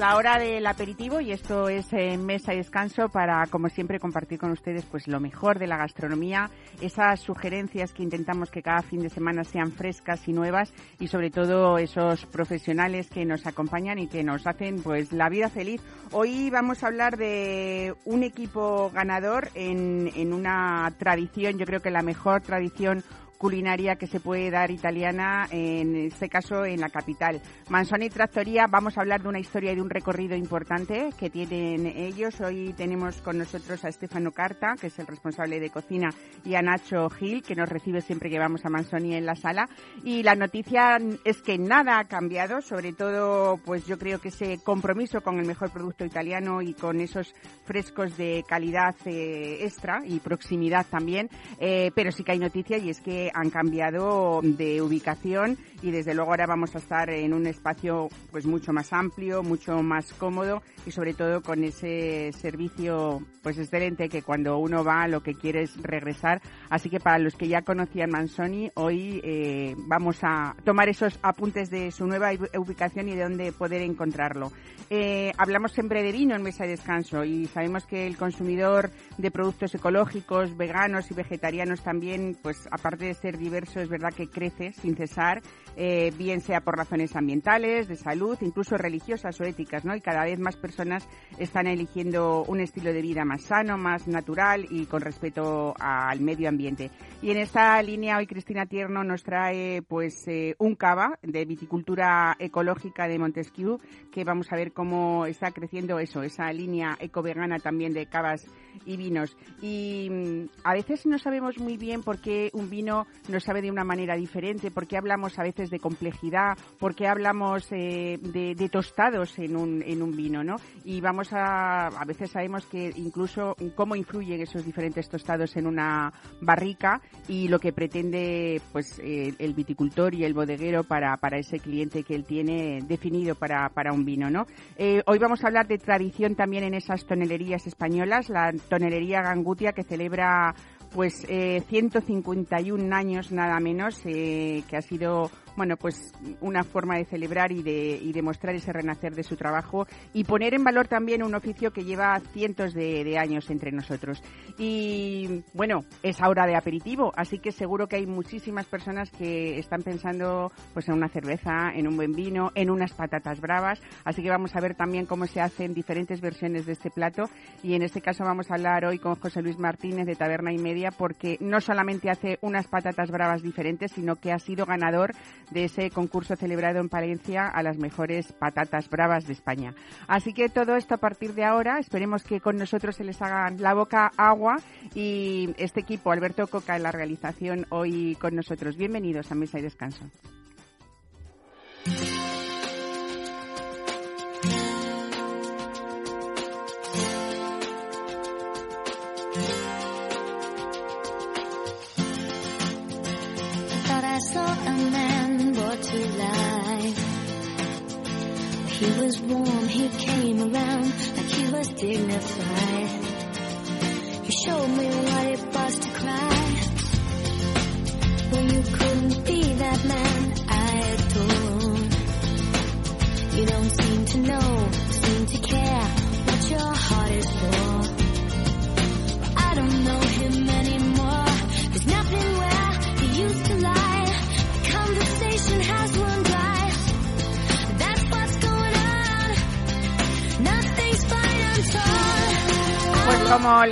La 0.00 0.16
hora 0.16 0.38
del 0.38 0.66
aperitivo 0.66 1.20
y 1.20 1.30
esto 1.30 1.68
es 1.68 1.92
eh, 1.92 2.16
mesa 2.16 2.54
y 2.54 2.56
descanso 2.56 3.10
para, 3.10 3.46
como 3.48 3.68
siempre, 3.68 4.00
compartir 4.00 4.38
con 4.38 4.50
ustedes 4.50 4.86
pues 4.86 5.06
lo 5.06 5.20
mejor 5.20 5.58
de 5.58 5.66
la 5.66 5.76
gastronomía, 5.76 6.48
esas 6.80 7.20
sugerencias 7.20 7.92
que 7.92 8.02
intentamos 8.02 8.50
que 8.50 8.62
cada 8.62 8.80
fin 8.80 9.02
de 9.02 9.10
semana 9.10 9.44
sean 9.44 9.72
frescas 9.72 10.26
y 10.26 10.32
nuevas 10.32 10.72
y 10.98 11.08
sobre 11.08 11.30
todo 11.30 11.76
esos 11.76 12.24
profesionales 12.24 13.10
que 13.10 13.26
nos 13.26 13.46
acompañan 13.46 13.98
y 13.98 14.08
que 14.08 14.24
nos 14.24 14.46
hacen 14.46 14.82
pues 14.82 15.12
la 15.12 15.28
vida 15.28 15.50
feliz. 15.50 15.82
Hoy 16.12 16.48
vamos 16.48 16.82
a 16.82 16.86
hablar 16.86 17.18
de 17.18 17.94
un 18.06 18.22
equipo 18.22 18.90
ganador 18.94 19.50
en, 19.54 20.10
en 20.16 20.32
una 20.32 20.94
tradición, 20.98 21.58
yo 21.58 21.66
creo 21.66 21.82
que 21.82 21.90
la 21.90 22.00
mejor 22.00 22.40
tradición 22.40 23.04
culinaria 23.40 23.96
que 23.96 24.06
se 24.06 24.20
puede 24.20 24.50
dar 24.50 24.70
italiana, 24.70 25.48
en 25.50 25.96
este 25.96 26.28
caso 26.28 26.66
en 26.66 26.78
la 26.78 26.90
capital. 26.90 27.40
Manzoni 27.70 28.10
Trattoria, 28.10 28.66
vamos 28.66 28.98
a 28.98 29.00
hablar 29.00 29.22
de 29.22 29.28
una 29.30 29.38
historia 29.38 29.72
y 29.72 29.76
de 29.76 29.80
un 29.80 29.88
recorrido 29.88 30.36
importante 30.36 31.08
que 31.18 31.30
tienen 31.30 31.86
ellos. 31.86 32.38
Hoy 32.42 32.74
tenemos 32.76 33.22
con 33.22 33.38
nosotros 33.38 33.82
a 33.86 33.92
Stefano 33.92 34.32
Carta, 34.32 34.74
que 34.78 34.88
es 34.88 34.98
el 34.98 35.06
responsable 35.06 35.58
de 35.58 35.70
cocina, 35.70 36.10
y 36.44 36.54
a 36.54 36.60
Nacho 36.60 37.08
Gil, 37.08 37.42
que 37.42 37.54
nos 37.56 37.70
recibe 37.70 38.02
siempre 38.02 38.28
que 38.28 38.38
vamos 38.38 38.66
a 38.66 38.68
Manzoni 38.68 39.14
en 39.14 39.24
la 39.24 39.36
sala. 39.36 39.70
Y 40.04 40.22
la 40.22 40.34
noticia 40.34 40.98
es 41.24 41.40
que 41.40 41.56
nada 41.56 41.98
ha 41.98 42.08
cambiado, 42.08 42.60
sobre 42.60 42.92
todo, 42.92 43.56
pues 43.64 43.86
yo 43.86 43.98
creo 43.98 44.20
que 44.20 44.28
ese 44.28 44.58
compromiso 44.62 45.22
con 45.22 45.38
el 45.38 45.46
mejor 45.46 45.70
producto 45.70 46.04
italiano 46.04 46.60
y 46.60 46.74
con 46.74 47.00
esos 47.00 47.34
frescos 47.64 48.18
de 48.18 48.44
calidad 48.46 48.94
eh, 49.06 49.64
extra 49.64 50.02
y 50.04 50.20
proximidad 50.20 50.84
también. 50.90 51.30
Eh, 51.58 51.90
pero 51.94 52.12
sí 52.12 52.22
que 52.22 52.32
hay 52.32 52.38
noticia 52.38 52.76
y 52.76 52.90
es 52.90 53.00
que 53.00 53.29
han 53.34 53.50
cambiado 53.50 54.40
de 54.42 54.82
ubicación 54.82 55.58
y 55.82 55.90
desde 55.90 56.14
luego 56.14 56.30
ahora 56.30 56.46
vamos 56.46 56.74
a 56.74 56.78
estar 56.78 57.10
en 57.10 57.32
un 57.32 57.46
espacio 57.46 58.08
pues 58.30 58.46
mucho 58.46 58.72
más 58.72 58.92
amplio, 58.92 59.42
mucho 59.42 59.82
más 59.82 60.12
cómodo 60.12 60.62
y 60.86 60.90
sobre 60.90 61.14
todo 61.14 61.42
con 61.42 61.64
ese 61.64 62.32
servicio 62.32 63.22
pues 63.42 63.58
excelente 63.58 64.08
que 64.08 64.22
cuando 64.22 64.58
uno 64.58 64.84
va 64.84 65.08
lo 65.08 65.22
que 65.22 65.34
quiere 65.34 65.62
es 65.62 65.80
regresar. 65.82 66.42
Así 66.68 66.90
que 66.90 67.00
para 67.00 67.18
los 67.18 67.34
que 67.34 67.48
ya 67.48 67.62
conocían 67.62 68.10
Mansoni, 68.10 68.70
hoy 68.74 69.20
eh, 69.24 69.74
vamos 69.78 70.18
a 70.22 70.54
tomar 70.64 70.88
esos 70.88 71.18
apuntes 71.22 71.70
de 71.70 71.90
su 71.90 72.06
nueva 72.06 72.30
ubicación 72.58 73.08
y 73.08 73.16
de 73.16 73.22
dónde 73.22 73.52
poder 73.52 73.82
encontrarlo. 73.82 74.52
Eh, 74.92 75.32
hablamos 75.38 75.70
siempre 75.72 76.02
de 76.02 76.10
vino 76.10 76.34
en 76.34 76.42
mesa 76.42 76.64
de 76.64 76.70
descanso 76.70 77.24
y 77.24 77.46
sabemos 77.46 77.86
que 77.86 78.08
el 78.08 78.16
consumidor 78.16 78.90
de 79.18 79.30
productos 79.30 79.72
ecológicos, 79.74 80.56
veganos 80.56 81.08
y 81.10 81.14
vegetarianos 81.14 81.82
también, 81.82 82.36
pues 82.42 82.68
aparte 82.72 83.04
ser 83.20 83.38
diverso, 83.38 83.80
es 83.80 83.88
verdad 83.88 84.12
que 84.12 84.28
crece 84.28 84.72
sin 84.72 84.96
cesar 84.96 85.42
eh, 85.76 86.12
bien 86.16 86.40
sea 86.40 86.60
por 86.60 86.76
razones 86.76 87.14
ambientales, 87.16 87.88
de 87.88 87.96
salud, 87.96 88.36
incluso 88.40 88.76
religiosas 88.76 89.40
o 89.40 89.44
éticas, 89.44 89.84
¿no? 89.84 89.94
Y 89.94 90.00
cada 90.00 90.24
vez 90.24 90.38
más 90.38 90.56
personas 90.56 91.08
están 91.38 91.66
eligiendo 91.66 92.44
un 92.44 92.60
estilo 92.60 92.92
de 92.92 93.02
vida 93.02 93.24
más 93.24 93.42
sano, 93.42 93.78
más 93.78 94.08
natural 94.08 94.66
y 94.68 94.86
con 94.86 95.00
respeto 95.00 95.74
al 95.78 96.20
medio 96.20 96.48
ambiente. 96.48 96.90
Y 97.22 97.30
en 97.30 97.38
esta 97.38 97.80
línea 97.82 98.18
hoy 98.18 98.26
Cristina 98.26 98.66
Tierno 98.66 99.04
nos 99.04 99.22
trae 99.22 99.82
pues 99.82 100.26
eh, 100.26 100.54
un 100.58 100.74
cava 100.74 101.18
de 101.22 101.44
viticultura 101.44 102.36
ecológica 102.38 103.06
de 103.06 103.18
Montesquieu 103.18 103.78
que 104.10 104.24
vamos 104.24 104.52
a 104.52 104.56
ver 104.56 104.72
cómo 104.72 105.26
está 105.26 105.50
creciendo 105.50 105.98
eso, 105.98 106.22
esa 106.22 106.52
línea 106.52 106.96
ecovegana 107.00 107.58
también 107.58 107.92
de 107.92 108.06
cavas 108.06 108.46
y 108.84 108.96
vinos. 108.96 109.36
Y 109.62 110.08
mm, 110.10 110.48
a 110.64 110.74
veces 110.74 111.06
no 111.06 111.18
sabemos 111.18 111.58
muy 111.58 111.76
bien 111.76 112.02
por 112.02 112.20
qué 112.20 112.50
un 112.52 112.70
vino 112.70 113.06
nos 113.28 113.44
sabe 113.44 113.62
de 113.62 113.70
una 113.70 113.84
manera 113.84 114.16
diferente, 114.16 114.70
por 114.70 114.86
qué 114.86 114.96
hablamos 114.96 115.38
a 115.38 115.42
veces 115.42 115.70
de 115.70 115.78
complejidad, 115.78 116.56
por 116.78 116.94
qué 116.94 117.06
hablamos 117.06 117.66
eh, 117.72 118.18
de, 118.20 118.68
tostados 118.70 119.38
en 119.38 119.56
un, 119.56 119.82
en 119.82 120.02
un 120.02 120.16
vino, 120.16 120.44
¿no? 120.44 120.56
Y 120.84 121.00
vamos 121.00 121.32
a, 121.32 121.88
a 121.88 122.04
veces 122.04 122.30
sabemos 122.30 122.66
que 122.66 122.92
incluso 122.96 123.56
cómo 123.74 123.96
influyen 123.96 124.40
esos 124.40 124.64
diferentes 124.64 125.08
tostados 125.08 125.56
en 125.56 125.66
una 125.66 126.12
barrica 126.40 127.00
y 127.28 127.48
lo 127.48 127.58
que 127.58 127.72
pretende 127.72 128.60
pues 128.72 129.00
el 129.00 129.54
viticultor 129.54 130.14
y 130.14 130.24
el 130.24 130.34
bodeguero 130.34 130.84
para, 130.84 131.16
para 131.16 131.38
ese 131.38 131.58
cliente 131.58 132.02
que 132.02 132.14
él 132.14 132.24
tiene 132.24 132.80
definido 132.86 133.34
para, 133.34 133.68
para 133.70 133.92
un 133.92 134.04
vino, 134.04 134.30
¿no? 134.30 134.46
Eh, 134.76 135.02
hoy 135.06 135.18
vamos 135.18 135.42
a 135.42 135.48
hablar 135.48 135.66
de 135.66 135.78
tradición 135.78 136.34
también 136.34 136.64
en 136.64 136.74
esas 136.74 137.04
tonelerías 137.04 137.66
españolas, 137.66 138.28
la 138.28 138.52
tonelería 138.68 139.22
Gangutia 139.22 139.72
que 139.72 139.82
celebra 139.82 140.54
pues 140.92 141.24
eh, 141.28 141.62
151 141.68 142.94
años 142.94 143.32
nada 143.32 143.60
menos, 143.60 144.00
eh, 144.04 144.62
que 144.68 144.76
ha 144.76 144.82
sido 144.82 145.30
bueno, 145.56 145.76
pues 145.76 146.12
una 146.40 146.64
forma 146.64 146.96
de 146.96 147.04
celebrar 147.04 147.52
y 147.52 147.62
de, 147.62 148.00
y 148.02 148.12
mostrar 148.22 148.54
ese 148.54 148.72
renacer 148.72 149.14
de 149.14 149.22
su 149.22 149.36
trabajo 149.36 149.86
y 150.12 150.24
poner 150.24 150.54
en 150.54 150.64
valor 150.64 150.88
también 150.88 151.22
un 151.22 151.34
oficio 151.34 151.72
que 151.72 151.84
lleva 151.84 152.20
cientos 152.32 152.74
de, 152.74 153.04
de 153.04 153.18
años 153.18 153.48
entre 153.50 153.72
nosotros. 153.72 154.22
Y 154.58 155.42
bueno, 155.54 155.84
es 156.02 156.20
hora 156.20 156.46
de 156.46 156.56
aperitivo, 156.56 157.12
así 157.16 157.38
que 157.38 157.52
seguro 157.52 157.88
que 157.88 157.96
hay 157.96 158.06
muchísimas 158.06 158.66
personas 158.66 159.10
que 159.10 159.58
están 159.58 159.82
pensando 159.82 160.52
pues 160.74 160.88
en 160.88 160.94
una 160.94 161.08
cerveza, 161.08 161.70
en 161.74 161.88
un 161.88 161.96
buen 161.96 162.12
vino, 162.12 162.52
en 162.54 162.70
unas 162.70 162.92
patatas 162.92 163.40
bravas, 163.40 163.80
así 164.04 164.22
que 164.22 164.30
vamos 164.30 164.54
a 164.54 164.60
ver 164.60 164.74
también 164.74 165.06
cómo 165.06 165.26
se 165.26 165.40
hacen 165.40 165.74
diferentes 165.74 166.20
versiones 166.20 166.66
de 166.66 166.72
este 166.72 166.90
plato 166.90 167.24
y 167.62 167.74
en 167.74 167.82
este 167.82 168.00
caso 168.00 168.24
vamos 168.24 168.50
a 168.50 168.54
hablar 168.54 168.84
hoy 168.84 168.98
con 168.98 169.14
José 169.16 169.42
Luis 169.42 169.58
Martínez 169.58 170.06
de 170.06 170.16
Taberna 170.16 170.52
y 170.52 170.58
Media 170.58 170.90
porque 170.90 171.36
no 171.40 171.60
solamente 171.60 172.10
hace 172.10 172.38
unas 172.42 172.66
patatas 172.66 173.10
bravas 173.10 173.42
diferentes, 173.42 173.92
sino 173.92 174.16
que 174.16 174.32
ha 174.32 174.38
sido 174.38 174.66
ganador 174.66 175.12
de 175.50 175.64
ese 175.64 175.90
concurso 175.90 176.36
celebrado 176.36 176.80
en 176.80 176.88
Palencia 176.88 177.46
a 177.46 177.62
las 177.62 177.78
mejores 177.78 178.32
patatas 178.32 178.88
bravas 178.88 179.26
de 179.26 179.32
España. 179.32 179.74
Así 180.06 180.32
que 180.32 180.48
todo 180.48 180.76
esto 180.76 180.94
a 180.94 180.98
partir 180.98 181.34
de 181.34 181.44
ahora, 181.44 181.78
esperemos 181.78 182.22
que 182.22 182.40
con 182.40 182.56
nosotros 182.56 182.96
se 182.96 183.04
les 183.04 183.20
haga 183.22 183.50
la 183.50 183.74
boca 183.74 184.12
agua 184.16 184.56
y 184.94 185.54
este 185.58 185.80
equipo, 185.80 186.12
Alberto 186.12 186.46
Coca 186.46 186.76
en 186.76 186.82
la 186.82 186.92
realización 186.92 187.66
hoy 187.70 188.16
con 188.20 188.34
nosotros. 188.34 188.76
Bienvenidos 188.76 189.30
a 189.30 189.34
Mesa 189.34 189.58
y 189.58 189.62
Descanso. 189.62 190.04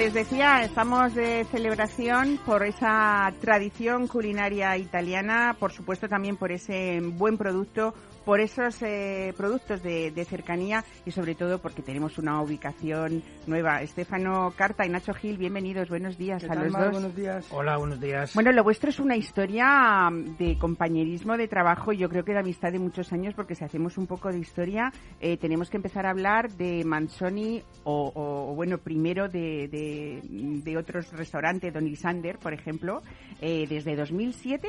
Les 0.08 0.26
decía, 0.26 0.64
estamos 0.64 1.14
de 1.14 1.44
celebración 1.50 2.38
por 2.46 2.64
esa 2.64 3.30
tradición 3.42 4.06
culinaria 4.06 4.74
italiana, 4.78 5.54
por 5.60 5.70
supuesto 5.70 6.08
también 6.08 6.38
por 6.38 6.50
ese 6.50 6.98
buen 7.02 7.36
producto, 7.36 7.92
por 8.28 8.42
esos 8.42 8.82
eh, 8.82 9.32
productos 9.38 9.82
de, 9.82 10.10
de 10.10 10.24
cercanía 10.26 10.84
y 11.06 11.12
sobre 11.12 11.34
todo 11.34 11.60
porque 11.60 11.80
tenemos 11.80 12.18
una 12.18 12.42
ubicación 12.42 13.22
nueva. 13.46 13.80
Estefano 13.80 14.52
Carta 14.54 14.84
y 14.84 14.90
Nacho 14.90 15.14
Gil, 15.14 15.38
bienvenidos, 15.38 15.88
buenos 15.88 16.18
días 16.18 16.42
¿Qué 16.42 16.44
a 16.44 16.50
tal, 16.50 16.64
los 16.64 16.72
Mar? 16.74 16.82
dos. 16.82 16.92
Buenos 16.92 17.16
días. 17.16 17.46
Hola, 17.50 17.78
buenos 17.78 17.98
días. 17.98 18.34
Bueno, 18.34 18.52
lo 18.52 18.62
vuestro 18.62 18.90
es 18.90 19.00
una 19.00 19.16
historia 19.16 20.10
mm, 20.10 20.36
de 20.36 20.58
compañerismo, 20.58 21.38
de 21.38 21.48
trabajo, 21.48 21.94
y 21.94 21.96
yo 21.96 22.10
creo 22.10 22.22
que 22.22 22.34
de 22.34 22.40
amistad 22.40 22.70
de 22.70 22.78
muchos 22.78 23.14
años, 23.14 23.32
porque 23.32 23.54
si 23.54 23.64
hacemos 23.64 23.96
un 23.96 24.06
poco 24.06 24.30
de 24.30 24.40
historia, 24.40 24.92
eh, 25.20 25.38
tenemos 25.38 25.70
que 25.70 25.78
empezar 25.78 26.04
a 26.04 26.10
hablar 26.10 26.50
de 26.50 26.84
Manzoni 26.84 27.62
o, 27.84 28.12
o, 28.14 28.54
bueno, 28.54 28.76
primero 28.76 29.30
de, 29.30 29.68
de, 29.68 30.20
de 30.28 30.76
otros 30.76 31.10
restaurantes, 31.12 31.72
Don 31.72 31.86
Isander, 31.86 32.36
por 32.36 32.52
ejemplo, 32.52 33.00
eh, 33.40 33.64
desde 33.66 33.96
2007. 33.96 34.68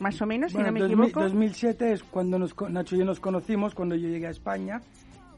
Más 0.00 0.20
o 0.20 0.26
menos, 0.26 0.50
si 0.50 0.56
Bueno, 0.56 0.68
no 0.68 0.74
me 0.74 0.80
2000 0.80 1.04
equivoco. 1.04 1.22
2007 1.22 1.92
es 1.92 2.02
cuando 2.02 2.38
nos, 2.38 2.54
Nacho 2.70 2.96
y 2.96 2.98
yo 2.98 3.04
nos 3.04 3.20
conocimos, 3.20 3.74
cuando 3.74 3.94
yo 3.94 4.08
llegué 4.08 4.26
a 4.26 4.30
España, 4.30 4.80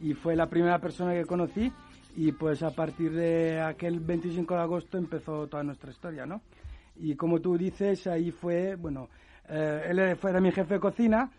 y 0.00 0.14
fue 0.14 0.35
la 0.37 0.47
primera 0.47 0.79
persona 0.79 1.12
que 1.12 1.25
conocí, 1.25 1.70
y 2.17 2.32
pues 2.32 2.62
a 2.62 2.70
partir 2.70 3.12
de 3.12 3.61
aquel 3.61 4.00
25 4.00 4.55
de 4.55 4.61
agosto 4.61 4.99
empezó 4.99 5.47
toda 5.49 5.62
nuestra 5.62 5.91
historia, 5.91 6.26
¿no? 6.26 6.41
Y 6.97 7.17
como 7.17 7.41
tú 7.41 7.59
dices, 7.59 8.06
ahí 8.06 8.31
fue, 8.31 8.76
bueno, 8.76 9.09
eh, 9.49 9.87
él 9.91 10.17
fue 10.17 10.31
era 10.31 10.41
mi 10.41 10.53
jefe 10.53 10.75
de 10.75 10.81
cocina, 10.81 11.31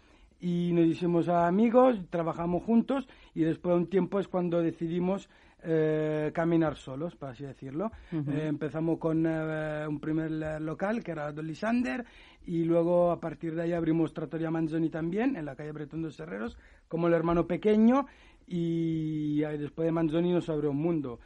y 0.41 0.73
nos 0.73 0.85
hicimos 0.85 1.29
amigos, 1.29 1.97
trabajamos 2.09 2.63
juntos, 2.63 3.07
y 3.33 3.43
después 3.43 3.73
de 3.73 3.81
un 3.81 3.87
tiempo 3.87 4.19
es 4.19 4.27
cuando 4.27 4.61
decidimos 4.61 5.29
eh, 5.65 6.31
caminar 6.33 6.75
solos, 6.75 7.15
por 7.15 7.29
así 7.29 7.45
decirlo. 7.45 7.91
Eh, 8.11 8.47
empezamos 8.47 8.99
con 8.99 9.25
eh, 9.25 9.85
un 9.87 9.99
primer 9.99 10.29
local 10.61 11.03
que 11.03 11.11
era 11.11 11.31
Dolly 11.31 11.55
Sander 11.55 12.03
y 12.45 12.65
luego 12.65 13.11
a 13.11 13.19
partir 13.19 13.55
de 13.55 13.63
ahí 13.63 13.73
abrimos 13.73 14.13
Trattoria 14.13 14.51
Manzoni 14.51 14.89
también 14.89 15.37
en 15.37 15.45
la 15.45 15.55
calle 15.55 15.71
Bretón 15.71 16.01
dos 16.01 16.19
Herreros 16.19 16.57
como 16.89 17.07
el 17.07 17.13
hermano 17.13 17.47
pequeño 17.47 18.07
y 18.45 19.39
después 19.39 19.85
de 19.85 19.93
Manzoni 19.93 20.33
nos 20.33 20.49
abrió 20.49 20.71
un 20.71 20.81
mundo. 20.81 21.19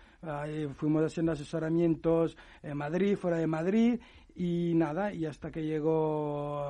Fuimos 0.75 1.03
haciendo 1.03 1.31
asesoramientos 1.31 2.37
en 2.61 2.77
Madrid, 2.77 3.15
fuera 3.15 3.37
de 3.37 3.47
Madrid 3.47 3.99
y 4.35 4.73
nada, 4.75 5.11
y 5.11 5.25
hasta 5.25 5.51
que 5.51 5.65
llegó 5.65 6.63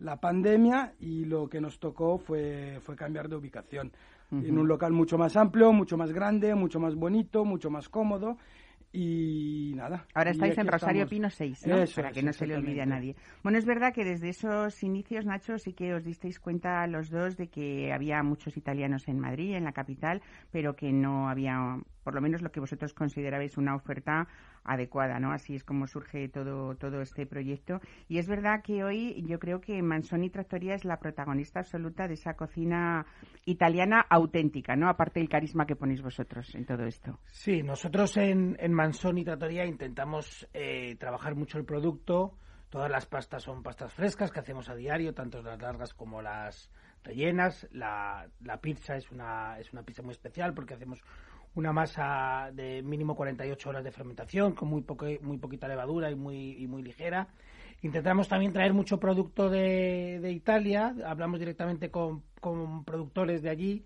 la 0.00 0.16
pandemia 0.18 0.94
y 0.98 1.24
lo 1.24 1.48
que 1.48 1.60
nos 1.60 1.78
tocó 1.78 2.18
fue, 2.18 2.78
fue 2.82 2.96
cambiar 2.96 3.28
de 3.28 3.36
ubicación. 3.36 3.92
En 4.32 4.58
un 4.58 4.68
local 4.68 4.92
mucho 4.92 5.18
más 5.18 5.36
amplio, 5.36 5.72
mucho 5.72 5.96
más 5.96 6.12
grande, 6.12 6.54
mucho 6.54 6.78
más 6.78 6.94
bonito, 6.94 7.44
mucho 7.44 7.68
más 7.68 7.88
cómodo 7.88 8.36
y 8.92 9.72
nada. 9.76 10.06
Ahora 10.14 10.30
estáis 10.30 10.58
en 10.58 10.66
Rosario 10.66 11.04
estamos. 11.04 11.10
Pino 11.10 11.30
6, 11.30 11.66
¿no? 11.66 11.76
Eso 11.76 11.96
Para 11.96 12.12
que 12.12 12.22
no 12.22 12.32
se 12.32 12.46
le 12.46 12.56
olvide 12.56 12.82
a 12.82 12.86
nadie. 12.86 13.14
Bueno, 13.42 13.58
es 13.58 13.64
verdad 13.64 13.92
que 13.92 14.04
desde 14.04 14.30
esos 14.30 14.82
inicios, 14.82 15.26
Nacho, 15.26 15.58
sí 15.58 15.72
que 15.72 15.94
os 15.94 16.04
disteis 16.04 16.40
cuenta 16.40 16.86
los 16.86 17.10
dos 17.10 17.36
de 17.36 17.48
que 17.48 17.92
había 17.92 18.22
muchos 18.22 18.56
italianos 18.56 19.06
en 19.08 19.20
Madrid, 19.20 19.54
en 19.54 19.64
la 19.64 19.72
capital, 19.72 20.22
pero 20.50 20.74
que 20.74 20.92
no 20.92 21.28
había, 21.28 21.78
por 22.10 22.16
lo 22.16 22.22
menos 22.22 22.42
lo 22.42 22.50
que 22.50 22.58
vosotros 22.58 22.92
considerabais 22.92 23.56
una 23.56 23.76
oferta 23.76 24.26
adecuada, 24.64 25.20
¿no? 25.20 25.30
Así 25.30 25.54
es 25.54 25.62
como 25.62 25.86
surge 25.86 26.28
todo, 26.28 26.74
todo 26.74 27.02
este 27.02 27.24
proyecto. 27.24 27.80
Y 28.08 28.18
es 28.18 28.26
verdad 28.26 28.62
que 28.64 28.82
hoy 28.82 29.24
yo 29.28 29.38
creo 29.38 29.60
que 29.60 29.80
Mansoni 29.80 30.28
Trattoria 30.28 30.74
es 30.74 30.84
la 30.84 30.98
protagonista 30.98 31.60
absoluta 31.60 32.08
de 32.08 32.14
esa 32.14 32.34
cocina 32.34 33.06
italiana 33.44 34.04
auténtica, 34.10 34.74
¿no? 34.74 34.88
Aparte 34.88 35.20
del 35.20 35.28
carisma 35.28 35.66
que 35.66 35.76
ponéis 35.76 36.02
vosotros 36.02 36.52
en 36.56 36.66
todo 36.66 36.82
esto. 36.84 37.20
Sí, 37.26 37.62
nosotros 37.62 38.16
en, 38.16 38.56
en 38.58 38.72
Mansoni 38.72 39.22
Trattoria 39.22 39.64
intentamos 39.64 40.48
eh, 40.52 40.96
trabajar 40.96 41.36
mucho 41.36 41.58
el 41.58 41.64
producto. 41.64 42.34
Todas 42.70 42.90
las 42.90 43.06
pastas 43.06 43.44
son 43.44 43.62
pastas 43.62 43.94
frescas 43.94 44.32
que 44.32 44.40
hacemos 44.40 44.68
a 44.68 44.74
diario, 44.74 45.14
tanto 45.14 45.40
las 45.42 45.62
largas 45.62 45.94
como 45.94 46.20
las 46.20 46.72
rellenas. 47.04 47.68
La, 47.70 48.28
la 48.40 48.60
pizza 48.60 48.96
es 48.96 49.10
una, 49.12 49.60
es 49.60 49.72
una 49.72 49.84
pizza 49.84 50.02
muy 50.02 50.12
especial 50.12 50.54
porque 50.54 50.74
hacemos 50.74 51.02
una 51.54 51.72
masa 51.72 52.50
de 52.52 52.82
mínimo 52.82 53.16
48 53.16 53.68
horas 53.68 53.84
de 53.84 53.90
fermentación 53.90 54.54
con 54.54 54.68
muy, 54.68 54.82
poco, 54.82 55.06
muy 55.22 55.38
poquita 55.38 55.68
levadura 55.68 56.10
y 56.10 56.14
muy, 56.14 56.52
y 56.52 56.66
muy 56.66 56.82
ligera. 56.82 57.28
Intentamos 57.82 58.28
también 58.28 58.52
traer 58.52 58.72
mucho 58.72 59.00
producto 59.00 59.48
de, 59.48 60.20
de 60.20 60.32
Italia. 60.32 60.94
Hablamos 61.06 61.40
directamente 61.40 61.90
con, 61.90 62.22
con 62.40 62.84
productores 62.84 63.42
de 63.42 63.50
allí 63.50 63.84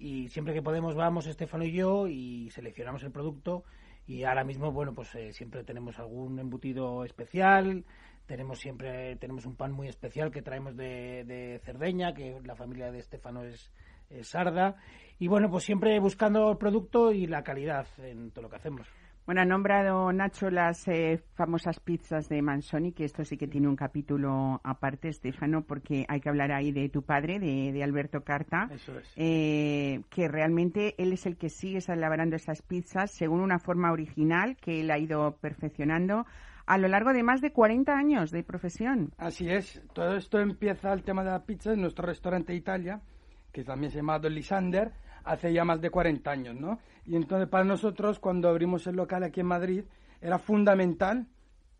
y 0.00 0.28
siempre 0.28 0.54
que 0.54 0.62
podemos 0.62 0.94
vamos 0.94 1.26
Estefano 1.26 1.64
y 1.64 1.72
yo 1.72 2.08
y 2.08 2.50
seleccionamos 2.50 3.02
el 3.02 3.12
producto 3.12 3.64
y 4.06 4.24
ahora 4.24 4.44
mismo 4.44 4.72
bueno 4.72 4.94
pues 4.94 5.14
eh, 5.14 5.32
siempre 5.34 5.62
tenemos 5.62 5.98
algún 5.98 6.38
embutido 6.38 7.04
especial 7.04 7.84
tenemos 8.24 8.58
siempre 8.58 9.16
tenemos 9.16 9.44
un 9.44 9.56
pan 9.56 9.72
muy 9.72 9.88
especial 9.88 10.30
que 10.30 10.40
traemos 10.40 10.74
de, 10.74 11.24
de 11.24 11.60
Cerdeña 11.62 12.14
que 12.14 12.40
la 12.44 12.56
familia 12.56 12.90
de 12.90 12.98
Estefano 12.98 13.44
es, 13.44 13.54
es 13.54 13.70
sarda 14.22 14.76
y 15.18 15.28
bueno 15.28 15.50
pues 15.50 15.64
siempre 15.64 15.98
buscando 16.00 16.50
el 16.50 16.56
producto 16.58 17.12
y 17.12 17.26
la 17.26 17.42
calidad 17.42 17.86
en 17.98 18.30
todo 18.30 18.42
lo 18.42 18.50
que 18.50 18.56
hacemos 18.56 18.86
Bueno, 19.26 19.42
ha 19.42 19.44
nombrado 19.44 20.12
Nacho 20.12 20.50
las 20.50 20.88
eh, 20.88 21.22
famosas 21.34 21.78
pizzas 21.78 22.28
de 22.28 22.42
Mansoni, 22.42 22.92
que 22.92 23.04
esto 23.04 23.24
sí 23.24 23.36
que 23.36 23.46
tiene 23.46 23.68
un 23.68 23.76
capítulo 23.76 24.60
aparte, 24.64 25.08
Estefano, 25.08 25.62
porque 25.62 26.04
hay 26.08 26.20
que 26.20 26.28
hablar 26.30 26.50
ahí 26.50 26.72
de 26.72 26.88
tu 26.88 27.02
padre, 27.02 27.38
de, 27.38 27.70
de 27.70 27.82
Alberto 27.84 28.22
Carta, 28.24 28.68
Eso 28.72 28.98
es. 28.98 29.12
eh, 29.16 30.00
que 30.10 30.26
realmente 30.26 30.94
él 30.98 31.12
es 31.12 31.26
el 31.26 31.36
que 31.36 31.48
sigue 31.50 31.78
elaborando 31.86 32.34
esas 32.34 32.62
pizzas 32.62 33.12
según 33.12 33.40
una 33.40 33.58
forma 33.60 33.92
original 33.92 34.56
que 34.56 34.80
él 34.80 34.90
ha 34.90 34.98
ido 34.98 35.36
perfeccionando 35.36 36.24
a 36.66 36.78
lo 36.78 36.88
largo 36.88 37.12
de 37.12 37.22
más 37.22 37.40
de 37.40 37.52
40 37.52 37.92
años 37.92 38.30
de 38.32 38.42
profesión. 38.42 39.12
Así 39.18 39.48
es, 39.48 39.82
todo 39.92 40.16
esto 40.16 40.40
empieza 40.40 40.92
el 40.92 41.02
tema 41.04 41.22
de 41.24 41.30
la 41.30 41.44
pizza 41.44 41.72
en 41.72 41.82
nuestro 41.82 42.06
restaurante 42.06 42.54
Italia, 42.54 43.00
que 43.52 43.64
también 43.64 43.90
se 43.90 43.98
llama 43.98 44.18
Dolly 44.18 44.42
Sander, 44.42 44.92
hace 45.24 45.52
ya 45.52 45.64
más 45.64 45.80
de 45.80 45.90
40 45.90 46.30
años, 46.30 46.56
¿no? 46.56 46.78
Y 47.04 47.16
entonces 47.16 47.48
para 47.48 47.64
nosotros, 47.64 48.18
cuando 48.18 48.48
abrimos 48.48 48.86
el 48.86 48.96
local 48.96 49.22
aquí 49.22 49.40
en 49.40 49.46
Madrid, 49.46 49.84
era 50.20 50.38
fundamental 50.38 51.26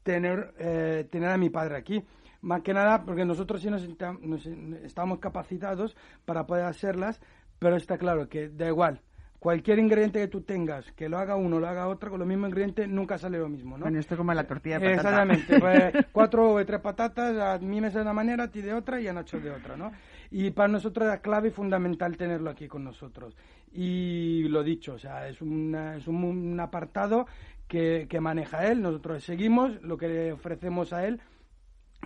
tener, 0.03 0.55
eh, 0.59 1.07
tener 1.11 1.29
a 1.31 1.37
mi 1.37 1.51
padre 1.51 1.77
aquí. 1.77 2.05
Más 2.43 2.63
que 2.63 2.73
nada 2.73 3.05
porque 3.05 3.25
nosotros 3.25 3.61
sí 3.61 3.69
nos, 3.71 3.87
nos- 4.23 4.47
estamos 4.83 5.19
capacitados 5.19 5.97
para 6.25 6.47
poder 6.47 6.65
hacerlas, 6.65 7.21
pero 7.59 7.77
está 7.77 7.99
claro 7.99 8.29
que 8.29 8.49
da 8.49 8.67
igual. 8.67 9.01
Cualquier 9.39 9.79
ingrediente 9.79 10.19
que 10.21 10.29
tú 10.29 10.43
tengas, 10.43 10.91
que 10.93 11.09
lo 11.09 11.17
haga 11.19 11.35
uno, 11.37 11.59
lo 11.59 11.67
haga 11.67 11.89
otro, 11.89 12.11
con 12.11 12.19
los 12.19 12.29
mismos 12.29 12.49
ingredientes 12.51 12.87
nunca 12.89 13.17
sale 13.17 13.39
lo 13.39 13.49
mismo, 13.49 13.79
¿no? 13.79 13.85
Bueno, 13.85 13.99
esto 13.99 14.13
es 14.15 14.19
como 14.19 14.35
la 14.35 14.45
tortilla 14.45 14.79
de 14.79 14.97
patata. 14.97 15.09
Exactamente, 15.09 15.59
pues, 15.59 15.95
cuatro 16.13 16.53
o 16.53 16.65
tres 16.67 16.81
patatas, 16.81 17.39
a 17.39 17.59
mí 17.59 17.81
me 17.81 17.89
sale 17.91 18.01
de 18.01 18.03
una 18.03 18.13
manera, 18.13 18.45
a 18.45 18.49
ti 18.51 18.61
de 18.61 18.75
otra 18.75 19.01
y 19.01 19.09
a 19.09 19.15
Nacho 19.15 19.41
de 19.41 19.51
otra, 19.51 19.77
¿no? 19.79 19.93
Y 20.31 20.51
para 20.51 20.69
nosotros 20.69 21.07
era 21.07 21.21
clave 21.21 21.49
y 21.49 21.53
fundamental 21.53 22.17
tenerlo 22.17 22.51
aquí 22.51 22.69
con 22.69 22.85
nosotros. 22.85 23.37
Y 23.73 24.45
lo 24.49 24.63
dicho, 24.63 24.95
o 24.95 24.99
sea, 24.99 25.29
es, 25.29 25.41
una- 25.43 25.97
es 25.97 26.07
un, 26.07 26.59
apartado 26.61 27.27
que, 27.69 28.07
que 28.09 28.21
maneja 28.21 28.67
él, 28.67 28.83
nosotros 28.83 29.23
seguimos, 29.25 29.81
lo 29.83 29.97
que 29.97 30.09
le 30.09 30.33
ofrecemos 30.33 30.93
a 30.93 31.07
él 31.07 31.21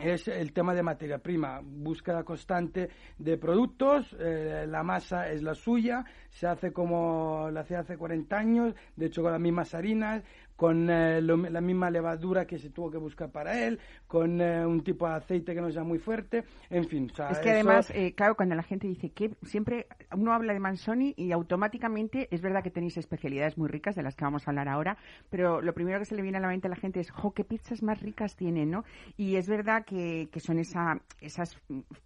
es 0.02 0.26
el 0.26 0.52
tema 0.52 0.74
de 0.74 0.82
materia 0.82 1.18
prima, 1.18 1.60
búsqueda 1.62 2.24
constante 2.24 2.90
de 3.16 3.38
productos, 3.38 4.14
eh, 4.18 4.66
la 4.68 4.82
masa 4.82 5.30
es 5.30 5.42
la 5.42 5.54
suya, 5.54 6.04
se 6.30 6.48
hace 6.48 6.72
como 6.72 7.48
la 7.52 7.60
hacía 7.60 7.80
hace 7.80 7.96
40 7.96 8.36
años, 8.36 8.74
de 8.96 9.06
hecho 9.06 9.22
con 9.22 9.30
las 9.32 9.40
mismas 9.40 9.72
harinas, 9.74 10.24
con 10.56 10.88
eh, 10.88 11.20
lo- 11.20 11.36
la 11.36 11.60
misma 11.60 11.90
levadura 11.90 12.46
que 12.46 12.58
se 12.58 12.70
tuvo 12.70 12.90
que 12.90 12.98
buscar 12.98 13.30
para 13.30 13.66
él, 13.66 13.78
con 14.06 14.40
eh, 14.40 14.64
un 14.64 14.82
tipo 14.84 15.08
de 15.08 15.14
aceite 15.14 15.54
que 15.54 15.60
no 15.60 15.70
sea 15.70 15.82
muy 15.84 15.98
fuerte, 15.98 16.44
en 16.70 16.84
fin. 16.88 17.08
o 17.12 17.14
sea, 17.16 17.28
Es 17.30 17.38
que 17.40 17.50
eso- 17.50 17.68
además, 17.68 17.90
eh, 17.94 18.14
claro, 18.14 18.36
cuando 18.36 18.54
la 18.54 18.62
gente 18.62 18.86
dice 18.86 19.10
que 19.10 19.30
siempre 19.42 19.86
uno 20.16 20.32
habla 20.32 20.52
de 20.52 20.60
Mansoni 20.60 21.14
y 21.16 21.32
automáticamente 21.32 22.28
es 22.30 22.40
verdad 22.42 22.62
que 22.62 22.70
tenéis 22.70 22.96
especialidades 22.96 23.56
muy 23.58 23.68
ricas 23.68 23.94
de 23.96 24.02
las 24.02 24.14
que 24.14 24.24
vamos 24.24 24.46
a 24.46 24.50
hablar 24.50 24.68
ahora, 24.68 24.96
pero 25.30 25.60
lo 25.60 25.72
primero 25.74 25.98
que 25.98 26.04
se 26.04 26.14
le 26.14 26.22
viene 26.22 26.38
a 26.38 26.40
la 26.40 26.48
mente 26.48 26.66
a 26.66 26.70
la 26.70 26.76
gente 26.76 27.00
es, 27.00 27.10
jo, 27.10 27.32
qué 27.32 27.44
pizzas 27.44 27.82
más 27.82 28.00
ricas 28.02 28.36
tienen, 28.36 28.70
¿no? 28.70 28.84
Y 29.16 29.36
es 29.36 29.48
verdad 29.48 29.84
que, 29.84 30.28
que 30.30 30.40
son 30.40 30.58
esa, 30.58 31.00
esas 31.20 31.56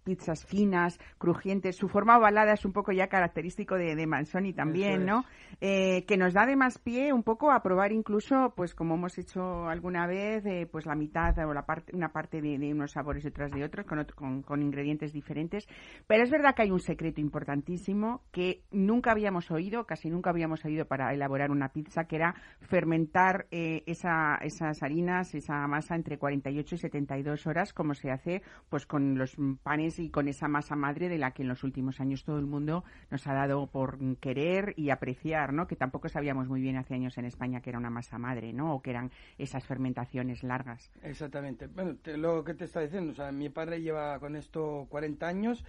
pizzas 0.03 0.45
finas, 0.45 0.99
crujientes, 1.17 1.75
su 1.75 1.87
forma 1.89 2.17
ovalada 2.17 2.53
es 2.53 2.65
un 2.65 2.73
poco 2.73 2.91
ya 2.91 3.07
característico 3.07 3.75
de, 3.75 3.95
de 3.95 4.07
Mansoni 4.07 4.53
también, 4.53 5.01
es. 5.01 5.07
¿no? 5.07 5.25
Eh, 5.61 6.05
que 6.07 6.17
nos 6.17 6.33
da 6.33 6.43
además 6.43 6.77
pie 6.79 7.11
un 7.11 7.23
poco 7.23 7.51
a 7.51 7.61
probar 7.61 7.91
incluso, 7.91 8.38
pues 8.55 8.73
como 8.75 8.95
hemos 8.95 9.17
hecho 9.17 9.67
alguna 9.67 10.07
vez, 10.07 10.45
eh, 10.45 10.67
pues 10.71 10.85
la 10.85 10.95
mitad 10.95 11.37
o 11.47 11.53
la 11.53 11.65
parte, 11.65 11.95
una 11.95 12.09
parte 12.11 12.41
de, 12.41 12.57
de 12.57 12.73
unos 12.73 12.91
sabores 12.91 13.23
y 13.23 13.27
otras 13.27 13.51
de 13.51 13.63
otros, 13.63 13.85
con, 13.85 13.99
otro- 13.99 14.15
con, 14.15 14.41
con 14.41 14.61
ingredientes 14.61 15.13
diferentes. 15.13 15.67
Pero 16.07 16.23
es 16.23 16.29
verdad 16.31 16.55
que 16.55 16.63
hay 16.63 16.71
un 16.71 16.79
secreto 16.79 17.21
importantísimo 17.21 18.21
que 18.31 18.63
nunca 18.71 19.11
habíamos 19.11 19.51
oído, 19.51 19.85
casi 19.85 20.09
nunca 20.09 20.29
habíamos 20.29 20.63
oído 20.65 20.85
para 20.85 21.13
elaborar 21.13 21.51
una 21.51 21.69
pizza, 21.69 22.05
que 22.05 22.15
era 22.17 22.35
fermentar 22.61 23.47
eh, 23.51 23.83
esa, 23.87 24.35
esas 24.41 24.81
harinas, 24.83 25.33
esa 25.35 25.67
masa 25.67 25.95
entre 25.95 26.17
48 26.17 26.75
y 26.75 26.77
72 26.77 27.47
horas, 27.47 27.73
como 27.73 27.93
se 27.93 28.11
hace 28.11 28.41
pues 28.69 28.85
con 28.85 29.17
los 29.17 29.35
panes 29.63 29.99
y 29.99 30.09
con 30.09 30.27
esa 30.27 30.47
masa 30.47 30.75
madre 30.75 31.09
de 31.09 31.17
la 31.17 31.31
que 31.31 31.41
en 31.41 31.49
los 31.49 31.63
últimos 31.63 31.99
años 31.99 32.23
todo 32.23 32.37
el 32.39 32.45
mundo 32.45 32.83
nos 33.09 33.25
ha 33.27 33.33
dado 33.33 33.67
por 33.67 33.97
querer 34.19 34.73
y 34.77 34.91
apreciar, 34.91 35.53
¿no? 35.53 35.67
Que 35.67 35.75
tampoco 35.75 36.07
sabíamos 36.09 36.47
muy 36.47 36.61
bien 36.61 36.77
hace 36.77 36.93
años 36.93 37.17
en 37.17 37.25
España 37.25 37.61
que 37.61 37.69
era 37.71 37.79
una 37.79 37.89
masa 37.89 38.17
madre, 38.17 38.28
¿no? 38.53 38.75
O 38.75 38.81
que 38.81 38.91
eran 38.91 39.11
esas 39.37 39.65
fermentaciones 39.65 40.43
largas. 40.43 40.91
Exactamente. 41.03 41.67
Bueno, 41.67 41.95
te- 42.01 42.17
lo 42.17 42.43
que 42.43 42.53
te 42.53 42.65
está 42.65 42.81
diciendo, 42.81 43.11
o 43.11 43.15
sea, 43.15 43.31
mi 43.31 43.49
padre 43.49 43.81
lleva 43.81 44.19
con 44.19 44.35
esto 44.35 44.87
40 44.89 45.27
años 45.27 45.63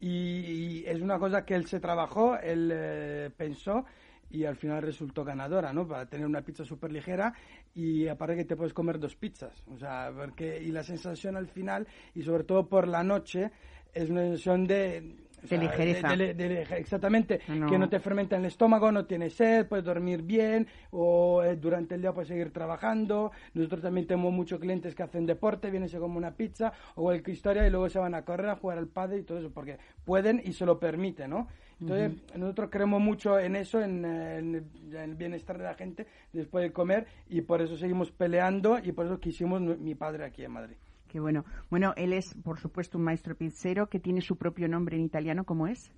y, 0.00 0.08
y 0.10 0.84
es 0.86 1.00
una 1.00 1.18
cosa 1.18 1.44
que 1.44 1.54
él 1.54 1.66
se 1.66 1.80
trabajó, 1.80 2.36
él 2.38 2.70
eh, 2.72 3.30
pensó 3.36 3.84
y 4.30 4.44
al 4.44 4.56
final 4.56 4.82
resultó 4.82 5.24
ganadora, 5.24 5.72
¿no? 5.72 5.86
Para 5.86 6.06
tener 6.06 6.26
una 6.26 6.42
pizza 6.42 6.64
súper 6.64 6.90
ligera 6.92 7.32
y 7.74 8.08
aparte 8.08 8.36
que 8.36 8.44
te 8.44 8.56
puedes 8.56 8.72
comer 8.74 8.98
dos 8.98 9.14
pizzas, 9.16 9.62
o 9.68 9.78
sea, 9.78 10.12
porque 10.16 10.60
y 10.62 10.72
la 10.72 10.82
sensación 10.82 11.36
al 11.36 11.46
final 11.46 11.86
y 12.14 12.22
sobre 12.22 12.44
todo 12.44 12.68
por 12.68 12.88
la 12.88 13.04
noche 13.04 13.50
es 13.92 14.10
una 14.10 14.22
sensación 14.22 14.66
de 14.66 15.23
O 15.44 15.48
De 15.48 15.58
ligereza. 15.58 16.16
de- 16.16 16.34
de- 16.34 16.62
exactamente, 16.78 17.40
No. 17.48 17.66
que 17.68 17.78
no 17.78 17.88
te 17.88 18.00
fermenta 18.00 18.36
en 18.36 18.42
el 18.42 18.48
estómago, 18.48 18.90
no 18.90 19.04
tienes 19.04 19.34
sed, 19.34 19.66
puedes 19.66 19.84
dormir 19.84 20.22
bien 20.22 20.66
o 20.90 21.42
eh, 21.42 21.56
durante 21.56 21.94
el 21.96 22.00
día 22.00 22.12
puedes 22.12 22.28
seguir 22.28 22.50
trabajando. 22.52 23.30
Nosotros 23.52 23.82
también 23.82 24.06
tenemos 24.06 24.32
muchos 24.32 24.58
clientes 24.58 24.94
que 24.94 25.02
hacen 25.02 25.26
deporte, 25.26 25.70
vienen 25.70 25.88
se 25.88 25.98
comen 25.98 26.16
una 26.16 26.30
pizza 26.34 26.72
o 26.94 27.02
cualquier 27.02 27.36
historia 27.36 27.66
y 27.66 27.70
luego 27.70 27.88
se 27.88 27.98
van 27.98 28.14
a 28.14 28.22
correr, 28.24 28.48
a 28.48 28.56
jugar 28.56 28.78
al 28.78 28.88
padre 28.88 29.18
y 29.18 29.22
todo 29.22 29.38
eso, 29.38 29.50
porque 29.50 29.76
pueden 30.04 30.40
y 30.44 30.52
se 30.54 30.64
lo 30.66 30.78
permiten, 30.78 31.30
¿no? 31.30 31.48
Entonces, 31.80 32.12
nosotros 32.36 32.70
creemos 32.70 33.00
mucho 33.02 33.38
en 33.38 33.56
eso, 33.56 33.82
en, 33.82 34.04
en 34.04 34.54
el, 34.54 34.64
en 34.92 34.96
el 34.96 35.14
bienestar 35.16 35.58
de 35.58 35.64
la 35.64 35.74
gente 35.74 36.06
después 36.32 36.62
de 36.62 36.72
comer 36.72 37.06
y 37.28 37.40
por 37.42 37.60
eso 37.60 37.76
seguimos 37.76 38.10
peleando 38.12 38.78
y 38.82 38.92
por 38.92 39.06
eso 39.06 39.18
quisimos 39.20 39.60
mi 39.60 39.94
padre 39.94 40.24
aquí 40.24 40.44
en 40.44 40.52
Madrid. 40.52 40.76
Qué 41.14 41.20
bueno. 41.20 41.44
Bueno, 41.70 41.94
él 41.96 42.12
es, 42.12 42.34
por 42.42 42.58
supuesto, 42.58 42.98
un 42.98 43.04
maestro 43.04 43.36
pizzero 43.36 43.88
que 43.88 44.00
tiene 44.00 44.20
su 44.20 44.36
propio 44.36 44.66
nombre 44.66 44.96
en 44.96 45.04
italiano. 45.04 45.44
¿Cómo 45.44 45.68
es? 45.68 45.92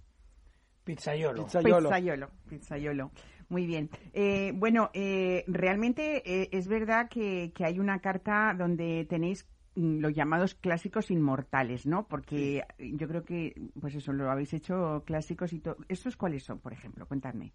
Pizzaiolo. 0.85 1.45
Pizzaiolo. 1.45 1.89
Pizzaiolo. 1.89 2.31
Pizzaiolo. 2.47 3.11
Muy 3.49 3.65
bien. 3.65 3.89
Eh, 4.13 4.53
bueno, 4.55 4.91
eh, 4.93 5.43
realmente 5.47 6.21
eh, 6.31 6.51
es 6.53 6.69
verdad 6.69 7.09
que, 7.09 7.51
que 7.55 7.65
hay 7.65 7.79
una 7.79 8.01
carta 8.01 8.55
donde 8.55 9.07
tenéis 9.09 9.49
mm, 9.75 10.01
los 10.01 10.13
llamados 10.13 10.55
clásicos 10.55 11.11
inmortales, 11.11 11.87
¿no? 11.87 12.07
Porque 12.07 12.65
yo 12.79 13.09
creo 13.09 13.25
que, 13.25 13.55
pues 13.81 13.95
eso, 13.95 14.13
lo 14.13 14.31
habéis 14.31 14.53
hecho 14.53 15.03
clásicos 15.07 15.55
y 15.55 15.61
todo. 15.61 15.79
¿Estos 15.89 16.19
cuáles 16.19 16.45
son, 16.45 16.59
por 16.59 16.75
ejemplo? 16.75 17.07
Cuéntame. 17.07 17.55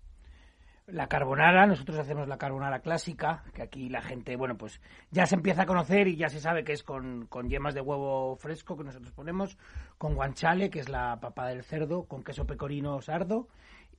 La 0.92 1.08
carbonara, 1.08 1.66
nosotros 1.68 1.98
hacemos 2.00 2.28
la 2.28 2.38
carbonara 2.38 2.80
clásica, 2.80 3.44
que 3.54 3.62
aquí 3.62 3.88
la 3.88 4.02
gente, 4.02 4.36
bueno, 4.36 4.58
pues 4.58 4.82
ya 5.10 5.26
se 5.26 5.36
empieza 5.36 5.62
a 5.62 5.66
conocer 5.66 6.10
y 6.10 6.18
ya 6.18 6.28
se 6.28 6.42
sabe 6.42 6.66
que 6.66 6.74
es 6.74 6.84
con, 6.84 7.28
con 7.28 7.50
yemas 7.50 7.74
de 7.74 7.80
huevo 7.80 8.36
fresco 8.36 8.76
que 8.76 8.84
nosotros 8.84 9.14
ponemos, 9.14 9.58
con 9.98 10.16
guanciale, 10.16 10.70
que 10.70 10.80
es 10.80 10.90
la 10.90 11.18
papa 11.22 11.48
del 11.48 11.64
cerdo, 11.64 12.04
con 12.04 12.26
queso 12.26 12.46
pecorino 12.46 13.02
sardo 13.02 13.48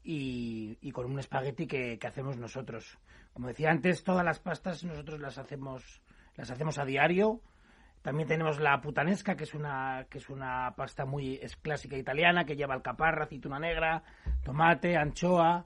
y, 0.04 0.76
y 0.82 0.92
con 0.92 1.06
un 1.06 1.18
espagueti 1.18 1.66
que, 1.66 1.98
que 1.98 2.06
hacemos 2.06 2.36
nosotros. 2.36 2.98
Como 3.32 3.48
decía 3.48 3.70
antes, 3.70 4.04
todas 4.04 4.24
las 4.24 4.38
pastas 4.38 4.84
nosotros 4.84 5.18
las 5.18 5.38
hacemos, 5.38 6.02
las 6.36 6.50
hacemos 6.50 6.76
a 6.78 6.84
diario. 6.84 7.40
También 8.02 8.28
tenemos 8.28 8.60
la 8.60 8.80
putanesca, 8.82 9.34
que 9.34 9.44
es 9.44 9.54
una, 9.54 10.06
que 10.10 10.18
es 10.18 10.28
una 10.28 10.74
pasta 10.76 11.06
muy 11.06 11.40
clásica 11.62 11.96
italiana, 11.96 12.44
que 12.44 12.56
lleva 12.56 12.74
alcaparra, 12.74 13.24
aceituna 13.24 13.58
negra, 13.58 14.02
tomate, 14.42 14.96
anchoa, 14.96 15.64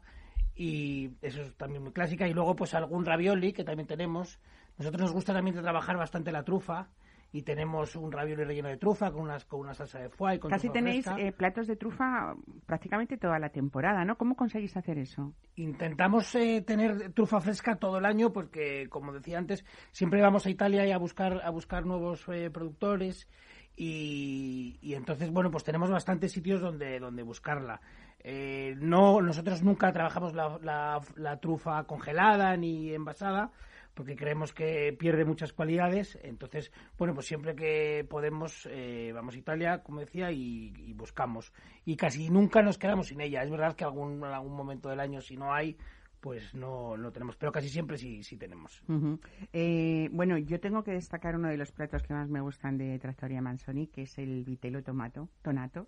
y 0.56 1.12
eso 1.22 1.42
es 1.42 1.54
también 1.56 1.82
muy 1.82 1.92
clásica. 1.92 2.26
Y 2.26 2.32
luego, 2.32 2.56
pues 2.56 2.74
algún 2.74 3.04
ravioli 3.04 3.52
que 3.52 3.64
también 3.64 3.86
tenemos. 3.86 4.40
Nosotros 4.78 5.02
nos 5.02 5.12
gusta 5.12 5.32
también 5.32 5.56
trabajar 5.62 5.96
bastante 5.96 6.32
la 6.32 6.42
trufa, 6.44 6.88
y 7.32 7.42
tenemos 7.42 7.96
un 7.96 8.12
ravioli 8.12 8.44
relleno 8.44 8.68
de 8.68 8.76
trufa 8.76 9.10
con, 9.10 9.22
unas, 9.22 9.44
con 9.44 9.60
una 9.60 9.74
salsa 9.74 9.98
de 9.98 10.08
foie. 10.08 10.36
y 10.36 10.38
Con 10.38 10.50
Casi 10.50 10.70
tenéis 10.70 11.06
eh, 11.18 11.32
platos 11.32 11.66
de 11.66 11.76
trufa 11.76 12.34
prácticamente 12.64 13.18
toda 13.18 13.38
la 13.38 13.50
temporada, 13.50 14.04
¿no? 14.04 14.16
¿Cómo 14.16 14.36
conseguís 14.36 14.76
hacer 14.76 14.98
eso? 14.98 15.34
Intentamos 15.56 16.34
eh, 16.34 16.62
tener 16.66 17.12
trufa 17.12 17.40
fresca 17.40 17.76
todo 17.76 17.98
el 17.98 18.06
año 18.06 18.32
porque, 18.32 18.88
como 18.88 19.12
decía 19.12 19.38
antes, 19.38 19.64
siempre 19.92 20.22
vamos 20.22 20.46
a 20.46 20.50
Italia 20.50 20.86
y 20.86 20.92
a 20.92 20.98
buscar 20.98 21.42
a 21.44 21.50
buscar 21.50 21.84
nuevos 21.84 22.24
eh, 22.28 22.50
productores 22.50 23.28
y, 23.76 24.78
y 24.80 24.94
entonces, 24.94 25.30
bueno, 25.30 25.50
pues 25.50 25.64
tenemos 25.64 25.90
bastantes 25.90 26.32
sitios 26.32 26.62
donde, 26.62 26.98
donde 26.98 27.22
buscarla. 27.22 27.82
Eh, 28.20 28.74
no, 28.78 29.20
nosotros 29.20 29.62
nunca 29.62 29.92
trabajamos 29.92 30.34
la, 30.34 30.58
la- 31.16 31.40
trufa 31.40 31.84
congelada 31.84 32.56
ni 32.56 32.92
envasada 32.92 33.52
porque 33.94 34.16
creemos 34.16 34.52
que 34.52 34.94
pierde 34.98 35.24
muchas 35.24 35.52
cualidades. 35.52 36.18
Entonces, 36.22 36.70
bueno, 36.98 37.14
pues 37.14 37.26
siempre 37.26 37.54
que 37.54 38.06
podemos 38.08 38.68
eh, 38.70 39.10
vamos 39.14 39.34
a 39.34 39.38
Italia, 39.38 39.82
como 39.82 40.00
decía, 40.00 40.30
y, 40.32 40.92
buscamos. 40.94 41.52
Y 41.84 41.96
casi 41.96 42.28
nunca 42.28 42.60
nos 42.62 42.76
quedamos 42.78 43.06
sin 43.06 43.20
ella. 43.22 43.42
Es 43.42 43.50
verdad 43.50 43.74
que 43.74 43.84
algún, 43.84 44.16
en 44.18 44.24
algún 44.24 44.54
momento 44.54 44.90
del 44.90 45.00
año, 45.00 45.22
si 45.22 45.36
no 45.38 45.54
hay, 45.54 45.78
pues 46.20 46.54
no, 46.54 46.96
no 46.98 47.10
tenemos. 47.10 47.36
Pero 47.36 47.52
casi 47.52 47.70
siempre 47.70 47.96
sí, 47.96 48.22
sí 48.22 48.36
tenemos. 48.36 48.82
Eh, 49.54 50.10
bueno, 50.12 50.36
yo 50.36 50.60
tengo 50.60 50.82
que 50.82 50.90
destacar 50.92 51.34
uno 51.36 51.48
de 51.48 51.56
los 51.56 51.72
platos 51.72 52.02
que 52.02 52.12
más 52.12 52.28
me 52.28 52.40
gustan 52.42 52.76
de 52.76 52.98
Trattoria 52.98 53.40
Manzoni, 53.40 53.86
que 53.86 54.02
es 54.02 54.18
el 54.18 54.44
vitello 54.44 54.82
tomato, 54.82 55.30
tonato, 55.40 55.86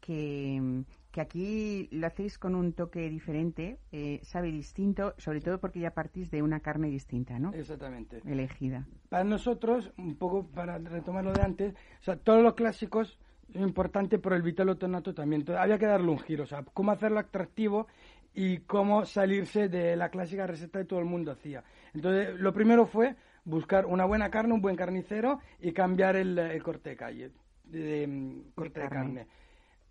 que, 0.00 0.84
que 1.18 1.22
aquí 1.22 1.88
lo 1.90 2.06
hacéis 2.06 2.38
con 2.38 2.54
un 2.54 2.72
toque 2.72 3.10
diferente, 3.10 3.80
eh, 3.90 4.20
sabe 4.22 4.52
distinto, 4.52 5.14
sobre 5.18 5.40
todo 5.40 5.58
porque 5.58 5.80
ya 5.80 5.90
partís 5.90 6.30
de 6.30 6.42
una 6.42 6.60
carne 6.60 6.88
distinta, 6.88 7.40
¿no? 7.40 7.52
Exactamente. 7.52 8.20
Elegida. 8.24 8.86
Para 9.08 9.24
nosotros, 9.24 9.92
un 9.98 10.14
poco 10.14 10.46
para 10.46 10.78
retomar 10.78 11.24
lo 11.24 11.32
de 11.32 11.42
antes, 11.42 11.74
o 11.74 12.02
sea, 12.04 12.16
todos 12.16 12.40
los 12.42 12.54
clásicos 12.54 13.18
es 13.52 13.60
importante, 13.60 14.20
pero 14.20 14.36
el 14.36 14.42
vitello 14.42 14.76
tonato 14.76 15.12
también. 15.12 15.40
Entonces, 15.40 15.60
había 15.60 15.76
que 15.78 15.86
darle 15.86 16.08
un 16.08 16.20
giro, 16.20 16.44
o 16.44 16.46
sea, 16.46 16.62
cómo 16.72 16.92
hacerlo 16.92 17.18
atractivo 17.18 17.88
y 18.32 18.58
cómo 18.58 19.04
salirse 19.04 19.68
de 19.68 19.96
la 19.96 20.10
clásica 20.10 20.46
receta 20.46 20.78
que 20.78 20.84
todo 20.84 21.00
el 21.00 21.06
mundo 21.06 21.32
hacía. 21.32 21.64
Entonces, 21.94 22.38
lo 22.38 22.52
primero 22.52 22.86
fue 22.86 23.16
buscar 23.44 23.86
una 23.86 24.04
buena 24.04 24.30
carne, 24.30 24.54
un 24.54 24.60
buen 24.60 24.76
carnicero 24.76 25.40
y 25.58 25.72
cambiar 25.72 26.14
el, 26.14 26.38
el 26.38 26.62
corte 26.62 26.90
de 26.90 26.96
calle, 26.96 27.32
de, 27.64 27.82
de, 27.82 28.06
mm, 28.06 28.52
corte 28.54 28.80
de 28.80 28.88
carne. 28.88 29.24
carne. 29.24 29.47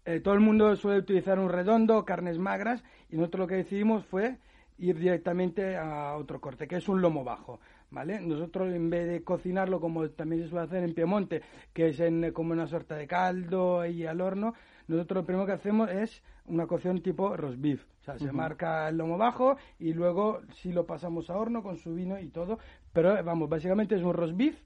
Eh, 0.07 0.21
todo 0.21 0.35
el 0.35 0.39
mundo 0.39 0.73
suele 0.77 0.99
utilizar 0.99 1.37
un 1.37 1.49
redondo, 1.49 2.05
carnes 2.05 2.39
magras, 2.39 2.81
y 3.09 3.17
nosotros 3.17 3.41
lo 3.41 3.47
que 3.47 3.55
decidimos 3.55 4.05
fue 4.05 4.37
ir 4.77 4.97
directamente 4.97 5.75
a 5.75 6.15
otro 6.15 6.39
corte, 6.39 6.65
que 6.65 6.77
es 6.77 6.87
un 6.87 7.01
lomo 7.01 7.25
bajo, 7.25 7.59
¿vale? 7.91 8.21
Nosotros 8.21 8.73
en 8.73 8.89
vez 8.89 9.05
de 9.05 9.25
cocinarlo 9.25 9.81
como 9.81 10.09
también 10.11 10.43
se 10.43 10.47
suele 10.47 10.63
hacer 10.63 10.83
en 10.85 10.93
Piemonte, 10.93 11.41
que 11.73 11.89
es 11.89 11.99
en, 11.99 12.31
como 12.31 12.53
una 12.53 12.67
sorta 12.67 12.95
de 12.95 13.05
caldo 13.05 13.85
y 13.85 14.05
al 14.05 14.21
horno, 14.21 14.53
nosotros 14.87 15.23
lo 15.23 15.25
primero 15.25 15.45
que 15.45 15.51
hacemos 15.51 15.89
es 15.89 16.23
una 16.45 16.67
cocción 16.67 17.01
tipo 17.01 17.35
roast 17.35 17.59
beef, 17.59 17.83
o 17.99 18.03
sea, 18.05 18.17
se 18.17 18.31
marca 18.31 18.87
el 18.87 18.95
lomo 18.95 19.17
bajo 19.17 19.57
y 19.77 19.91
luego 19.91 20.39
sí 20.53 20.71
lo 20.71 20.85
pasamos 20.85 21.29
a 21.29 21.35
horno 21.35 21.61
con 21.61 21.75
su 21.75 21.93
vino 21.93 22.17
y 22.17 22.29
todo, 22.29 22.59
pero 22.93 23.21
vamos, 23.25 23.49
básicamente 23.49 23.95
es 23.95 24.03
un 24.03 24.13
roast 24.13 24.37
beef 24.37 24.57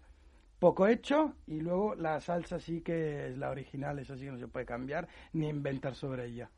poco 0.62 0.86
hecho 0.86 1.34
y 1.48 1.60
luego 1.60 1.96
la 1.96 2.20
salsa 2.20 2.60
sí 2.60 2.82
que 2.82 3.30
es 3.30 3.38
la 3.40 3.50
original, 3.50 3.98
esa 3.98 4.16
sí 4.16 4.26
que 4.26 4.32
no 4.32 4.38
se 4.38 4.48
puede 4.48 4.64
cambiar 4.64 5.08
ni 5.34 5.50
inventar 5.50 5.96
sobre 5.96 6.28
ella. 6.28 6.52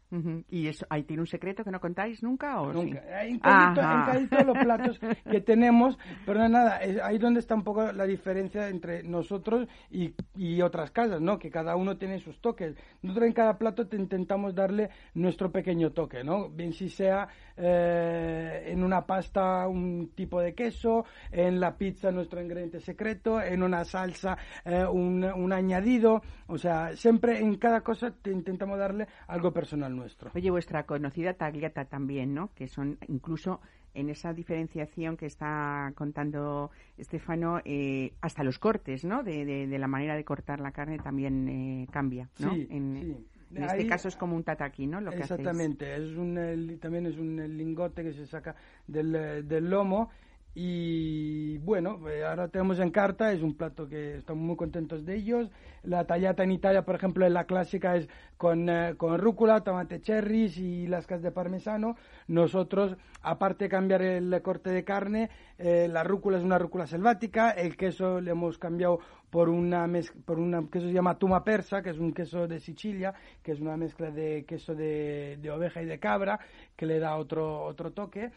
¿Y 0.52 0.68
eso, 0.68 0.86
ahí 0.90 1.04
tiene 1.06 1.22
un 1.22 1.28
secreto 1.28 1.64
que 1.64 1.72
no 1.72 1.80
contáis 1.80 2.22
nunca 2.22 2.62
o 2.62 2.72
Nunca. 2.72 3.02
sí? 3.02 3.30
En 3.30 3.40
casi, 3.40 4.28
todos 4.28 4.46
los 4.46 4.58
platos 4.60 5.00
que 5.32 5.42
tenemos, 5.42 5.98
pero 6.24 6.38
no, 6.40 6.50
nada, 6.50 6.78
es 6.84 7.02
ahí 7.02 7.18
donde 7.18 7.40
está 7.40 7.56
un 7.56 7.64
poco 7.64 7.92
la 7.92 8.06
diferencia 8.06 8.68
entre 8.68 9.02
nosotros 9.02 9.68
y, 9.90 10.14
y 10.36 10.62
otras 10.62 10.92
casas, 10.92 11.20
¿no? 11.20 11.40
Que 11.40 11.50
cada 11.50 11.76
uno 11.76 11.98
tiene 11.98 12.20
sus 12.20 12.40
toques. 12.42 12.76
Nosotros 13.02 13.26
en 13.26 13.34
cada 13.34 13.58
plato 13.58 13.88
te 13.88 13.96
intentamos 13.96 14.54
darle 14.54 14.92
nuestro 15.16 15.52
pequeño 15.52 15.94
toque, 15.94 16.24
¿no? 16.24 16.48
Bien 16.50 16.74
si 16.74 16.90
sea 16.90 17.28
eh, 17.58 18.66
en 18.68 18.84
una 18.84 19.08
pasta 19.08 19.68
un 19.68 20.12
tipo 20.14 20.42
de 20.42 20.54
queso, 20.54 21.06
en 21.32 21.60
la 21.60 21.76
pizza 21.76 22.12
nuestro 22.12 22.40
ingrediente 22.40 22.82
secreto, 22.82 23.42
en 23.42 23.64
una 23.64 23.84
salsa 23.98 24.38
eh, 24.66 24.86
un, 24.86 25.24
un 25.24 25.54
añadido, 25.54 26.22
o 26.48 26.58
sea, 26.58 26.96
siempre 26.96 27.40
en 27.40 27.56
cada 27.58 27.82
cosa 27.82 28.12
te 28.12 28.32
intentamos 28.32 28.78
darle 28.80 29.08
algo 29.28 29.52
personal 29.54 29.96
nuestro. 29.96 30.32
Oye, 30.34 30.50
vuestra 30.50 30.84
conocida 30.86 31.34
tagliata 31.36 31.86
también, 31.86 32.34
¿no? 32.34 32.50
Que 32.56 32.68
son 32.68 32.98
incluso 33.08 33.62
en 33.94 34.10
esa 34.10 34.34
diferenciación 34.34 35.16
que 35.16 35.28
está 35.28 35.92
contando 35.96 36.72
Estefano, 36.98 37.60
eh, 37.64 38.14
hasta 38.22 38.44
los 38.44 38.58
cortes, 38.58 39.06
¿no? 39.06 39.22
De, 39.22 39.46
de- 39.46 39.68
de 39.68 39.78
la 39.78 39.88
manera 39.88 40.16
de 40.16 40.24
cortar 40.24 40.60
la 40.60 40.72
carne 40.72 40.98
también 40.98 41.48
eh, 41.48 41.88
cambia, 41.92 42.28
¿no? 42.40 42.52
Sí, 42.56 42.68
en, 42.72 42.98
sí. 43.00 43.28
en 43.56 43.64
este 43.64 43.82
Ahí- 43.84 43.88
caso 43.88 44.08
es 44.08 44.16
como 44.16 44.36
un 44.36 44.44
tataki, 44.44 44.88
¿no? 44.88 45.00
Lo 45.00 45.12
que 45.12 45.18
hacéis. 45.22 45.40
Exactamente, 45.42 45.96
es 45.96 46.18
un, 46.18 46.36
el- 46.40 46.80
también 46.80 47.06
es 47.06 47.18
un 47.20 47.36
lingote 47.56 48.02
que 48.04 48.14
se 48.14 48.26
saca 48.26 48.56
del, 48.88 49.12
del 49.48 49.70
lomo 49.70 50.10
y 50.56 51.58
bueno, 51.60 52.08
eh, 52.10 52.24
ahora 52.24 52.48
tenemos 52.48 52.80
en 52.80 52.92
carta, 52.92 53.32
es 53.32 53.42
un 53.42 53.56
plato 53.56 53.88
que 53.88 54.18
estamos 54.18 54.44
muy 54.44 54.56
contentos 54.56 55.04
de 55.04 55.16
ellos. 55.16 55.50
La 55.82 56.06
tallata 56.06 56.44
en 56.44 56.52
Italia, 56.52 56.84
por 56.86 56.94
ejemplo, 56.94 57.28
la 57.28 57.46
clásica 57.46 57.96
es 57.96 58.08
con, 58.38 58.70
eh, 58.70 58.94
con 58.96 59.18
rúcula, 59.18 59.62
tomate 59.62 60.00
cherries 60.00 60.58
y 60.60 60.86
lascas 60.86 61.24
de 61.24 61.32
parmesano. 61.32 61.96
Nosotros, 62.28 62.96
aparte 63.24 63.66
de 63.66 63.70
cambiar 63.70 64.04
el 64.04 64.42
corte 64.44 64.70
de 64.70 64.84
carne, 64.84 65.32
eh, 65.58 65.88
la 65.90 66.04
rúcula 66.04 66.38
es 66.38 66.44
una 66.44 66.60
rúcula 66.60 66.86
selvática, 66.86 67.50
el 67.50 67.76
queso 67.76 68.22
le 68.22 68.32
hemos 68.32 68.60
cambiado 68.60 69.00
por 69.32 69.50
una 69.50 69.90
por 70.26 70.38
una 70.38 70.70
queso 70.72 70.86
se 70.86 70.94
llama 70.94 71.18
tuma 71.18 71.44
persa, 71.44 71.82
que 71.82 71.90
es 71.90 71.98
un 71.98 72.14
queso 72.14 72.48
de 72.48 72.60
Sicilia, 72.60 73.16
que 73.42 73.54
es 73.54 73.60
una 73.60 73.76
mezcla 73.76 74.12
de 74.12 74.46
queso 74.46 74.76
de, 74.76 75.40
de 75.42 75.50
oveja 75.50 75.82
y 75.82 75.86
de 75.86 76.00
cabra, 76.00 76.40
que 76.76 76.86
le 76.86 77.00
da 77.00 77.18
otro 77.18 77.64
otro 77.64 77.92
toque. 77.92 78.32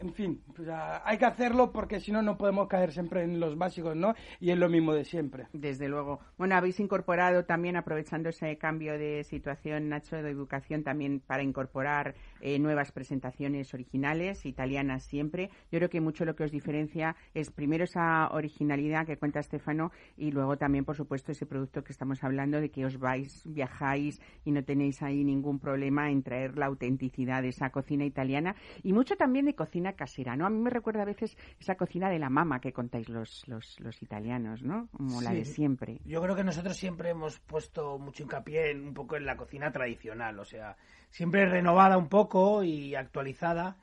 En 0.00 0.12
fin, 0.12 0.42
pues, 0.54 0.68
hay 0.68 1.18
que 1.18 1.24
hacerlo 1.24 1.72
porque 1.72 2.00
si 2.00 2.12
no, 2.12 2.22
no 2.22 2.36
podemos 2.36 2.68
caer 2.68 2.92
siempre 2.92 3.22
en 3.22 3.40
los 3.40 3.56
básicos, 3.56 3.96
¿no? 3.96 4.14
Y 4.40 4.50
es 4.50 4.58
lo 4.58 4.68
mismo 4.68 4.92
de 4.92 5.04
siempre. 5.04 5.46
Desde 5.52 5.88
luego. 5.88 6.20
Bueno, 6.38 6.54
habéis 6.56 6.80
incorporado 6.80 7.44
también, 7.44 7.76
aprovechando 7.76 8.28
ese 8.28 8.56
cambio 8.58 8.98
de 8.98 9.24
situación, 9.24 9.88
Nacho, 9.88 10.16
de 10.16 10.30
educación, 10.30 10.82
también 10.82 11.20
para 11.20 11.42
incorporar 11.42 12.14
eh, 12.40 12.58
nuevas 12.58 12.92
presentaciones 12.92 13.72
originales, 13.74 14.46
italianas 14.46 15.04
siempre. 15.04 15.50
Yo 15.70 15.78
creo 15.78 15.90
que 15.90 16.00
mucho 16.00 16.24
lo 16.24 16.36
que 16.36 16.44
os 16.44 16.50
diferencia 16.50 17.16
es 17.34 17.50
primero 17.50 17.84
esa 17.84 18.28
originalidad 18.30 19.06
que 19.06 19.16
cuenta 19.16 19.40
Estefano 19.40 19.92
y 20.16 20.30
luego 20.30 20.56
también, 20.56 20.84
por 20.84 20.96
supuesto, 20.96 21.32
ese 21.32 21.46
producto 21.46 21.84
que 21.84 21.92
estamos 21.92 22.22
hablando 22.24 22.60
de 22.60 22.70
que 22.70 22.84
os 22.84 22.98
vais, 22.98 23.42
viajáis 23.44 24.20
y 24.44 24.50
no 24.50 24.64
tenéis 24.64 25.02
ahí 25.02 25.24
ningún 25.24 25.58
problema 25.58 26.10
en 26.10 26.22
traer 26.22 26.58
la 26.58 26.66
autenticidad 26.66 27.42
de 27.42 27.48
esa 27.48 27.70
cocina 27.70 28.04
italiana 28.04 28.56
y 28.82 28.92
mucho 28.92 29.16
también 29.16 29.46
de 29.46 29.54
cocina 29.54 29.85
casera, 29.94 30.36
¿no? 30.36 30.46
A 30.46 30.50
mí 30.50 30.58
me 30.58 30.70
recuerda 30.70 31.02
a 31.02 31.06
veces 31.06 31.36
esa 31.60 31.76
cocina 31.76 32.08
de 32.10 32.18
la 32.18 32.30
mama 32.30 32.60
que 32.60 32.72
contáis 32.72 33.08
los, 33.08 33.46
los, 33.48 33.78
los 33.80 34.02
italianos, 34.02 34.62
¿no? 34.62 34.88
Como 34.92 35.22
la 35.22 35.32
de 35.32 35.44
siempre. 35.44 36.00
Yo 36.04 36.20
creo 36.22 36.36
que 36.36 36.44
nosotros 36.44 36.76
siempre 36.76 37.10
hemos 37.10 37.38
puesto 37.40 37.98
mucho 37.98 38.22
hincapié 38.22 38.70
en, 38.70 38.88
un 38.88 38.94
poco 38.94 39.16
en 39.16 39.26
la 39.26 39.36
cocina 39.36 39.72
tradicional, 39.72 40.38
o 40.38 40.44
sea, 40.44 40.76
siempre 41.10 41.46
renovada 41.46 41.98
un 41.98 42.08
poco 42.08 42.62
y 42.62 42.94
actualizada, 42.94 43.76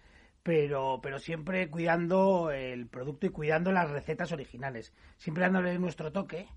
pero, 0.43 0.99
pero 1.01 1.19
siempre 1.19 1.69
cuidando 1.69 2.51
el 2.51 2.87
producto 2.87 3.27
y 3.27 3.29
cuidando 3.29 3.71
las 3.71 3.89
recetas 3.89 4.31
originales, 4.31 4.93
siempre 5.17 5.43
dándole 5.43 5.77
nuestro 5.79 6.11
toque 6.11 6.47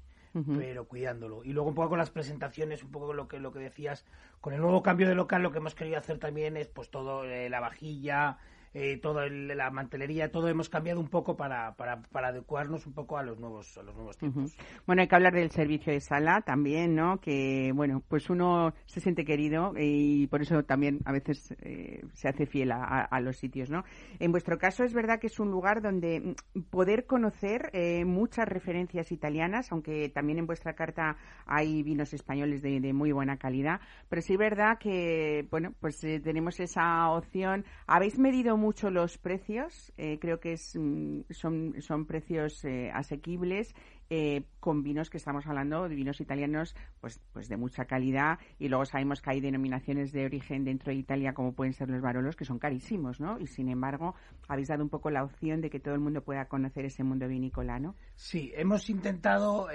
pero 0.45 0.87
cuidándolo. 0.87 1.45
Y 1.45 1.53
luego 1.53 1.69
un 1.71 1.75
poco 1.75 1.91
con 1.91 1.99
las 1.99 2.11
presentaciones, 2.11 2.83
un 2.83 2.91
poco 2.91 3.13
lo 3.13 3.29
que 3.29 3.41
lo 3.41 3.53
que 3.53 3.61
decías, 3.61 4.05
con 4.41 4.53
el 4.53 4.61
nuevo 4.61 4.83
cambio 4.83 5.09
de 5.09 5.15
local 5.15 5.43
lo 5.43 5.51
que 5.51 5.59
hemos 5.59 5.75
querido 5.75 5.99
hacer 5.99 6.19
también 6.19 6.57
es 6.57 6.69
pues 6.69 6.91
todo 6.91 7.25
eh, 7.25 7.49
la 7.49 7.61
vajilla, 7.61 8.39
eh, 8.79 8.99
toda 8.99 9.27
la 9.31 9.71
mantelería, 9.71 10.31
todo 10.31 10.49
hemos 10.49 10.69
cambiado 10.69 11.01
un 11.01 11.09
poco 11.09 11.35
para, 11.35 11.73
para, 11.77 12.03
para, 12.03 12.29
adecuarnos 12.29 12.87
un 12.87 12.93
poco 12.93 13.17
a 13.17 13.23
los 13.23 13.39
nuevos 13.39 13.79
a 13.79 13.83
los 13.83 13.95
nuevos 13.95 14.19
tiempos. 14.19 14.55
Bueno, 14.87 15.01
hay 15.01 15.09
que 15.09 15.15
hablar 15.15 15.33
del 15.33 15.51
servicio 15.51 15.95
de 15.95 16.01
sala 16.01 16.43
también, 16.43 16.95
¿no? 16.95 17.19
Que 17.19 17.73
bueno, 17.75 18.03
pues 18.07 18.29
uno 18.29 18.75
se 18.85 19.01
siente 19.01 19.25
querido 19.25 19.73
y 19.79 20.27
por 20.27 20.43
eso 20.43 20.63
también 20.65 20.99
a 21.07 21.13
veces 21.13 21.55
eh, 21.63 22.03
se 22.13 22.29
hace 22.29 22.45
fiel 22.45 22.71
a, 22.71 23.19
los 23.23 23.39
sitios, 23.39 23.71
¿no? 23.71 23.83
En 24.19 24.31
vuestro 24.31 24.59
caso 24.59 24.85
es 24.85 24.93
verdad 24.93 25.21
que 25.21 25.29
es 25.29 25.41
un 25.41 25.51
lugar 25.51 25.81
donde 25.81 26.21
mm, 26.21 26.61
poder 26.69 27.07
conocer 27.07 27.71
eh, 27.73 28.05
muchas 28.05 28.47
referencias 28.47 29.11
italianas, 29.11 29.73
aunque 29.73 30.11
también 30.11 30.39
en 30.39 30.47
vuestra 30.47 30.75
carta 30.75 31.17
hay 31.47 31.83
vinos 31.83 32.13
españoles 32.13 32.61
de, 32.61 32.81
de 32.81 32.93
muy 32.93 33.11
buena 33.11 33.39
calidad, 33.39 33.81
pero 34.11 34.21
sí 34.21 34.35
es 34.35 34.39
verdad 34.39 34.77
que 34.79 35.47
bueno, 35.51 35.73
pues 35.81 35.99
tenemos 35.99 36.61
esa 36.61 37.09
opción. 37.09 37.65
Habéis 37.87 38.19
medido 38.19 38.59
mucho 38.59 38.66
los 38.91 39.19
precios, 39.19 39.93
eh, 39.97 40.19
creo 40.21 40.41
que 40.41 40.53
es, 40.55 40.77
mm, 40.77 41.21
son, 41.31 41.75
son 41.81 42.05
precios 42.07 42.65
eh, 42.65 42.91
asequibles 42.93 43.75
eh, 44.11 44.45
con 44.61 44.83
vinos 44.83 45.09
que 45.11 45.17
estamos 45.17 45.47
hablando 45.47 45.89
de 45.89 45.95
vinos 45.95 46.21
italianos 46.21 46.77
pues 47.01 47.21
pues 47.33 47.49
de 47.49 47.57
mucha 47.57 47.87
calidad 47.87 48.39
y 48.59 48.69
luego 48.69 48.85
sabemos 48.85 49.21
que 49.21 49.31
hay 49.31 49.41
denominaciones 49.41 50.13
de 50.13 50.25
origen 50.25 50.65
dentro 50.65 50.93
de 50.93 50.99
Italia 50.99 51.33
como 51.33 51.53
pueden 51.55 51.73
ser 51.73 51.91
los 51.91 52.01
barolos 52.01 52.37
que 52.37 52.45
son 52.45 52.59
carísimos 52.59 53.21
¿no? 53.21 53.39
y 53.41 53.47
sin 53.47 53.69
embargo 53.69 54.15
habéis 54.47 54.69
dado 54.69 54.85
un 54.85 54.91
poco 54.91 55.11
la 55.11 55.25
opción 55.25 55.61
de 55.61 55.71
que 55.71 55.81
todo 55.81 55.95
el 55.95 56.01
mundo 56.01 56.23
pueda 56.23 56.47
conocer 56.47 56.85
ese 56.85 57.03
mundo 57.03 57.27
vinícola 57.27 57.81
¿no? 57.81 57.97
Sí, 58.15 58.53
hemos 58.55 58.89
intentado 58.91 59.69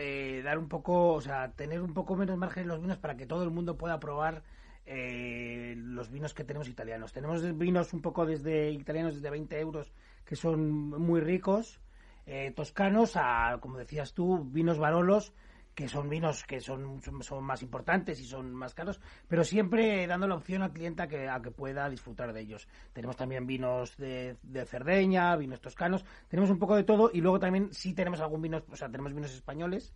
dar 0.43 0.57
un 0.57 0.69
poco 0.69 1.13
o 1.13 1.21
sea 1.21 1.51
tener 1.51 1.81
un 1.81 1.93
poco 1.93 2.15
menos 2.15 2.37
margen 2.37 2.63
en 2.63 2.69
los 2.69 2.81
vinos 2.81 2.97
para 2.99 3.17
que 3.17 3.25
todo 3.25 3.43
el 3.43 3.51
mundo 3.51 3.77
pueda 3.77 3.99
probar 3.99 4.43
eh, 4.85 5.73
los 5.77 6.09
vinos 6.09 6.33
que 6.33 6.43
tenemos 6.43 6.67
italianos. 6.67 7.13
Tenemos 7.13 7.57
vinos 7.57 7.93
un 7.93 8.01
poco 8.01 8.25
desde 8.25 8.71
italianos 8.71 9.15
desde 9.15 9.29
20 9.29 9.59
euros 9.59 9.91
que 10.25 10.35
son 10.35 10.89
muy 10.89 11.19
ricos, 11.21 11.79
eh, 12.25 12.51
toscanos, 12.55 13.13
a, 13.15 13.57
como 13.61 13.77
decías 13.77 14.13
tú, 14.13 14.43
vinos 14.45 14.77
barolos 14.77 15.33
que 15.75 15.87
son 15.87 16.09
vinos 16.09 16.43
que 16.43 16.59
son, 16.59 17.01
son, 17.21 17.43
más 17.43 17.61
importantes 17.61 18.19
y 18.19 18.25
son 18.25 18.53
más 18.53 18.73
caros, 18.73 18.99
pero 19.27 19.43
siempre 19.43 20.05
dando 20.05 20.27
la 20.27 20.35
opción 20.35 20.63
al 20.63 20.73
cliente 20.73 21.03
a 21.03 21.07
que, 21.07 21.29
a 21.29 21.41
que 21.41 21.51
pueda 21.51 21.89
disfrutar 21.89 22.33
de 22.33 22.41
ellos. 22.41 22.67
Tenemos 22.93 23.15
también 23.15 23.47
vinos 23.47 23.95
de, 23.97 24.35
de 24.43 24.65
Cerdeña, 24.65 25.35
vinos 25.37 25.61
toscanos, 25.61 26.03
tenemos 26.27 26.49
un 26.49 26.59
poco 26.59 26.75
de 26.75 26.83
todo 26.83 27.09
y 27.13 27.21
luego 27.21 27.39
también 27.39 27.73
sí 27.73 27.93
tenemos 27.93 28.19
algún 28.19 28.41
vino, 28.41 28.61
o 28.69 28.75
sea, 28.75 28.89
tenemos 28.89 29.13
vinos 29.13 29.33
españoles 29.33 29.93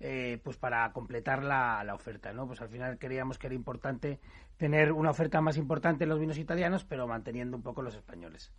eh, 0.00 0.38
pues 0.42 0.56
para 0.56 0.92
completar 0.92 1.42
la, 1.42 1.82
la, 1.84 1.94
oferta, 1.94 2.32
¿no? 2.32 2.46
Pues 2.46 2.60
al 2.60 2.68
final 2.68 2.98
queríamos 2.98 3.38
que 3.38 3.46
era 3.46 3.54
importante 3.54 4.20
tener 4.56 4.92
una 4.92 5.10
oferta 5.10 5.40
más 5.40 5.56
importante 5.56 6.04
en 6.04 6.10
los 6.10 6.18
vinos 6.18 6.38
italianos, 6.38 6.84
pero 6.84 7.06
manteniendo 7.06 7.56
un 7.56 7.62
poco 7.62 7.82
los 7.82 7.94
españoles. 7.94 8.52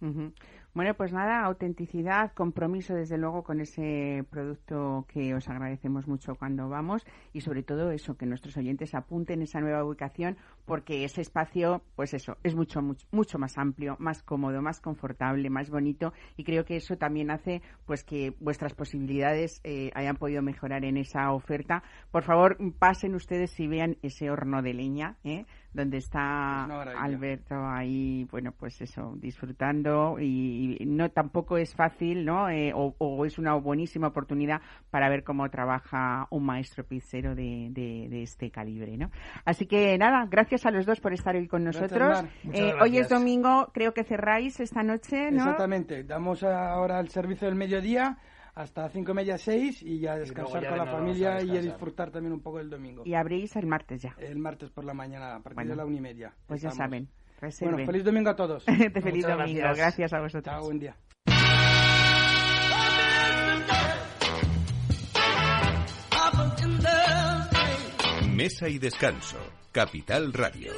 Bueno, 0.74 0.94
pues 0.94 1.12
nada, 1.12 1.44
autenticidad, 1.44 2.32
compromiso 2.34 2.94
desde 2.94 3.17
luego 3.17 3.44
con 3.44 3.62
ese 3.62 4.24
producto 4.29 5.05
que 5.07 5.33
os 5.33 5.50
agradecemos 5.50 6.07
mucho 6.07 6.35
cuando 6.35 6.70
vamos 6.70 7.05
y 7.33 7.42
sobre 7.42 7.64
todo 7.64 7.92
eso, 7.92 8.16
que 8.16 8.27
nuestros 8.27 8.57
oyentes 8.57 8.94
apunten 8.94 9.42
esa 9.42 9.59
nueva 9.59 9.83
ubicación 9.83 10.38
porque 10.68 11.06
ese 11.06 11.22
espacio, 11.22 11.82
pues 11.96 12.14
eso, 12.14 12.38
es 12.44 12.53
mucho, 12.53 12.82
mucho, 12.82 13.08
mucho 13.12 13.40
más 13.40 13.58
amplio, 13.58 13.96
más 14.00 14.22
cómodo, 14.22 14.62
más 14.62 14.82
confortable, 14.82 15.50
más 15.50 15.70
bonito 15.70 16.14
y 16.36 16.44
creo 16.44 16.66
que 16.66 16.75
eso 16.75 16.98
también 16.98 17.32
hace 17.32 17.62
pues 17.86 18.03
que 18.03 18.36
vuestras 18.42 18.74
posibilidades 18.74 19.62
eh, 19.64 19.92
hayan 19.96 20.18
podido 20.18 20.42
mejorar 20.42 20.84
en 20.84 20.98
esa 20.98 21.32
oferta. 21.32 21.84
Por 22.12 22.24
favor, 22.24 22.58
pasen 22.77 23.16
ustedes 23.16 23.58
y 23.62 23.68
vean 23.68 23.98
ese 24.01 24.30
horno 24.30 24.62
de 24.62 24.74
leña, 24.74 25.18
¿eh? 25.24 25.46
Donde 25.74 25.98
está 25.98 26.64
Alberto 26.64 27.56
ahí, 27.68 28.25
bueno, 28.32 28.51
pues 28.51 28.82
eso, 28.82 29.14
disfrutando 29.18 30.18
y, 30.20 30.77
no 30.86 31.10
tampoco 31.10 31.58
es 31.58 31.75
fácil, 31.75 32.25
¿no? 32.25 32.50
Eh, 32.50 32.72
o, 32.74 33.25
es 33.25 33.38
una 33.38 33.53
buenísima 33.56 34.08
oportunidad 34.08 34.62
para 34.90 35.10
ver 35.10 35.24
cómo 35.24 35.50
trabaja 35.50 36.27
un 36.32 36.46
maestro 36.46 36.84
pizzero 36.86 37.36
de, 37.36 37.70
de, 37.72 38.22
este 38.22 38.50
calibre, 38.50 38.98
¿no? 38.98 39.12
Así 39.46 39.66
que 39.66 39.98
nada, 39.98 40.25
gracias 40.30 40.66
a 40.66 40.72
los 40.72 40.86
dos 40.86 41.00
por 41.00 41.14
estar 41.14 41.36
hoy 41.36 41.48
con 41.48 41.64
nosotros. 41.64 42.24
Eh, 42.53 42.74
hoy 42.82 42.98
es 42.98 43.10
domingo, 43.10 43.70
creo 43.74 43.94
que 43.94 44.03
cerráis 44.03 44.60
esta 44.60 44.84
noche, 44.84 45.32
¿no? 45.32 45.44
Exactamente, 45.44 46.03
damos 46.03 46.44
ahora 46.44 47.00
el 47.00 47.10
servicio 47.10 47.48
del 47.48 47.56
mediodía 47.56 48.18
hasta 48.57 48.89
cinco 48.89 49.11
y 49.11 49.15
media, 49.15 49.37
seis 49.37 49.83
y 49.83 50.00
ya 50.00 50.17
descansar 50.17 50.67
con 50.67 50.77
la 50.79 50.85
familia 50.87 51.41
y 51.41 51.59
disfrutar 51.59 52.09
también 52.09 52.33
un 52.33 52.41
poco 52.41 52.59
el 52.59 52.70
domingo. 52.70 53.03
Y 53.05 53.13
abrís 53.13 53.55
el 53.55 53.67
martes 53.67 54.01
ya. 54.01 54.15
El 54.17 54.39
martes 54.39 54.72
por 54.72 54.83
la 54.83 54.93
mañana, 54.93 55.35
a 55.35 55.39
partir 55.39 55.67
de 55.67 55.75
la 55.75 55.85
una 55.85 55.98
y 55.98 56.01
media. 56.01 56.33
Pues 56.48 56.61
ya 56.61 56.72
saben. 56.72 57.07
Bueno, 57.61 57.85
feliz 57.85 58.03
domingo 58.03 58.31
a 58.31 58.35
todos. 58.35 58.63
feliz 59.03 59.25
domingo. 59.27 59.61
Gracias. 59.75 60.11
a 60.11 60.20
vosotros. 60.20 60.43
Chao, 60.43 60.63
buen 60.63 60.79
día. 60.79 60.96
Mesa 68.33 68.67
y 68.67 68.79
descanso. 68.79 69.37
Capital 69.72 70.33
Radio. 70.33 70.72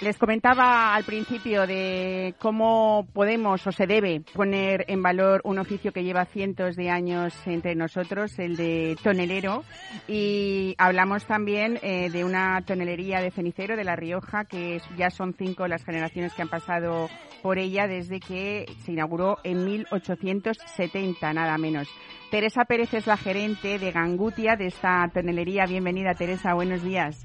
Les 0.00 0.18
comentaba 0.18 0.94
al 0.94 1.04
principio 1.04 1.66
de 1.66 2.34
cómo 2.38 3.08
podemos 3.14 3.66
o 3.66 3.72
se 3.72 3.86
debe 3.86 4.20
poner 4.20 4.84
en 4.88 5.02
valor 5.02 5.40
un 5.44 5.58
oficio 5.58 5.90
que 5.90 6.04
lleva 6.04 6.26
cientos 6.26 6.76
de 6.76 6.90
años 6.90 7.34
entre 7.46 7.74
nosotros, 7.74 8.38
el 8.38 8.56
de 8.56 8.96
tonelero, 9.02 9.64
y 10.06 10.74
hablamos 10.78 11.24
también 11.24 11.80
eh, 11.82 12.10
de 12.10 12.24
una 12.24 12.62
tonelería 12.62 13.20
de 13.20 13.30
cenicero 13.30 13.76
de 13.76 13.84
La 13.84 13.96
Rioja, 13.96 14.44
que 14.44 14.80
ya 14.96 15.10
son 15.10 15.34
cinco 15.34 15.66
las 15.66 15.84
generaciones 15.84 16.34
que 16.34 16.42
han 16.42 16.48
pasado 16.48 17.08
por 17.42 17.58
ella 17.58 17.88
desde 17.88 18.20
que 18.20 18.66
se 18.84 18.92
inauguró 18.92 19.38
en 19.44 19.64
1870, 19.64 21.32
nada 21.32 21.58
menos. 21.58 21.88
Teresa 22.30 22.66
Pérez 22.66 22.92
es 22.92 23.06
la 23.06 23.16
gerente 23.16 23.78
de 23.78 23.90
Gangutia 23.92 24.56
de 24.56 24.66
esta 24.66 25.10
tonelería. 25.12 25.64
Bienvenida, 25.66 26.14
Teresa. 26.14 26.54
Buenos 26.54 26.82
días. 26.84 27.24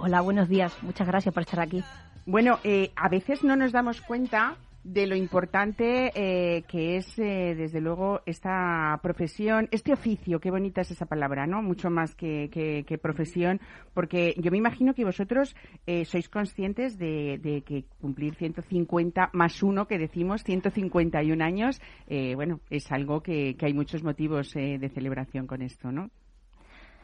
Hola, 0.00 0.20
buenos 0.20 0.48
días. 0.48 0.80
Muchas 0.82 1.08
gracias 1.08 1.34
por 1.34 1.42
estar 1.42 1.58
aquí. 1.58 1.82
Bueno, 2.24 2.60
eh, 2.62 2.92
a 2.94 3.08
veces 3.08 3.42
no 3.42 3.56
nos 3.56 3.72
damos 3.72 4.00
cuenta 4.00 4.56
de 4.84 5.08
lo 5.08 5.16
importante 5.16 6.12
eh, 6.14 6.62
que 6.68 6.98
es, 6.98 7.18
eh, 7.18 7.56
desde 7.56 7.80
luego, 7.80 8.20
esta 8.24 9.00
profesión, 9.02 9.68
este 9.72 9.92
oficio, 9.92 10.38
qué 10.38 10.52
bonita 10.52 10.82
es 10.82 10.92
esa 10.92 11.06
palabra, 11.06 11.48
¿no? 11.48 11.62
Mucho 11.62 11.90
más 11.90 12.14
que, 12.14 13.00
profesión, 13.02 13.60
porque 13.92 14.34
yo 14.38 14.52
me 14.52 14.58
imagino 14.58 14.94
que 14.94 15.04
vosotros 15.04 15.56
sois 16.04 16.28
conscientes 16.28 16.96
de, 16.96 17.40
de, 17.42 17.62
que 17.62 17.84
cumplir 18.00 18.36
150 18.36 19.30
más 19.32 19.64
uno, 19.64 19.88
que 19.88 19.98
decimos 19.98 20.44
151 20.44 21.44
años, 21.44 21.80
bueno, 22.36 22.60
es 22.70 22.92
algo 22.92 23.20
que, 23.20 23.56
que 23.58 23.66
hay 23.66 23.74
muchos 23.74 24.04
motivos 24.04 24.52
de 24.54 24.90
celebración 24.94 25.48
con 25.48 25.60
esto, 25.62 25.90
¿no? 25.90 26.10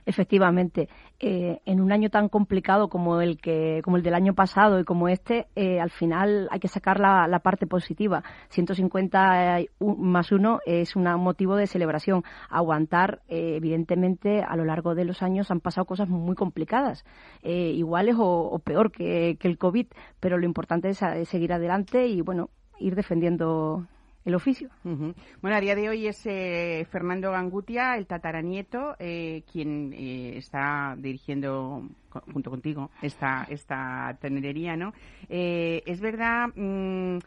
Efectivamente, 0.07 0.89
eh, 1.19 1.61
en 1.65 1.81
un 1.81 1.91
año 1.91 2.11
tan 2.11 2.29
complicado 2.29 2.89
como 2.89 3.23
el 3.23 3.41
que, 3.41 3.81
como 3.83 3.97
el 3.97 4.03
del 4.03 4.15
año 4.15 4.35
pasado 4.35 4.79
y 4.79 4.85
como 4.85 5.09
este, 5.09 5.47
eh, 5.57 5.81
al 5.81 5.91
final 5.91 6.47
hay 6.51 6.61
que 6.61 6.69
sacar 6.69 7.01
la, 7.01 7.41
parte 7.43 7.67
positiva. 7.67 8.23
150 8.51 9.59
más 9.81 10.33
uno 10.33 10.61
es 10.67 10.95
un 10.95 11.05
motivo 11.21 11.57
de 11.57 11.67
celebración. 11.67 12.23
Aguantar, 12.51 13.23
eh, 13.29 13.57
evidentemente, 13.57 14.43
a 14.43 14.57
lo 14.57 14.65
largo 14.65 14.95
de 14.95 15.05
los 15.05 15.23
años 15.23 15.51
han 15.51 15.61
pasado 15.61 15.87
cosas 15.87 16.09
muy 16.09 16.35
complicadas, 16.35 17.05
iguales 17.43 18.17
o, 18.19 18.59
peor 18.59 18.93
que, 18.93 19.37
que, 19.41 19.49
el 19.49 19.59
COVID, 19.59 19.87
pero 20.21 20.39
lo 20.39 20.45
importante 20.45 20.91
es 20.91 20.99
seguir 21.29 21.53
adelante 21.53 22.07
y 22.07 22.21
bueno, 22.21 22.51
ir 22.79 22.95
defendiendo 22.95 23.87
el 24.25 24.35
oficio. 24.35 24.71
Bueno, 24.83 25.57
a 25.57 25.61
día 25.61 25.75
de 25.75 25.89
hoy 25.89 26.07
es 26.07 26.25
eh, 26.27 26.87
Fernando 26.91 27.31
Gangutia, 27.31 27.97
el 27.97 28.07
tataranieto, 28.07 28.97
eh, 28.99 29.43
quien 29.51 29.93
eh, 29.93 30.37
está 30.37 30.95
dirigiendo 30.99 31.89
junto 32.33 32.51
contigo 32.51 32.91
esta, 33.03 33.47
esta 33.51 34.17
tenerería, 34.21 34.77
¿no? 34.77 34.93
es 35.29 36.01
verdad... 36.01 36.49
Mm, 36.55 37.19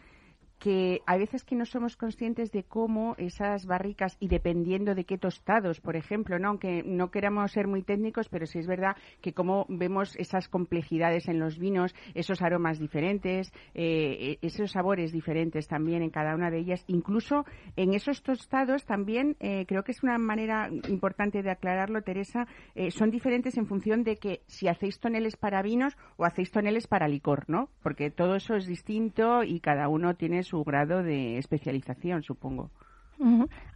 que 0.60 1.02
hay 1.06 1.20
veces 1.20 1.43
que 1.43 1.56
no 1.56 1.65
somos 1.65 1.96
conscientes 1.96 2.52
de 2.52 2.63
cómo 2.63 3.15
esas 3.17 3.65
barricas 3.65 4.17
y 4.20 4.28
dependiendo 4.28 4.96
de 4.96 5.06
qué 5.06 5.17
tostados, 5.17 5.80
por 5.80 5.96
ejemplo, 5.96 6.39
¿no? 6.39 6.50
aunque 6.50 6.84
no 6.84 7.12
queramos 7.12 7.52
ser 7.52 7.67
muy 7.67 7.84
técnicos, 7.84 8.30
pero 8.30 8.46
sí 8.46 8.60
es 8.60 8.67
verdad 8.67 8.96
que 9.22 9.34
cómo 9.34 9.65
vemos 9.70 10.15
esas 10.17 10.48
complejidades 10.48 11.28
en 11.28 11.39
los 11.39 11.60
vinos, 11.60 11.93
esos 12.15 12.41
aromas 12.41 12.80
diferentes, 12.80 13.52
eh, 13.74 14.38
esos 14.41 14.72
sabores 14.72 15.12
diferentes 15.12 15.67
también 15.67 16.02
en 16.02 16.10
cada 16.10 16.36
una 16.36 16.50
de 16.50 16.60
ellas, 16.60 16.84
incluso 16.88 17.46
en 17.76 17.93
esos 17.93 18.24
tostados 18.24 18.86
también 18.86 19.36
eh, 19.39 19.65
creo 19.67 19.84
que 19.84 19.91
es 19.91 20.04
una 20.04 20.17
manera 20.17 20.70
importante 20.89 21.43
de 21.43 21.52
aclararlo, 21.52 22.02
Teresa, 22.02 22.48
eh, 22.76 22.91
son 22.91 23.12
diferentes 23.12 23.58
en 23.58 23.67
función 23.67 24.04
de 24.04 24.17
que 24.17 24.41
si 24.48 24.67
hacéis 24.67 25.00
toneles 25.00 25.38
para 25.38 25.62
vinos 25.62 25.98
o 26.17 26.26
hacéis 26.26 26.52
toneles 26.52 26.88
para 26.88 27.08
licor, 27.08 27.46
¿no? 27.48 27.70
Porque 27.84 28.10
todo 28.10 28.36
eso 28.36 28.56
es 28.56 28.65
distinto 28.65 29.43
y 29.43 29.60
cada 29.60 29.88
uno 29.88 30.15
tiene 30.15 30.43
su 30.47 30.63
grado 30.63 31.03
de 31.03 31.38
especialización, 31.38 32.23
supongo. 32.23 32.71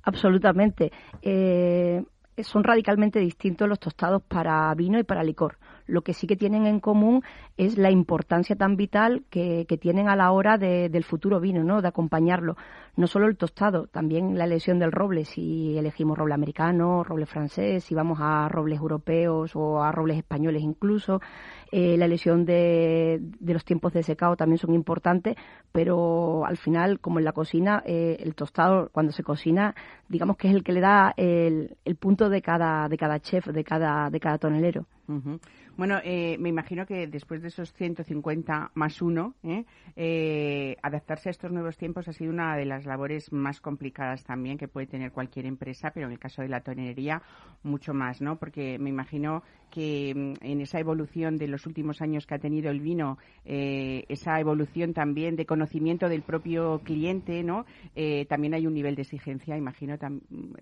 absolutamente. 0.04 0.92
Eh, 1.22 2.04
son 2.38 2.64
radicalmente 2.64 3.20
distintos 3.20 3.68
los 3.68 3.80
tostados 3.80 4.22
para 4.22 4.74
vino 4.76 4.98
y 5.00 5.04
para 5.04 5.24
licor. 5.24 5.58
Lo 5.92 6.04
que 6.04 6.14
sí 6.14 6.26
que 6.26 6.38
tienen 6.38 6.66
en 6.68 6.80
común 6.80 7.22
es 7.58 7.78
la 7.78 7.92
importancia 7.92 8.56
tan 8.56 8.78
vital 8.78 9.26
que, 9.30 9.66
tienen 9.82 10.08
a 10.08 10.16
la 10.16 10.32
hora 10.32 10.58
del 10.58 11.04
futuro 11.04 11.42
vino, 11.42 11.64
¿no? 11.64 11.82
de 11.82 11.88
acompañarlo. 11.90 12.56
No 12.96 13.08
solo 13.08 13.28
el 13.28 13.36
tostado, 13.36 13.88
también 13.88 14.38
la 14.38 14.46
elección 14.46 14.80
del 14.80 14.94
roble, 14.94 15.26
si 15.26 15.78
elegimos 15.78 16.18
roble 16.18 16.34
americano, 16.34 17.04
roble 17.04 17.26
francés, 17.26 17.84
si 17.84 17.94
vamos 17.94 18.20
a 18.22 18.48
robles 18.48 18.80
europeos 18.80 19.52
o 19.56 19.84
a 19.84 19.92
robles 19.92 20.18
españoles 20.18 20.62
incluso. 20.62 21.20
Eh, 21.74 21.98
la 21.98 22.06
elección 22.06 22.46
de, 22.46 23.22
los 23.42 23.66
tiempos 23.66 23.92
de 23.92 24.04
secado 24.04 24.38
también 24.38 24.60
son 24.60 24.74
importantes, 24.74 25.36
pero 25.74 26.46
al 26.46 26.56
final, 26.56 27.02
como 27.02 27.20
en 27.20 27.26
la 27.26 27.34
cocina, 27.34 27.84
eh, 27.86 28.16
el 28.20 28.34
tostado 28.34 28.90
cuando 28.94 29.12
se 29.12 29.24
cocina, 29.24 29.76
digamos 30.08 30.38
que 30.38 30.48
es 30.48 30.56
el 30.56 30.64
que 30.64 30.72
le 30.72 30.80
da 30.80 31.14
el, 31.18 31.76
el 31.84 31.96
punto 31.98 32.30
de 32.30 32.42
cada, 32.42 32.88
de 32.88 32.98
cada 32.98 33.20
chef, 33.20 33.48
de 33.48 33.64
cada, 33.66 34.10
de 34.10 34.20
cada 34.22 34.38
tonelero. 34.38 34.86
Bueno, 35.78 36.00
eh, 36.04 36.38
me 36.38 36.50
imagino 36.50 36.86
que 36.86 37.08
después 37.08 37.42
de 37.42 37.48
esos 37.48 37.74
150 37.74 38.72
más 38.76 39.02
uno, 39.02 39.36
¿eh? 39.42 39.66
¿eh? 39.96 40.78
adaptarse 40.84 41.30
a 41.30 41.32
estos 41.32 41.52
nuevos 41.52 41.78
tiempos 41.78 42.08
ha 42.08 42.14
sido 42.14 42.32
una 42.32 42.56
de 42.56 42.66
las 42.66 42.86
labores 42.86 43.32
más 43.32 43.62
complicadas 43.62 44.24
también 44.24 44.58
que 44.58 44.68
puede 44.68 44.88
tener 44.88 45.12
cualquier 45.12 45.46
empresa, 45.46 45.92
pero 45.92 46.08
en 46.08 46.14
el 46.14 46.20
caso 46.20 46.42
de 46.42 46.50
la 46.50 46.62
tonería 46.62 47.22
mucho 47.64 47.94
más, 47.94 48.22
¿no? 48.22 48.38
Porque 48.38 48.78
me 48.80 48.90
imagino 48.90 49.44
que 49.72 50.14
mm, 50.16 50.46
en 50.46 50.62
esa 50.62 50.80
evolución 50.80 51.38
de 51.38 51.48
los 51.48 51.66
últimos 51.66 52.02
años 52.02 52.28
que 52.28 52.36
ha 52.36 52.40
tenido 52.40 52.70
el 52.70 52.82
vino, 52.82 53.18
eh, 53.46 54.04
esa 54.10 54.40
evolución 54.40 54.94
también 54.94 55.36
de 55.36 55.48
conocimiento 55.48 56.10
del 56.10 56.22
propio 56.22 56.82
cliente, 56.84 57.44
¿no? 57.44 57.66
también 58.28 58.54
hay 58.54 58.68
un 58.68 58.74
nivel 58.74 58.96
de 58.96 59.04
exigencia, 59.04 59.58
imagino, 59.58 59.96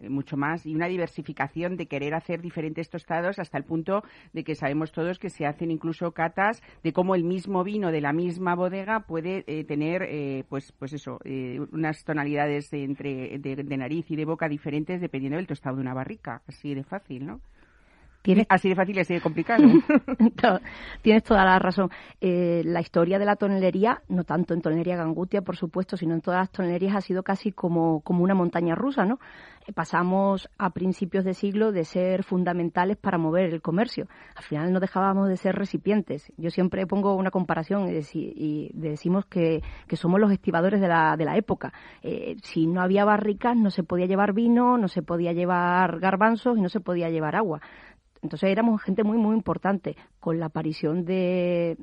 mucho 0.10 0.38
más 0.38 0.66
y 0.66 0.76
una 0.76 0.88
diversificación 0.88 1.76
de 1.76 1.88
querer 1.88 2.14
hacer 2.14 2.42
diferentes 2.42 2.90
tostados 2.90 3.40
hasta 3.40 3.58
el 3.58 3.64
punto 3.64 4.04
de 4.34 4.44
que 4.44 4.56
sabemos 4.56 4.92
todos 4.92 5.20
que 5.20 5.30
se 5.30 5.46
hacen 5.46 5.72
incluso 5.72 6.12
catas 6.12 6.62
de 6.84 6.94
cómo 6.94 7.16
el 7.16 7.24
mismo 7.24 7.64
vino 7.64 7.92
de 7.92 8.02
la 8.02 8.14
misma 8.14 8.56
bodega 8.56 9.02
puede 9.02 9.44
eh, 9.48 9.64
tener, 9.64 10.04
eh, 10.04 10.44
pues, 10.50 10.72
pues 10.74 10.94
eso, 10.94 11.20
eh, 11.24 11.60
unas 11.72 12.04
tonalidades 12.04 12.70
de, 12.70 12.84
entre, 12.84 13.40
de, 13.40 13.78
nariz 13.78 14.10
y 14.12 14.16
de 14.16 14.26
boca 14.26 14.48
diferentes 14.48 15.02
dependiendo 15.02 15.38
del 15.38 15.48
tostado 15.48 15.78
de 15.78 15.82
una 15.82 15.94
barrica. 15.94 16.42
Así 16.48 16.74
de 16.74 16.84
fácil, 16.84 17.26
¿no? 17.26 17.42
Así 18.50 18.70
de 18.70 18.76
fácil 18.76 18.98
y 18.98 19.00
así 19.02 19.14
de 19.14 19.22
complicado. 19.22 19.64
Tienes 21.02 21.24
toda 21.24 21.46
la 21.46 21.60
razón. 21.60 21.90
la 22.22 22.82
historia 22.82 23.20
de 23.20 23.26
la 23.26 23.36
tonelería, 23.36 24.02
no 24.10 24.24
tanto 24.24 24.54
en 24.54 24.62
tonelería 24.62 24.98
Gangutia, 24.98 25.42
por 25.42 25.56
supuesto, 25.56 25.98
sino 25.98 26.14
en 26.14 26.22
todas 26.22 26.40
las 26.40 26.52
tonelerías, 26.52 26.96
ha 26.96 27.02
sido 27.02 27.24
casi 27.24 27.52
como, 27.52 28.02
como 28.02 28.24
una 28.24 28.36
montaña 28.36 28.76
rusa, 28.76 29.06
¿no? 29.06 29.20
pasamos 29.74 30.50
a 30.58 30.72
principios 30.72 31.24
de 31.26 31.34
siglo 31.34 31.72
de 31.72 31.86
ser 31.86 32.24
fundamentales 32.24 32.98
para 32.98 33.18
mover 33.18 33.54
el 33.54 33.62
comercio. 33.62 34.08
Al 34.36 34.44
final 34.44 34.74
no 34.74 34.80
dejábamos 34.80 35.28
de 35.28 35.38
ser 35.38 35.56
recipientes. 35.56 36.32
Yo 36.38 36.50
siempre 36.50 36.88
pongo 36.88 37.16
una 37.16 37.32
comparación 37.32 37.90
y, 37.90 38.72
decimos 38.74 39.26
que, 39.26 39.62
somos 39.94 40.20
los 40.20 40.32
estibadores 40.32 40.82
de 40.82 40.88
la, 40.88 41.16
de 41.18 41.26
la 41.26 41.38
época. 41.38 41.74
Eh, 42.02 42.38
si 42.44 42.68
no 42.68 42.82
había 42.82 43.06
barricas, 43.06 43.56
no 43.56 43.70
se 43.70 43.84
podía 43.84 44.06
llevar 44.06 44.34
vino, 44.34 44.78
no 44.78 44.88
se 44.88 45.02
podía 45.02 45.34
llevar 45.34 46.00
garbanzos 46.00 46.58
y 46.58 46.62
no 46.62 46.70
se 46.70 46.80
podía 46.80 47.10
llevar 47.10 47.36
agua. 47.36 47.62
Entonces 48.22 48.50
éramos 48.50 48.82
gente 48.82 49.04
muy, 49.04 49.18
muy 49.18 49.36
importante. 49.36 49.96
Con 50.20 50.40
la 50.40 50.48
aparición 50.48 51.06
de, 51.06 51.78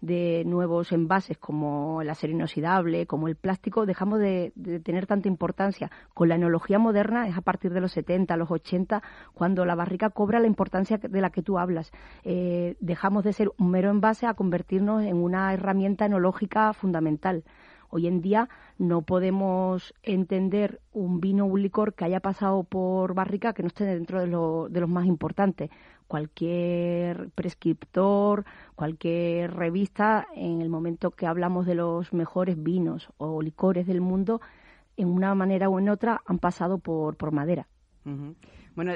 de 0.00 0.44
nuevos 0.46 0.92
envases 0.92 1.38
como 1.38 2.02
el 2.02 2.10
acero 2.10 2.32
inoxidable, 2.32 3.06
como 3.06 3.28
el 3.28 3.36
plástico, 3.36 3.86
dejamos 3.86 4.18
de, 4.18 4.52
tener 4.84 5.06
tanta 5.06 5.28
importancia. 5.28 5.90
Con 6.14 6.28
la 6.28 6.36
enología 6.36 6.78
moderna 6.78 7.28
es 7.28 7.36
a 7.36 7.42
partir 7.42 7.72
de 7.72 7.80
los 7.80 7.92
70, 7.92 8.36
los 8.36 8.50
80, 8.50 9.02
cuando 9.34 9.64
la 9.64 9.74
barrica 9.74 10.10
cobra 10.10 10.40
la 10.40 10.46
importancia 10.46 10.98
de 10.98 11.20
la 11.20 11.30
que 11.30 11.42
tú 11.42 11.58
hablas. 11.58 11.92
Eh, 12.24 12.76
dejamos 12.80 13.24
de 13.24 13.32
ser 13.32 13.50
un 13.58 13.70
mero 13.70 13.90
envase 13.90 14.26
a 14.26 14.34
convertirnos 14.34 15.02
en 15.02 15.16
una 15.16 15.52
herramienta 15.52 16.06
enológica 16.06 16.72
fundamental. 16.72 17.44
Hoy 17.90 18.06
en 18.06 18.20
día 18.20 18.48
no 18.78 19.02
podemos 19.02 19.94
entender 20.04 20.80
un 20.92 21.20
vino 21.20 21.44
o 21.44 21.48
un 21.48 21.60
licor 21.62 21.94
que 21.94 22.04
haya 22.04 22.20
pasado 22.20 22.62
por 22.62 23.14
barrica 23.14 23.52
que 23.52 23.62
no 23.62 23.66
esté 23.66 23.84
dentro 23.84 24.20
de, 24.20 24.26
de 24.72 24.80
los 24.80 24.88
más 24.88 25.06
importantes. 25.06 25.70
Cualquier 26.06 27.30
prescriptor, 27.30 28.44
cualquier 28.76 29.54
revista, 29.54 30.26
en 30.34 30.62
el 30.62 30.68
momento 30.68 31.10
que 31.10 31.26
hablamos 31.26 31.66
de 31.66 31.74
los 31.74 32.12
mejores 32.12 32.62
vinos 32.62 33.08
o 33.18 33.42
licores 33.42 33.86
del 33.86 34.00
mundo, 34.00 34.40
en 34.96 35.08
una 35.08 35.34
manera 35.34 35.68
o 35.68 35.78
en 35.78 35.88
otra 35.88 36.20
han 36.26 36.38
pasado 36.38 36.78
por, 36.78 37.16
por 37.16 37.32
madera. 37.32 37.66
Bueno, 38.76 38.94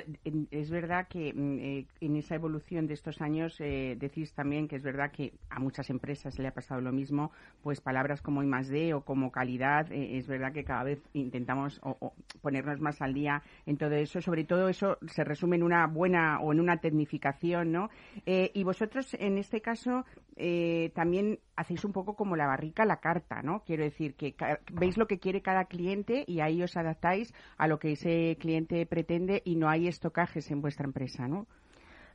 es 0.50 0.70
verdad 0.70 1.08
que 1.08 1.32
mm, 1.34 1.58
eh, 1.58 1.86
en 2.00 2.16
esa 2.16 2.36
evolución 2.36 2.86
de 2.86 2.94
estos 2.94 3.20
años 3.20 3.60
eh, 3.60 3.96
decís 3.98 4.32
también 4.32 4.68
que 4.68 4.76
es 4.76 4.82
verdad 4.82 5.10
que 5.10 5.32
a 5.50 5.58
muchas 5.58 5.90
empresas 5.90 6.38
le 6.38 6.48
ha 6.48 6.52
pasado 6.52 6.80
lo 6.80 6.92
mismo, 6.92 7.32
pues 7.62 7.80
palabras 7.80 8.22
como 8.22 8.42
I 8.42 8.46
más 8.46 8.68
D 8.68 8.94
o 8.94 9.00
como 9.02 9.32
calidad, 9.32 9.90
eh, 9.90 10.16
es 10.16 10.28
verdad 10.28 10.52
que 10.52 10.64
cada 10.64 10.84
vez 10.84 11.02
intentamos 11.12 11.80
ponernos 12.40 12.80
más 12.80 13.02
al 13.02 13.14
día 13.14 13.42
en 13.66 13.76
todo 13.76 13.92
eso. 13.92 14.20
Sobre 14.20 14.44
todo 14.44 14.68
eso 14.68 14.98
se 15.06 15.24
resume 15.24 15.56
en 15.56 15.64
una 15.64 15.86
buena 15.86 16.40
o 16.40 16.52
en 16.52 16.60
una 16.60 16.78
tecnificación, 16.78 17.72
¿no? 17.72 17.90
y 18.26 18.62
vosotros 18.64 19.14
en 19.14 19.38
este 19.38 19.60
caso 19.60 20.04
también 20.94 21.38
hacéis 21.56 21.84
un 21.84 21.92
poco 21.92 22.16
como 22.16 22.36
la 22.36 22.46
barrica 22.46 22.84
la 22.84 23.00
carta, 23.00 23.42
¿no? 23.42 23.62
Quiero 23.64 23.84
decir 23.84 24.14
que 24.14 24.34
veis 24.72 24.96
lo 24.96 25.06
que 25.06 25.18
quiere 25.18 25.42
cada 25.42 25.66
cliente 25.66 26.24
y 26.26 26.40
ahí 26.40 26.62
os 26.62 26.76
adaptáis 26.76 27.32
a 27.56 27.68
lo 27.68 27.78
que 27.78 27.92
ese 27.92 28.36
cliente 28.40 28.84
pretende 28.86 29.42
y 29.44 29.56
no 29.56 29.68
hay 29.68 29.86
estocajes 29.88 30.50
en 30.50 30.60
vuestra 30.60 30.86
empresa, 30.86 31.28
¿no? 31.28 31.46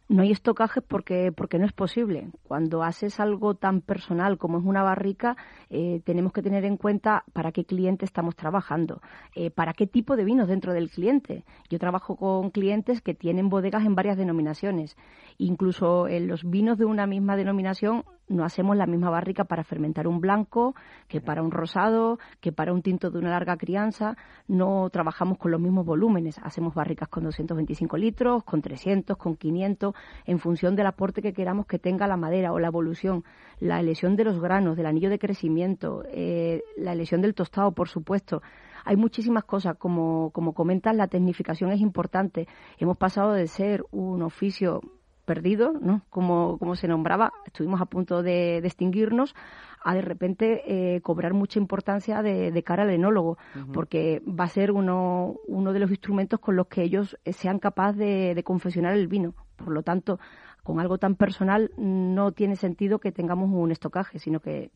No 0.10 0.24
hay 0.24 0.32
estocajes 0.32 0.84
porque, 0.84 1.32
porque 1.32 1.60
no 1.60 1.67
es 1.67 1.72
posible. 1.72 2.32
Cuando 2.41 2.82
haces 2.82 3.19
algo 3.19 3.54
tan 3.54 3.82
personal 3.82 4.39
como 4.39 4.58
es 4.58 4.65
una 4.65 4.82
barrica, 4.82 5.38
eh, 5.69 6.02
tenemos 6.04 6.34
que 6.34 6.41
tener 6.41 6.65
en 6.65 6.78
cuenta 6.78 7.24
para 7.32 7.52
qué 7.52 7.63
cliente 7.63 8.06
estamos 8.06 8.36
trabajando, 8.36 9.04
eh, 9.36 9.52
para 9.52 9.74
qué 9.74 9.86
tipo 9.86 10.15
de 10.15 10.24
vinos 10.24 10.48
dentro 10.48 10.74
del 10.74 10.89
cliente. 10.89 11.45
Yo 11.69 11.78
trabajo 11.78 12.15
con 12.15 12.50
clientes 12.50 13.02
que 13.04 13.13
tienen 13.13 13.50
bodegas 13.50 13.86
en 13.86 13.93
varias 13.93 14.17
denominaciones. 14.17 14.98
Incluso 15.38 16.08
en 16.08 16.28
los 16.28 16.43
vinos 16.43 16.80
de 16.80 16.86
una 16.86 17.06
misma 17.06 17.36
denominación 17.36 18.04
no 18.30 18.46
hacemos 18.46 18.78
la 18.78 18.86
misma 18.86 19.10
barrica 19.10 19.44
para 19.44 19.63
fermentar 19.63 20.08
un 20.08 20.22
blanco 20.22 20.76
que 21.08 21.20
para 21.20 21.42
un 21.44 21.52
rosado, 21.52 22.20
que 22.39 22.52
para 22.52 22.72
un 22.74 22.82
tinto 22.82 23.10
de 23.10 23.20
una 23.20 23.32
larga 23.32 23.58
crianza. 23.58 24.15
No 24.48 24.89
trabajamos 24.92 25.38
con 25.38 25.52
los 25.52 25.60
mismos 25.60 25.86
volúmenes. 25.86 26.39
Hacemos 26.44 26.74
barricas 26.74 27.10
con 27.10 27.24
225 27.24 27.98
litros, 27.98 28.44
con 28.44 28.62
300, 28.62 29.18
con 29.18 29.36
500, 29.36 29.96
en 30.26 30.39
función 30.39 30.76
del 30.76 30.88
aporte 30.88 31.22
que 31.22 31.34
queramos 31.34 31.65
que 31.65 31.80
tenga 31.80 32.08
la 32.08 32.18
madera 32.18 32.54
o 32.54 32.60
la 32.60 32.68
evolución, 32.68 33.24
la 33.60 33.80
elección 33.80 34.15
de 34.15 34.24
los 34.24 34.39
granos, 34.39 34.78
del 34.78 34.86
anillo 34.86 35.10
de 35.10 35.20
crecimiento, 35.20 36.04
eh, 36.10 36.63
la 36.78 36.94
elección 36.94 37.22
del 37.22 37.34
tostado, 37.34 37.72
por 37.72 37.89
supuesto 37.89 38.42
hay 38.86 38.96
muchísimas 38.96 39.44
cosas. 39.44 39.78
Como, 39.78 40.32
como 40.32 40.54
comentas, 40.54 40.96
la 40.96 41.08
tecnificación 41.08 41.72
es 41.72 41.82
importante. 41.82 42.48
Hemos 42.78 42.98
pasado 42.98 43.34
de 43.34 43.48
ser 43.48 43.86
un 43.92 44.22
oficio 44.22 44.82
perdido, 45.30 45.74
¿no? 45.80 46.02
Como, 46.10 46.58
como 46.58 46.76
se 46.76 46.88
nombraba, 46.88 47.32
estuvimos 47.46 47.80
a 47.82 47.86
punto 47.86 48.24
de, 48.24 48.58
extinguirnos, 48.58 49.36
a 49.84 49.94
de 49.94 50.02
repente 50.02 50.63
eh, 50.65 51.02
cobrar 51.02 51.36
mucha 51.36 51.60
importancia 51.60 52.24
de, 52.24 52.63
cara 52.63 52.82
al 52.82 52.89
enólogo, 52.89 53.38
porque 53.72 54.24
va 54.26 54.46
a 54.46 54.48
ser 54.48 54.72
uno, 54.72 55.36
uno 55.48 55.72
de 55.72 55.80
los 55.82 55.92
instrumentos 55.92 56.39
con 56.39 56.56
los 56.56 56.65
que 56.65 56.82
ellos 56.82 57.15
sean 57.26 57.60
capaces 57.60 58.00
de, 58.00 58.34
de 58.34 58.44
confeccionar 58.44 58.96
el 58.96 59.08
vino. 59.08 59.36
Por 59.56 59.72
lo 59.72 59.84
tanto, 59.84 60.20
con 60.63 60.80
algo 60.80 60.98
tan 60.98 61.15
personal 61.15 61.72
no 61.78 62.32
tiene 62.32 62.56
sentido 62.56 63.00
que 63.00 63.12
tengamos 63.12 63.50
un 63.52 63.72
estocaje, 63.72 64.19
sino 64.19 64.39
que, 64.39 64.72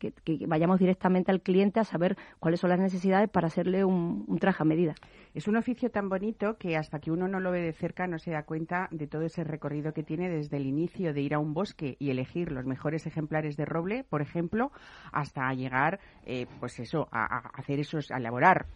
vayamos 0.46 0.78
directamente 0.78 1.30
al 1.30 1.40
cliente 1.40 1.80
a 1.80 1.84
saber 1.84 2.16
cuáles 2.38 2.60
son 2.60 2.70
las 2.70 2.80
necesidades 2.80 3.28
para 3.30 3.48
hacerle 3.48 3.84
un, 3.84 4.38
traje 4.40 4.62
a 4.62 4.66
medida. 4.66 4.94
Es 5.34 5.48
un 5.48 5.56
oficio 5.56 5.90
tan 5.90 6.08
bonito 6.08 6.56
que 6.58 6.76
hasta 6.76 6.98
que 7.00 7.10
uno 7.10 7.28
no 7.28 7.40
lo 7.40 7.50
ve 7.50 7.62
de 7.62 7.72
cerca 7.72 8.06
no 8.06 8.18
se 8.18 8.30
da 8.30 8.44
cuenta 8.44 8.88
de 8.90 9.06
todo 9.06 9.22
ese 9.22 9.44
recorrido 9.44 9.92
que 9.92 10.02
tiene 10.02 10.28
desde 10.28 10.56
el 10.56 10.66
inicio 10.66 11.12
de 11.12 11.20
ir 11.20 11.34
a 11.34 11.38
un 11.38 11.54
bosque 11.54 11.96
y 11.98 12.10
elegir 12.10 12.52
los 12.52 12.66
mejores 12.66 13.06
ejemplares 13.06 13.56
de 13.56 13.64
roble, 13.64 14.04
por 14.04 14.22
ejemplo, 14.22 14.70
hasta 15.12 15.52
llegar, 15.54 16.00
eh, 16.24 16.46
pues 16.60 16.78
eso, 16.80 17.08
a, 17.10 17.48
hacer 17.54 17.80
esos, 17.80 18.10
a 18.10 18.18
elaborar 18.18 18.66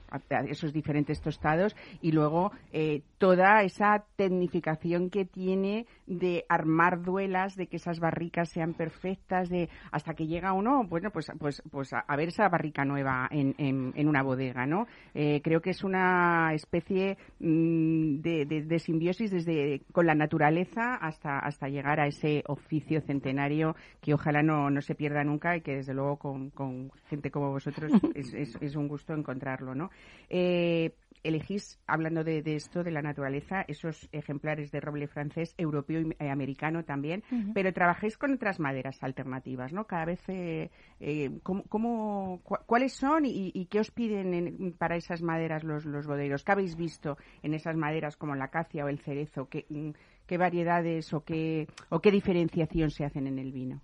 esos 0.49 0.73
diferentes 0.73 1.21
tostados 1.21 1.77
y 2.01 2.13
luego 2.13 2.53
eh, 2.73 3.03
toda 3.19 3.63
esa 3.63 4.05
tecnificación 4.17 5.11
que 5.11 5.25
tiene 5.25 5.87
de 6.07 6.45
armar 6.49 6.98
duelas, 7.05 7.57
de 7.57 7.67
que 7.67 7.77
esas 7.77 8.01
barricas 8.01 8.51
sean 8.51 8.75
perfectas, 8.75 9.49
de 9.49 9.69
hasta 9.91 10.15
que 10.15 10.27
llega 10.27 10.53
uno, 10.53 10.85
bueno, 10.85 11.11
pues, 11.11 11.31
pues, 11.39 11.63
pues 11.71 11.93
a, 11.93 12.17
ver 12.17 12.29
esa 12.29 12.49
barrica 12.49 12.85
nueva 12.85 13.29
en, 13.31 13.55
en, 13.59 14.09
una 14.09 14.23
bodega, 14.23 14.67
¿no? 14.67 14.87
Eh, 15.15 15.41
creo 15.43 15.61
que 15.61 15.71
es 15.71 15.85
una 15.85 16.53
especie 16.55 17.19
mm, 17.41 18.21
de, 18.21 18.45
de, 18.47 18.79
simbiosis 18.79 19.31
desde 19.31 19.83
con 19.93 20.07
la 20.07 20.15
naturaleza 20.15 20.95
hasta, 20.95 21.39
hasta 21.39 21.69
llegar 21.69 22.01
a 22.01 22.07
ese 22.07 22.43
oficio 22.47 23.01
centenario 23.01 23.77
que 24.01 24.15
ojalá 24.15 24.43
no, 24.43 24.71
no 24.71 24.81
se 24.81 24.95
pierda 24.95 25.25
nunca 25.25 25.57
y 25.57 25.61
que 25.61 25.77
desde 25.77 25.95
luego 25.95 26.17
con, 26.17 26.51
con 26.51 26.91
gente 27.09 27.31
como 27.31 27.51
vosotros 27.51 27.93
es, 28.15 28.33
es, 28.35 28.57
es, 28.61 28.77
un 28.77 28.89
gusto 28.89 29.15
encontrarlo, 29.15 29.75
¿no? 29.75 29.91
Eh, 30.29 30.93
elegís, 31.29 31.79
hablando 31.87 32.25
de, 32.25 32.43
esto, 32.55 32.83
de 32.83 32.91
la 32.91 33.03
naturaleza, 33.03 33.65
esos 33.69 34.09
ejemplares 34.13 34.71
de 34.71 34.81
roble 34.81 35.07
francés, 35.07 35.55
europeo 35.57 36.01
y 36.01 36.17
eh, 36.19 36.31
americano 36.31 36.85
también, 36.85 37.23
pero 37.55 37.73
trabajáis 37.73 38.19
con 38.19 38.33
otras 38.33 38.61
maderas 38.61 39.03
alternativas, 39.03 39.73
¿no? 39.73 39.87
Cada 39.87 40.05
vez, 40.07 40.21
eh, 40.29 40.71
eh 41.01 41.31
¿cómo, 41.43 42.41
¿cuáles 42.43 42.95
son 42.95 43.25
y, 43.25 43.67
qué 43.67 43.81
os 43.81 43.91
piden 43.91 44.75
para 44.79 44.97
esas 44.97 45.23
maderas 45.23 45.65
los, 45.65 45.85
los 45.85 46.07
boderos? 46.07 46.45
¿Qué 46.45 46.53
habéis 46.53 46.77
visto 46.77 47.17
en 47.43 47.55
esas 47.55 47.77
maderas 47.77 48.17
como 48.17 48.35
la 48.35 48.47
acacia 48.47 48.85
o 48.85 48.89
el 48.89 48.99
cerezo? 48.99 49.49
¿Qué, 49.49 49.67
mm, 49.69 49.91
qué 50.27 50.39
variedades 50.39 51.13
o 51.13 51.25
qué, 51.25 51.67
o 51.91 52.01
qué 52.01 52.11
diferenciación 52.11 52.91
se 52.91 53.05
hacen 53.05 53.27
en 53.27 53.39
el 53.39 53.53
vino? 53.53 53.81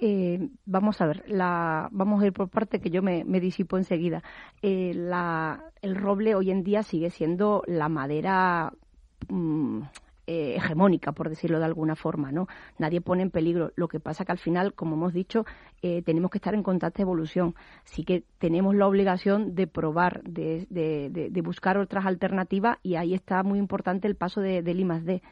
Eh, 0.00 0.48
vamos 0.64 1.00
a 1.00 1.06
ver, 1.06 1.24
la, 1.26 1.88
vamos 1.90 2.22
a 2.22 2.26
ir 2.26 2.32
por 2.32 2.48
parte 2.48 2.80
que 2.80 2.90
yo 2.90 3.02
me, 3.02 3.24
disipo 3.40 3.76
enseguida. 3.76 4.22
Eh, 4.62 4.92
el 5.82 5.96
roble 5.96 6.34
hoy 6.34 6.50
en 6.50 6.62
día 6.62 6.82
sigue 6.82 7.10
siendo 7.10 7.64
la 7.66 7.88
madera 7.88 8.72
mm, 9.28 9.80
eh, 10.28 10.54
hegemónica, 10.56 11.10
por 11.12 11.28
decirlo 11.28 11.58
de 11.58 11.64
alguna 11.64 11.96
forma, 11.96 12.30
¿no? 12.30 12.46
Nadie 12.78 13.00
pone 13.00 13.22
en 13.22 13.30
peligro. 13.30 13.72
Lo 13.74 13.88
que 13.88 13.98
pasa 13.98 14.24
que 14.24 14.30
al 14.30 14.38
final, 14.38 14.74
como 14.74 14.94
hemos 14.94 15.12
dicho, 15.12 15.44
tenemos 15.80 16.30
que 16.30 16.38
estar 16.38 16.54
en 16.54 16.62
constante 16.62 17.02
evolución. 17.02 17.54
Sí 17.84 18.04
que 18.04 18.24
tenemos 18.38 18.74
la 18.76 18.86
obligación 18.86 19.54
de 19.56 19.66
probar, 19.66 20.22
de, 20.22 20.66
de, 20.70 21.42
buscar 21.42 21.78
otras 21.78 22.06
alternativas 22.06 22.78
y 22.82 22.96
ahí 22.96 23.14
está 23.14 23.42
muy 23.42 23.58
importante 23.58 24.06
el 24.06 24.14
paso 24.14 24.40
de, 24.40 24.62
del 24.62 24.80
I+D. 24.80 25.22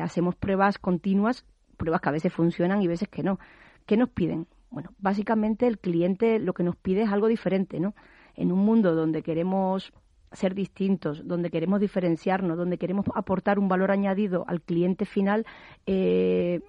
hacemos 0.00 0.34
pruebas 0.34 0.78
continuas, 0.78 1.46
pruebas 1.76 2.00
que 2.00 2.08
a 2.08 2.12
veces 2.12 2.32
funcionan 2.32 2.82
y 2.82 2.88
veces 2.88 3.08
que 3.08 3.22
no 3.22 3.38
¿Qué 3.86 3.96
nos 3.96 4.10
piden? 4.10 4.46
Bueno, 4.70 4.90
básicamente 4.98 5.66
el 5.66 5.78
cliente 5.78 6.38
lo 6.38 6.52
que 6.52 6.64
nos 6.64 6.76
pide 6.76 7.02
es 7.02 7.10
algo 7.10 7.28
diferente, 7.28 7.80
¿no? 7.80 7.94
En 8.34 8.52
un 8.52 8.58
mundo 8.58 8.94
donde 8.94 9.22
queremos 9.22 9.92
ser 10.32 10.54
distintos, 10.54 11.26
donde 11.26 11.50
queremos 11.50 11.80
diferenciarnos, 11.80 12.58
donde 12.58 12.78
queremos 12.78 13.06
aportar 13.14 13.58
un 13.58 13.68
valor 13.68 13.90
añadido 13.90 14.44
al 14.48 14.60
cliente 14.60 15.04
final, 15.06 15.46
eh, 15.86 16.60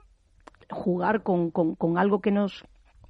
jugar 0.70 1.24
con, 1.24 1.52
con, 1.52 1.98
algo 1.98 2.22
que 2.22 2.32
nos 2.32 2.66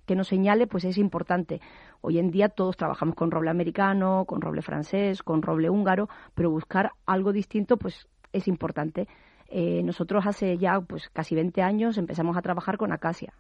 que 0.05 0.15
nos 0.15 0.29
señale, 0.29 0.67
pues 0.67 0.85
es 0.85 0.97
importante. 0.97 1.59
Hoy 1.99 2.17
en 2.17 2.31
día 2.31 2.47
todos 2.47 2.77
trabajamos 2.77 3.15
con 3.15 3.29
roble 3.29 3.49
americano, 3.49 4.23
con 4.25 4.39
roble 4.39 4.61
francés, 4.61 5.21
con 5.21 5.41
roble 5.41 5.69
húngaro, 5.69 6.07
pero 6.33 6.49
buscar 6.49 6.93
algo 7.05 7.33
distinto, 7.33 7.75
pues 7.75 8.07
es 8.31 8.47
importante. 8.47 9.09
Eh, 9.49 9.83
nosotros 9.83 10.25
hace 10.25 10.57
ya 10.57 10.79
pues 10.79 11.09
casi 11.09 11.35
20 11.35 11.61
años 11.61 11.97
empezamos 11.97 12.37
a 12.37 12.41
trabajar 12.41 12.77
con 12.77 12.93
acacia. 12.93 13.33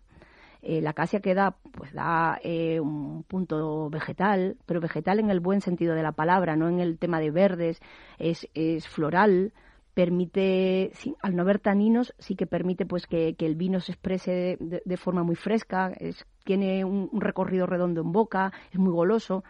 Eh, 0.69 0.81
la 0.81 0.89
acacia 0.89 1.21
que 1.21 1.33
da, 1.33 1.55
pues 1.71 1.93
da 1.93 2.41
eh, 2.43 2.81
un 2.81 3.23
punto 3.23 3.89
vegetal, 3.89 4.57
pero 4.65 4.81
vegetal 4.81 5.17
en 5.21 5.29
el 5.29 5.39
buen 5.39 5.61
sentido 5.61 5.95
de 5.95 6.03
la 6.03 6.11
palabra, 6.11 6.57
no 6.57 6.67
en 6.67 6.81
el 6.81 6.97
tema 6.99 7.21
de 7.21 7.31
verdes, 7.31 7.79
es, 8.19 8.49
es 8.53 8.85
floral, 8.85 9.53
permite, 9.93 10.91
al 11.21 11.37
no 11.37 11.43
haber 11.43 11.59
taninos, 11.59 12.13
sí 12.19 12.35
que 12.35 12.47
permite 12.47 12.85
pues 12.85 13.07
que, 13.07 13.33
el 13.39 13.55
vino 13.55 13.79
se 13.79 13.93
exprese 13.93 14.57
de, 14.59 14.97
forma 14.97 15.23
muy 15.23 15.37
fresca, 15.37 15.93
es, 15.97 16.25
tiene 16.43 16.83
un, 16.83 17.11
recorrido 17.13 17.65
redondo 17.65 18.01
en 18.01 18.11
boca, 18.11 18.51
es 18.69 18.77
muy 18.77 18.91
goloso. 18.91 19.45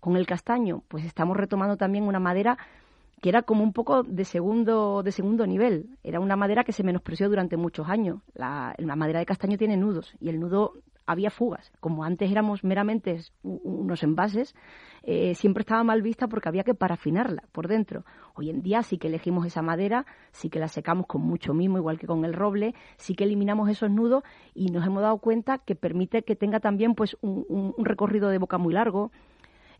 Con 0.00 0.16
el 0.16 0.26
castaño, 0.26 0.82
pues 0.88 1.04
estamos 1.04 1.36
retomando 1.36 1.76
también 1.76 2.04
una 2.04 2.18
madera 2.18 2.56
que 3.22 3.28
era 3.28 3.42
como 3.42 3.62
un 3.62 3.72
poco 3.72 4.02
de 4.02 4.24
segundo, 4.24 5.04
de 5.04 5.12
segundo 5.12 5.46
nivel. 5.46 5.96
Era 6.02 6.18
una 6.18 6.34
madera 6.34 6.64
que 6.64 6.72
se 6.72 6.82
menospreció 6.82 7.28
durante 7.28 7.56
muchos 7.56 7.88
años. 7.88 8.20
La, 8.34 8.74
madera 8.96 9.20
de 9.20 9.26
castaño 9.26 9.56
tiene 9.56 9.76
nudos 9.76 10.12
y 10.18 10.28
el 10.28 10.40
nudo 10.40 10.72
había 11.06 11.30
fugas. 11.30 11.70
Como 11.78 12.02
antes 12.02 12.32
éramos 12.32 12.64
meramente 12.64 13.20
unos 13.44 14.02
envases, 14.02 14.56
eh, 15.04 15.36
siempre 15.36 15.60
estaba 15.60 15.84
mal 15.84 16.02
vista 16.02 16.26
porque 16.26 16.48
había 16.48 16.64
que 16.64 16.74
parafinarla 16.74 17.44
por 17.52 17.68
dentro. 17.68 18.04
Hoy 18.34 18.50
en 18.50 18.60
día 18.60 18.82
sí 18.82 18.98
que 18.98 19.06
elegimos 19.06 19.46
esa 19.46 19.62
madera, 19.62 20.04
sí 20.32 20.50
que 20.50 20.58
la 20.58 20.66
secamos 20.66 21.06
con 21.06 21.22
mucho 21.22 21.54
mimo, 21.54 21.78
igual 21.78 22.00
que 22.00 22.08
con 22.08 22.24
el 22.24 22.34
roble, 22.34 22.74
sí 22.96 23.14
que 23.14 23.22
eliminamos 23.22 23.70
esos 23.70 23.88
nudos 23.88 24.24
y 24.52 24.72
nos 24.72 24.84
hemos 24.84 25.00
dado 25.00 25.18
cuenta 25.18 25.58
que 25.58 25.76
permite 25.76 26.24
que 26.24 26.34
tenga 26.34 26.58
también 26.58 26.96
pues 26.96 27.16
un 27.20 27.72
recorrido 27.78 28.30
de 28.30 28.38
boca 28.38 28.58
muy 28.58 28.74
largo, 28.74 29.12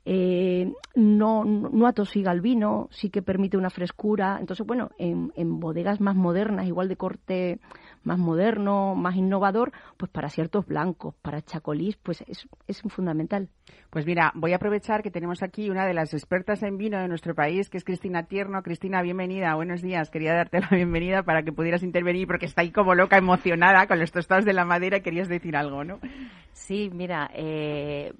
eh, 0.04 0.72
no, 0.94 1.44
no 1.44 1.86
atosiga 1.86 2.32
el 2.32 2.40
vino, 2.40 2.88
sí 2.90 3.10
que 3.10 3.22
permite 3.22 3.56
una 3.56 3.70
frescura. 3.70 4.38
Entonces, 4.40 4.66
bueno, 4.66 4.90
en, 4.98 5.32
en, 5.36 5.60
bodegas 5.60 6.00
más 6.00 6.16
modernas, 6.16 6.66
igual 6.66 6.88
de 6.88 6.96
corte 6.96 7.60
más 8.02 8.18
moderno, 8.18 8.96
más 8.96 9.14
innovador, 9.14 9.72
pues 9.96 10.10
para 10.10 10.28
ciertos 10.28 10.66
blancos, 10.66 11.14
para 11.22 11.40
chacolís, 11.42 11.96
pues 11.96 12.22
es, 12.26 12.48
es 12.66 12.82
fundamental. 12.82 13.48
Pues 13.90 14.06
mira, 14.06 14.32
voy 14.34 14.54
a 14.54 14.56
aprovechar 14.56 15.02
que 15.02 15.10
tenemos 15.10 15.42
aquí 15.42 15.70
una 15.70 15.86
de 15.86 15.94
las 15.94 16.14
expertas 16.14 16.62
en 16.62 16.78
vino 16.78 16.98
de 16.98 17.06
nuestro 17.06 17.34
país, 17.34 17.70
que 17.70 17.76
es 17.76 17.84
Cristina 17.84 18.24
Tierno. 18.24 18.62
Cristina, 18.62 19.02
bienvenida, 19.02 19.54
buenos 19.54 19.82
días. 19.82 20.10
Quería 20.10 20.34
darte 20.34 20.60
la 20.60 20.68
bienvenida 20.70 21.22
para 21.22 21.42
que 21.42 21.52
pudieras 21.52 21.84
intervenir 21.84 22.26
porque 22.26 22.46
está 22.46 22.62
ahí 22.62 22.72
como 22.72 22.94
loca, 22.94 23.18
emocionada 23.18 23.86
con 23.86 24.00
los 24.00 24.10
tostados 24.10 24.44
de 24.44 24.52
la 24.52 24.64
madera 24.64 24.96
y 24.96 25.02
querías 25.02 25.28
decir 25.28 25.56
algo, 25.56 25.84
¿no? 25.84 26.00
Sí, 26.52 26.90
mira, 26.92 27.30
eh, 27.34 28.12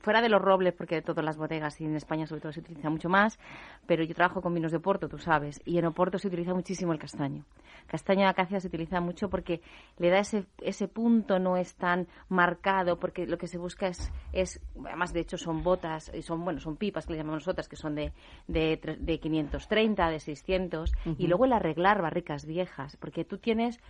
fuera 0.00 0.20
de 0.20 0.28
los 0.28 0.40
robles, 0.40 0.74
porque 0.74 0.96
de 0.96 1.02
todas 1.02 1.24
las 1.24 1.36
bodegas 1.36 1.80
y 1.80 1.84
en 1.84 1.96
España 1.96 2.26
sobre 2.26 2.40
todo 2.40 2.52
se 2.52 2.60
utiliza 2.60 2.90
mucho 2.90 3.08
más, 3.08 3.38
pero 3.86 4.04
yo 4.04 4.14
trabajo 4.14 4.40
con 4.42 4.54
vinos 4.54 4.72
de 4.72 4.78
Oporto, 4.78 5.08
tú 5.08 5.18
sabes, 5.18 5.60
y 5.64 5.78
en 5.78 5.86
Oporto 5.86 6.18
se 6.18 6.28
utiliza 6.28 6.54
muchísimo 6.54 6.92
el 6.92 6.98
castaño. 6.98 7.44
Castaño 7.86 8.22
de 8.22 8.28
acacia 8.28 8.60
se 8.60 8.68
utiliza 8.68 9.00
mucho 9.00 9.28
porque 9.28 9.60
le 9.98 10.10
da 10.10 10.18
ese, 10.18 10.46
ese 10.60 10.88
punto, 10.88 11.38
no 11.38 11.56
es 11.56 11.74
tan 11.74 12.06
marcado, 12.28 12.98
porque 12.98 13.26
lo 13.26 13.38
que 13.38 13.46
se 13.46 13.58
busca 13.58 13.88
es, 13.88 14.12
es 14.32 14.60
además 14.84 15.12
de 15.12 15.20
hecho 15.20 15.36
son 15.36 15.62
botas, 15.62 16.10
y 16.14 16.22
son, 16.22 16.44
bueno, 16.44 16.60
son 16.60 16.76
pipas 16.76 17.06
que 17.06 17.12
le 17.12 17.18
llamamos 17.18 17.42
nosotras, 17.42 17.68
que 17.68 17.76
son 17.76 17.94
de, 17.94 18.12
de, 18.46 18.96
de 18.98 19.18
530, 19.18 20.10
de 20.10 20.20
600, 20.20 20.92
y 21.18 21.26
luego 21.26 21.44
el 21.44 21.52
arreglar 21.52 22.02
barricas 22.02 22.46
viejas, 22.46 22.96
porque 22.96 23.24
tú 23.24 23.38
tienes 23.38 23.80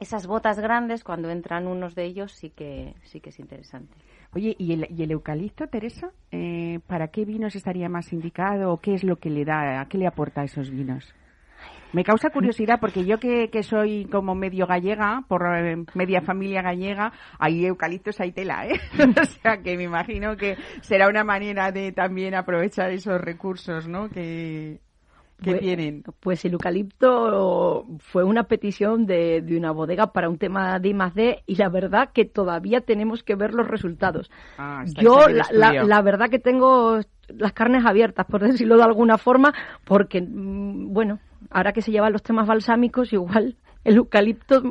esas 0.00 0.26
botas 0.26 0.60
grandes, 0.60 1.02
cuando 1.02 1.28
entran 1.30 1.66
unos 1.66 1.94
de 1.94 2.04
ellos, 2.04 2.32
sí 2.32 2.50
que, 2.50 2.94
sí 3.02 3.20
que 3.20 3.30
es 3.30 3.38
interesante. 3.38 3.96
Oye, 4.34 4.54
¿y 4.58 4.72
el, 4.72 4.86
y 4.90 5.02
el 5.02 5.10
eucalipto, 5.10 5.66
Teresa? 5.68 6.10
Eh, 6.30 6.80
¿Para 6.86 7.08
qué 7.08 7.24
vinos 7.24 7.56
estaría 7.56 7.88
más 7.88 8.12
indicado 8.12 8.72
o 8.72 8.80
qué 8.80 8.94
es 8.94 9.02
lo 9.02 9.16
que 9.16 9.30
le 9.30 9.44
da, 9.44 9.86
qué 9.88 9.96
le 9.98 10.06
aporta 10.06 10.42
a 10.42 10.44
esos 10.44 10.70
vinos? 10.70 11.14
Me 11.92 12.04
causa 12.04 12.28
curiosidad 12.28 12.78
porque 12.80 13.06
yo 13.06 13.18
que, 13.18 13.48
que 13.48 13.62
soy 13.62 14.04
como 14.04 14.34
medio 14.34 14.66
gallega, 14.66 15.24
por 15.26 15.46
eh, 15.56 15.84
media 15.94 16.20
familia 16.20 16.60
gallega, 16.60 17.12
hay 17.38 17.64
eucaliptos, 17.64 18.20
hay 18.20 18.32
tela, 18.32 18.66
¿eh? 18.66 18.78
o 19.20 19.24
sea 19.24 19.62
que 19.62 19.76
me 19.76 19.84
imagino 19.84 20.36
que 20.36 20.56
será 20.82 21.08
una 21.08 21.24
manera 21.24 21.72
de 21.72 21.92
también 21.92 22.34
aprovechar 22.34 22.90
esos 22.90 23.18
recursos, 23.18 23.88
¿no? 23.88 24.10
Que, 24.10 24.80
¿Qué 25.42 25.52
pues, 25.52 25.60
tienen? 25.60 26.02
Pues 26.18 26.44
el 26.44 26.54
eucalipto 26.54 27.86
fue 28.00 28.24
una 28.24 28.44
petición 28.44 29.06
de, 29.06 29.40
de, 29.40 29.56
una 29.56 29.70
bodega 29.70 30.12
para 30.12 30.28
un 30.28 30.36
tema 30.36 30.80
de 30.80 30.88
I+D 30.88 31.42
y 31.46 31.54
la 31.54 31.68
verdad 31.68 32.10
que 32.12 32.24
todavía 32.24 32.80
tenemos 32.80 33.22
que 33.22 33.36
ver 33.36 33.54
los 33.54 33.68
resultados. 33.68 34.30
Ah, 34.58 34.84
Yo 35.00 35.28
la, 35.28 35.84
la, 35.84 36.02
verdad 36.02 36.28
que 36.28 36.40
tengo 36.40 36.98
las 37.28 37.52
carnes 37.52 37.86
abiertas, 37.86 38.26
por 38.26 38.40
decirlo 38.48 38.76
de 38.76 38.82
alguna 38.82 39.16
forma, 39.16 39.54
porque, 39.84 40.20
mm, 40.20 40.92
bueno, 40.92 41.20
ahora 41.50 41.72
que 41.72 41.82
se 41.82 41.92
llevan 41.92 42.12
los 42.12 42.22
temas 42.24 42.48
balsámicos, 42.48 43.12
igual 43.12 43.56
el 43.88 43.96
eucalipto, 43.96 44.62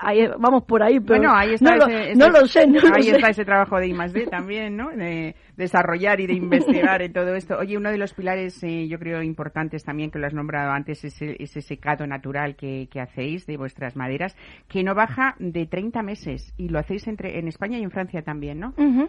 ahí- 0.00 0.28
vamos 0.38 0.64
por 0.64 0.82
ahí, 0.82 1.00
pero 1.00 1.18
Bueno, 1.20 1.34
ahí 1.34 1.54
está 1.54 1.70
no, 1.70 1.76
lo, 1.76 1.86
ese, 1.86 2.10
ese- 2.10 2.18
no 2.18 2.28
lo 2.30 2.46
sé, 2.46 2.66
no 2.66 2.80
lo 2.80 2.94
ahí 2.94 3.02
sé. 3.04 3.16
está 3.16 3.28
ese 3.30 3.44
trabajo 3.44 3.78
de 3.78 3.88
I+D 3.88 4.26
también, 4.26 4.76
¿no? 4.76 4.90
De 4.90 5.34
desarrollar 5.56 6.20
y 6.20 6.26
de 6.26 6.34
investigar 6.34 7.02
en 7.02 7.12
todo 7.12 7.34
esto. 7.34 7.56
Oye, 7.58 7.76
uno 7.76 7.90
de 7.90 7.98
los 7.98 8.12
pilares, 8.14 8.62
eh, 8.62 8.88
yo 8.88 8.98
creo, 8.98 9.22
importantes 9.22 9.84
también, 9.84 10.10
que 10.10 10.18
lo 10.18 10.26
has 10.26 10.34
nombrado 10.34 10.72
antes, 10.72 11.04
es 11.04 11.20
el- 11.22 11.36
ese 11.38 11.60
secado 11.60 12.06
natural 12.06 12.56
que, 12.56 12.88
que 12.90 13.00
hacéis 13.00 13.46
de 13.46 13.56
vuestras 13.56 13.96
maderas, 13.96 14.36
que 14.68 14.82
no 14.82 14.94
baja 14.94 15.34
de 15.38 15.66
30 15.66 16.02
meses 16.02 16.52
y 16.56 16.68
lo 16.68 16.78
hacéis 16.78 17.06
entre 17.06 17.38
en 17.38 17.48
España 17.48 17.78
y 17.78 17.82
en 17.82 17.90
Francia 17.90 18.22
también, 18.22 18.60
¿no? 18.60 18.74
Ujú. 18.76 19.08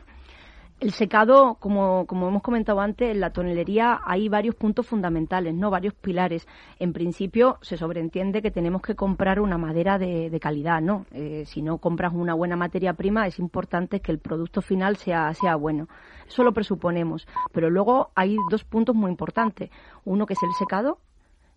El 0.81 0.91
secado, 0.91 1.55
como, 1.55 2.05
como 2.05 2.27
hemos 2.27 2.41
comentado 2.41 2.81
antes, 2.81 3.09
en 3.09 3.21
la 3.21 3.29
tonelería 3.29 4.01
hay 4.05 4.27
varios 4.27 4.55
puntos 4.55 4.85
fundamentales, 4.85 5.53
no 5.53 5.71
varios 5.71 5.93
pilares. 5.93 6.45
En 6.79 6.91
principio, 6.91 7.57
se 7.61 7.77
sobreentiende 7.77 8.41
que 8.41 8.51
tenemos 8.51 8.81
que 8.81 8.93
comprar 8.93 9.39
una 9.39 9.57
madera 9.57 9.97
de, 9.97 10.29
de 10.29 10.39
calidad, 10.39 10.81
¿no? 10.81 11.05
Eh, 11.11 11.45
si 11.45 11.61
no 11.61 11.77
compras 11.77 12.11
una 12.13 12.33
buena 12.33 12.57
materia 12.57 12.93
prima, 12.93 13.25
es 13.25 13.39
importante 13.39 14.01
que 14.01 14.11
el 14.11 14.19
producto 14.19 14.61
final 14.61 14.97
sea, 14.97 15.33
sea 15.33 15.55
bueno. 15.55 15.87
Eso 16.27 16.43
lo 16.43 16.51
presuponemos. 16.51 17.25
Pero 17.53 17.69
luego 17.69 18.11
hay 18.13 18.35
dos 18.51 18.65
puntos 18.65 18.95
muy 18.95 19.09
importantes. 19.09 19.69
Uno 20.03 20.25
que 20.25 20.33
es 20.33 20.43
el 20.43 20.51
secado 20.59 20.99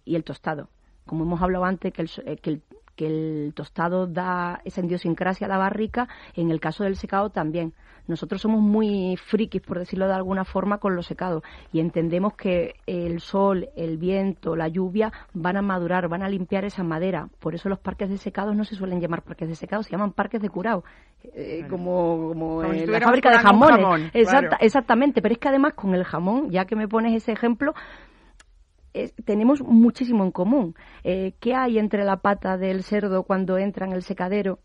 y 0.05 0.15
el 0.15 0.23
tostado. 0.23 0.69
Como 1.07 1.25
hemos 1.25 1.43
hablado 1.43 1.65
antes, 1.65 1.93
que 1.93 2.03
el, 2.03 2.11
eh, 2.25 2.37
que 2.37 2.51
el, 2.51 2.63
que 2.99 3.07
el 3.07 3.53
tostado 3.55 4.09
da 4.09 4.61
esa 4.65 4.81
idiosincrasia 4.85 5.47
a 5.47 5.49
la 5.51 5.57
barrica, 5.57 6.09
en 6.35 6.51
el 6.51 6.59
caso 6.59 6.83
del 6.83 6.97
secado 6.97 7.31
también. 7.31 7.73
Nosotros 8.09 8.41
somos 8.41 8.63
muy 8.63 9.17
frikis, 9.19 9.61
por 9.61 9.79
decirlo 9.79 10.07
de 10.09 10.15
alguna 10.15 10.45
forma, 10.47 10.79
con 10.79 10.97
los 10.97 11.05
secados 11.07 11.43
y 11.73 11.81
entendemos 11.81 12.35
que 12.37 12.75
el 12.87 13.21
sol, 13.21 13.69
el 13.77 13.99
viento, 13.99 14.57
la 14.57 14.67
lluvia 14.69 15.13
van 15.35 15.59
a 15.59 15.63
madurar, 15.63 16.09
van 16.09 16.23
a 16.23 16.29
limpiar 16.29 16.65
esa 16.65 16.83
madera. 16.83 17.29
Por 17.39 17.55
eso 17.55 17.69
los 17.69 17.79
parques 17.79 18.09
de 18.09 18.17
secados 18.17 18.57
no 18.57 18.65
se 18.65 18.75
suelen 18.77 19.01
llamar 19.01 19.23
parques 19.23 19.47
de 19.49 19.55
secados, 19.55 19.87
se 19.87 19.93
llaman 19.93 20.13
parques 20.13 20.41
de 20.41 20.49
curado. 20.49 20.85
Eh, 21.35 21.67
como 21.69 22.29
como, 22.31 22.63
Como 22.63 22.73
si 22.73 22.87
la 22.87 23.01
fábrica 23.01 23.31
de 23.31 23.39
jamones. 23.39 23.77
jamón, 23.77 24.11
Exacta- 24.15 24.49
claro. 24.49 24.57
Exactamente, 24.65 25.21
pero 25.23 25.35
es 25.35 25.39
que 25.39 25.49
además 25.49 25.75
con 25.75 25.95
el 25.95 26.05
jamón, 26.05 26.51
ya 26.51 26.65
que 26.65 26.77
me 26.77 26.89
pones 26.89 27.15
ese 27.15 27.33
ejemplo, 27.33 27.75
es- 29.05 29.15
tenemos 29.25 29.63
muchísimo 29.63 30.25
en 30.25 30.31
común. 30.31 30.75
Eh, 31.05 31.35
¿Qué 31.41 31.55
hay 31.55 31.79
entre 31.79 32.05
la 32.05 32.17
pata 32.19 32.57
del 32.57 32.83
cerdo 32.83 33.23
cuando 33.25 33.59
entra 33.59 33.87
en 33.87 33.93
el 33.93 34.03
secadero 34.03 34.59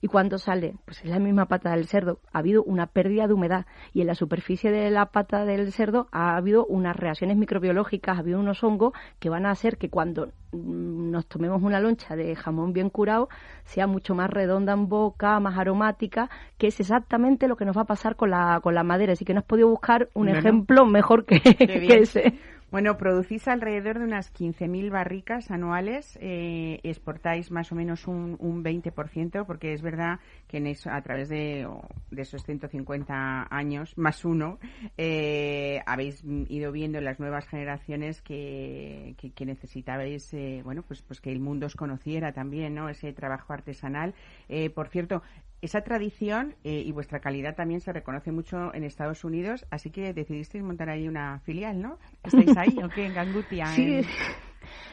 y 0.00 0.06
cuando 0.08 0.36
sale? 0.38 0.74
Pues 0.84 1.02
es 1.02 1.08
la 1.10 1.18
misma 1.18 1.46
pata 1.46 1.70
del 1.70 1.86
cerdo. 1.86 2.18
Ha 2.32 2.38
habido 2.40 2.62
una 2.62 2.86
pérdida 2.86 3.26
de 3.26 3.32
humedad 3.34 3.64
y 3.94 4.02
en 4.02 4.06
la 4.06 4.14
superficie 4.14 4.70
de 4.70 4.90
la 4.90 5.06
pata 5.06 5.44
del 5.46 5.72
cerdo 5.72 6.08
ha 6.12 6.36
habido 6.36 6.66
unas 6.66 6.94
reacciones 6.96 7.36
microbiológicas, 7.38 8.16
ha 8.16 8.20
habido 8.20 8.38
unos 8.38 8.62
hongos 8.62 8.92
que 9.18 9.30
van 9.30 9.46
a 9.46 9.50
hacer 9.50 9.78
que 9.78 9.88
cuando 9.88 10.26
mm, 10.52 11.10
nos 11.10 11.26
tomemos 11.26 11.62
una 11.62 11.80
loncha 11.80 12.16
de 12.16 12.36
jamón 12.36 12.72
bien 12.74 12.90
curado 12.90 13.28
sea 13.64 13.86
mucho 13.86 14.14
más 14.14 14.28
redonda 14.28 14.74
en 14.74 14.88
boca, 14.88 15.40
más 15.40 15.56
aromática, 15.58 16.28
que 16.58 16.66
es 16.66 16.78
exactamente 16.80 17.48
lo 17.48 17.56
que 17.56 17.64
nos 17.64 17.74
va 17.76 17.82
a 17.82 17.86
pasar 17.86 18.14
con 18.16 18.30
la, 18.30 18.60
con 18.62 18.74
la 18.74 18.82
madera. 18.84 19.14
Así 19.14 19.24
que 19.24 19.32
no 19.32 19.40
has 19.40 19.46
podido 19.46 19.68
buscar 19.68 20.10
un 20.12 20.24
Bueno. 20.26 20.38
ejemplo 20.38 20.84
mejor 20.84 21.24
que, 21.24 21.36
ese. 22.02 22.34
Bueno, 22.74 22.96
producís 22.96 23.46
alrededor 23.46 24.00
de 24.00 24.04
unas 24.04 24.34
15.000 24.34 24.90
barricas 24.90 25.52
anuales, 25.52 26.18
eh, 26.20 26.80
exportáis 26.82 27.52
más 27.52 27.70
o 27.70 27.76
menos 27.76 28.08
un, 28.08 28.36
un 28.40 28.64
20%, 28.64 29.46
porque 29.46 29.74
es 29.74 29.80
verdad 29.80 30.18
que 30.48 30.56
en 30.56 30.66
eso, 30.66 30.90
a 30.90 31.00
través 31.00 31.28
de, 31.28 31.68
de 32.10 32.22
esos 32.22 32.42
150 32.42 33.46
años, 33.48 33.96
más 33.96 34.24
uno, 34.24 34.58
eh, 34.98 35.82
habéis 35.86 36.24
ido 36.24 36.72
viendo 36.72 36.98
en 36.98 37.04
las 37.04 37.20
nuevas 37.20 37.46
generaciones 37.46 38.20
que, 38.22 39.14
que, 39.18 39.30
que 39.30 39.46
necesitabais, 39.46 40.34
eh, 40.34 40.62
bueno, 40.64 40.82
pues, 40.82 41.00
pues 41.02 41.20
que 41.20 41.30
el 41.30 41.38
mundo 41.38 41.66
os 41.66 41.76
conociera 41.76 42.32
también, 42.32 42.74
¿no? 42.74 42.88
Ese 42.88 43.12
trabajo 43.12 43.52
artesanal. 43.52 44.16
Eh, 44.48 44.68
por 44.68 44.88
cierto, 44.88 45.22
esa 45.64 45.80
tradición 45.82 46.54
eh, 46.64 46.82
y 46.84 46.92
vuestra 46.92 47.20
calidad 47.20 47.54
también 47.56 47.80
se 47.80 47.92
reconoce 47.92 48.30
mucho 48.32 48.74
en 48.74 48.84
Estados 48.84 49.24
Unidos, 49.24 49.64
así 49.70 49.90
que 49.90 50.12
decidisteis 50.12 50.62
montar 50.62 50.90
ahí 50.90 51.08
una 51.08 51.40
filial, 51.40 51.80
¿no? 51.80 51.98
¿Estáis 52.22 52.56
ahí 52.56 52.76
o 52.84 52.88
qué? 52.90 53.06
En 53.06 53.14
Gangutia. 53.14 53.66
Sí. 53.66 53.82
en- 53.98 54.04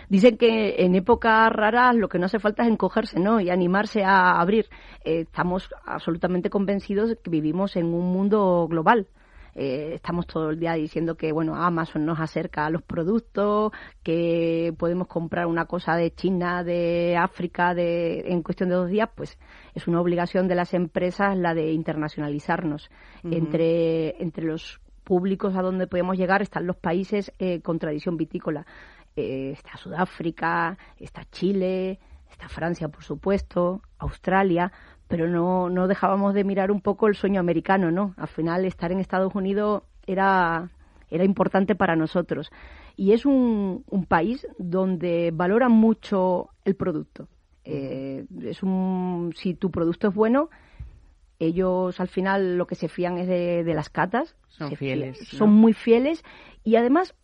Dicen 0.09 0.37
que 0.37 0.83
en 0.83 0.95
épocas 0.95 1.49
raras 1.51 1.95
lo 1.95 2.09
que 2.09 2.19
no 2.19 2.25
hace 2.25 2.39
falta 2.39 2.63
es 2.63 2.69
encogerse, 2.69 3.19
¿no? 3.19 3.39
Y 3.39 3.49
animarse 3.49 4.03
a 4.03 4.39
abrir. 4.41 4.65
Eh, 5.05 5.21
estamos 5.21 5.69
absolutamente 5.85 6.49
convencidos 6.49 7.09
de 7.09 7.15
que 7.15 7.29
vivimos 7.29 7.77
en 7.77 7.85
un 7.93 8.11
mundo 8.11 8.67
global. 8.69 9.07
Eh, 9.55 9.91
estamos 9.95 10.27
todo 10.27 10.49
el 10.49 10.59
día 10.59 10.73
diciendo 10.73 11.15
que 11.15 11.31
bueno 11.31 11.55
Amazon 11.55 12.05
nos 12.05 12.19
acerca 12.19 12.65
a 12.65 12.69
los 12.69 12.81
productos, 12.81 13.71
que 14.03 14.73
podemos 14.77 15.07
comprar 15.07 15.47
una 15.47 15.65
cosa 15.65 15.95
de 15.95 16.13
China, 16.13 16.63
de 16.63 17.17
África, 17.17 17.73
de 17.73 18.31
en 18.31 18.43
cuestión 18.43 18.69
de 18.69 18.75
dos 18.75 18.89
días, 18.89 19.09
pues 19.15 19.37
es 19.73 19.87
una 19.87 20.01
obligación 20.01 20.47
de 20.47 20.55
las 20.55 20.73
empresas 20.73 21.37
la 21.37 21.53
de 21.53 21.71
internacionalizarnos 21.71 22.89
entre 23.23 24.21
entre 24.21 24.45
los 24.45 24.79
públicos 25.03 25.55
a 25.55 25.61
donde 25.61 25.87
podemos 25.87 26.17
llegar 26.17 26.41
están 26.41 26.67
los 26.67 26.77
países 26.77 27.33
eh, 27.39 27.61
con 27.61 27.79
tradición 27.79 28.17
vitícola. 28.17 28.65
Eh, 29.15 29.51
está 29.51 29.75
Sudáfrica, 29.75 30.77
está 30.97 31.25
Chile, 31.25 31.99
está 32.29 32.47
Francia, 32.47 32.87
por 32.87 33.03
supuesto, 33.03 33.81
Australia, 33.97 34.71
pero 35.11 35.27
no, 35.27 35.69
no 35.69 35.87
dejábamos 35.87 36.33
de 36.33 36.43
mirar 36.43 36.71
un 36.71 36.81
poco 36.81 37.07
el 37.07 37.15
sueño 37.15 37.39
americano, 37.39 37.91
¿no? 37.91 38.13
Al 38.17 38.27
final, 38.29 38.65
estar 38.65 38.91
en 38.91 38.99
Estados 38.99 39.35
Unidos 39.35 39.83
era, 40.07 40.69
era 41.09 41.23
importante 41.23 41.75
para 41.75 41.95
nosotros. 41.95 42.49
Y 42.95 43.11
es 43.11 43.25
un, 43.25 43.83
un 43.89 44.05
país 44.05 44.47
donde 44.57 45.31
valoran 45.33 45.71
mucho 45.71 46.49
el 46.65 46.75
producto. 46.75 47.27
Eh, 47.63 48.25
es 48.41 48.63
un, 48.63 49.33
si 49.35 49.53
tu 49.53 49.69
producto 49.69 50.07
es 50.07 50.15
bueno, 50.15 50.49
ellos 51.39 51.99
al 51.99 52.07
final 52.07 52.57
lo 52.57 52.67
que 52.67 52.75
se 52.75 52.87
fían 52.87 53.17
es 53.17 53.27
de, 53.27 53.63
de 53.63 53.73
las 53.73 53.89
catas. 53.89 54.35
Son 54.47 54.75
fieles, 54.75 55.17
fían- 55.17 55.31
¿no? 55.33 55.37
Son 55.37 55.49
muy 55.53 55.73
fieles 55.73 56.23
y 56.63 56.75
además 56.75 57.15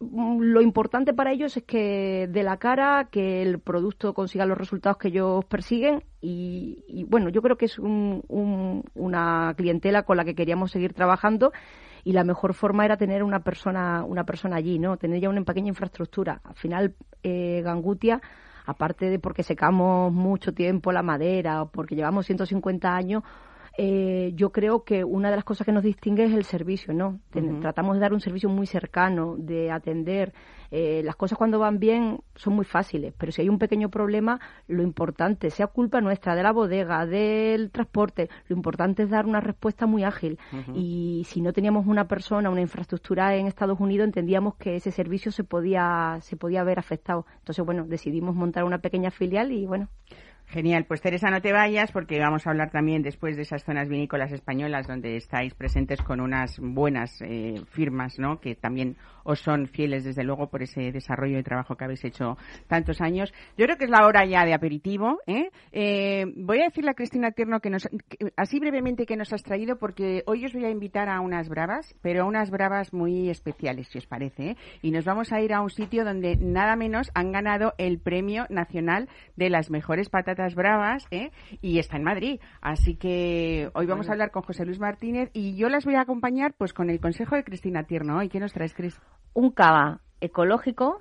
lo 0.00 0.60
importante 0.60 1.14
para 1.14 1.32
ellos 1.32 1.56
es 1.56 1.62
que 1.64 2.26
de 2.28 2.42
la 2.42 2.56
cara 2.58 3.08
que 3.10 3.42
el 3.42 3.58
producto 3.60 4.12
consiga 4.12 4.44
los 4.44 4.58
resultados 4.58 4.98
que 4.98 5.08
ellos 5.08 5.44
persiguen 5.46 6.02
y, 6.20 6.84
y, 6.88 7.04
bueno 7.04 7.28
yo 7.30 7.40
creo 7.42 7.56
que 7.56 7.66
es 7.66 7.78
un- 7.78 8.22
un- 8.28 8.82
una 8.94 9.54
clientela 9.56 10.02
con 10.02 10.16
la 10.16 10.24
que 10.24 10.34
queríamos 10.34 10.72
seguir 10.72 10.92
trabajando 10.92 11.52
y 12.02 12.12
la 12.12 12.24
mejor 12.24 12.54
forma 12.54 12.84
era 12.84 12.96
tener 12.96 13.22
una 13.22 13.40
persona 13.40 14.04
una 14.04 14.24
persona 14.24 14.56
allí 14.56 14.78
no 14.78 14.96
tener 14.96 15.20
ya 15.20 15.30
una 15.30 15.42
pequeña 15.44 15.68
infraestructura. 15.68 16.40
Al 16.44 16.54
final 16.56 16.94
eh, 17.22 17.62
Gangutia 17.64 18.20
aparte 18.66 19.08
de 19.10 19.18
porque 19.18 19.42
secamos 19.42 20.12
mucho 20.12 20.52
tiempo 20.52 20.90
la 20.92 21.02
madera 21.02 21.62
o 21.62 21.70
porque 21.70 21.94
llevamos 21.94 22.26
150 22.26 22.94
años 22.94 23.22
eh, 23.76 24.32
yo 24.36 24.50
creo 24.50 24.84
que 24.84 25.02
una 25.02 25.30
de 25.30 25.36
las 25.36 25.44
cosas 25.44 25.64
que 25.64 25.72
nos 25.72 25.82
distingue 25.82 26.24
es 26.24 26.32
el 26.32 26.44
servicio, 26.44 26.94
¿no? 26.94 27.20
Tratamos 27.60 27.96
de 27.96 28.00
dar 28.00 28.12
un 28.12 28.20
servicio 28.20 28.48
muy 28.48 28.66
cercano, 28.66 29.34
de 29.36 29.72
atender. 29.72 30.32
Eh, 30.70 31.02
las 31.04 31.16
cosas 31.16 31.38
cuando 31.38 31.58
van 31.58 31.78
bien 31.78 32.20
son 32.34 32.54
muy 32.54 32.64
fáciles, 32.64 33.14
pero 33.16 33.32
si 33.32 33.42
hay 33.42 33.48
un 33.48 33.58
pequeño 33.58 33.90
problema, 33.90 34.40
lo 34.68 34.82
importante, 34.82 35.50
sea 35.50 35.66
culpa 35.66 36.00
nuestra, 36.00 36.34
de 36.34 36.42
la 36.42 36.52
bodega, 36.52 37.06
del 37.06 37.70
transporte, 37.70 38.28
lo 38.48 38.56
importante 38.56 39.04
es 39.04 39.10
dar 39.10 39.26
una 39.26 39.40
respuesta 39.40 39.86
muy 39.86 40.04
ágil. 40.04 40.38
Y 40.74 41.24
si 41.26 41.40
no 41.40 41.52
teníamos 41.52 41.86
una 41.86 42.06
persona, 42.06 42.50
una 42.50 42.60
infraestructura 42.60 43.34
en 43.36 43.46
Estados 43.46 43.80
Unidos, 43.80 44.06
entendíamos 44.06 44.54
que 44.54 44.76
ese 44.76 44.90
servicio 44.90 45.32
se 45.32 45.44
podía, 45.44 46.18
se 46.20 46.36
podía 46.36 46.62
ver 46.64 46.78
afectado. 46.78 47.26
Entonces, 47.38 47.64
bueno, 47.64 47.84
decidimos 47.86 48.34
montar 48.34 48.64
una 48.64 48.78
pequeña 48.78 49.10
filial 49.10 49.52
y 49.52 49.66
bueno, 49.66 49.88
Genial, 50.54 50.84
pues 50.84 51.00
Teresa, 51.00 51.30
no 51.30 51.42
te 51.42 51.52
vayas 51.52 51.90
porque 51.90 52.20
vamos 52.20 52.46
a 52.46 52.50
hablar 52.50 52.70
también 52.70 53.02
después 53.02 53.34
de 53.34 53.42
esas 53.42 53.64
zonas 53.64 53.88
vinícolas 53.88 54.30
españolas 54.30 54.86
donde 54.86 55.16
estáis 55.16 55.52
presentes 55.52 56.00
con 56.00 56.20
unas 56.20 56.60
buenas 56.60 57.20
eh, 57.22 57.60
firmas, 57.72 58.20
¿no? 58.20 58.38
Que 58.40 58.54
también 58.54 58.96
os 59.24 59.40
son 59.40 59.66
fieles 59.66 60.04
desde 60.04 60.22
luego 60.24 60.48
por 60.48 60.62
ese 60.62 60.92
desarrollo 60.92 61.36
de 61.36 61.42
trabajo 61.42 61.76
que 61.76 61.84
habéis 61.84 62.04
hecho 62.04 62.36
tantos 62.68 63.00
años. 63.00 63.32
Yo 63.58 63.64
creo 63.66 63.76
que 63.76 63.84
es 63.84 63.90
la 63.90 64.06
hora 64.06 64.24
ya 64.24 64.44
de 64.44 64.54
aperitivo. 64.54 65.18
¿eh? 65.26 65.50
Eh, 65.72 66.26
voy 66.36 66.60
a 66.60 66.64
decirle 66.64 66.90
a 66.90 66.94
Cristina 66.94 67.32
Tierno 67.32 67.60
que 67.60 67.70
nos, 67.70 67.88
que- 68.08 68.32
así 68.36 68.60
brevemente 68.60 69.06
que 69.06 69.16
nos 69.16 69.32
has 69.32 69.42
traído 69.42 69.76
porque 69.78 70.22
hoy 70.26 70.44
os 70.44 70.52
voy 70.52 70.64
a 70.64 70.70
invitar 70.70 71.08
a 71.08 71.20
unas 71.20 71.48
bravas, 71.48 71.94
pero 72.02 72.22
a 72.22 72.26
unas 72.26 72.50
bravas 72.50 72.92
muy 72.92 73.28
especiales, 73.30 73.88
si 73.88 73.98
os 73.98 74.06
parece. 74.06 74.50
¿eh? 74.50 74.56
Y 74.82 74.90
nos 74.90 75.04
vamos 75.04 75.32
a 75.32 75.40
ir 75.40 75.52
a 75.52 75.60
un 75.60 75.70
sitio 75.70 76.04
donde 76.04 76.36
nada 76.36 76.76
menos 76.76 77.10
han 77.14 77.32
ganado 77.32 77.74
el 77.78 77.98
Premio 77.98 78.46
Nacional 78.50 79.08
de 79.36 79.50
las 79.50 79.70
Mejores 79.70 80.08
Patatas 80.10 80.54
Bravas 80.54 81.06
¿eh? 81.10 81.30
y 81.62 81.78
está 81.78 81.96
en 81.96 82.04
Madrid. 82.04 82.40
Así 82.60 82.96
que 82.96 83.70
hoy 83.74 83.86
vamos 83.86 84.08
a 84.08 84.12
hablar 84.12 84.30
con 84.30 84.42
José 84.42 84.64
Luis 84.64 84.78
Martínez 84.78 85.30
y 85.32 85.56
yo 85.56 85.68
las 85.68 85.84
voy 85.84 85.94
a 85.94 86.02
acompañar 86.02 86.54
pues 86.58 86.72
con 86.72 86.90
el 86.90 87.00
consejo 87.00 87.36
de 87.36 87.44
Cristina 87.44 87.84
Tierno. 87.84 88.22
¿Y 88.22 88.28
qué 88.28 88.40
nos 88.40 88.52
traes, 88.52 88.74
Cris? 88.74 89.00
Un 89.34 89.50
cava 89.50 90.00
ecológico, 90.20 91.00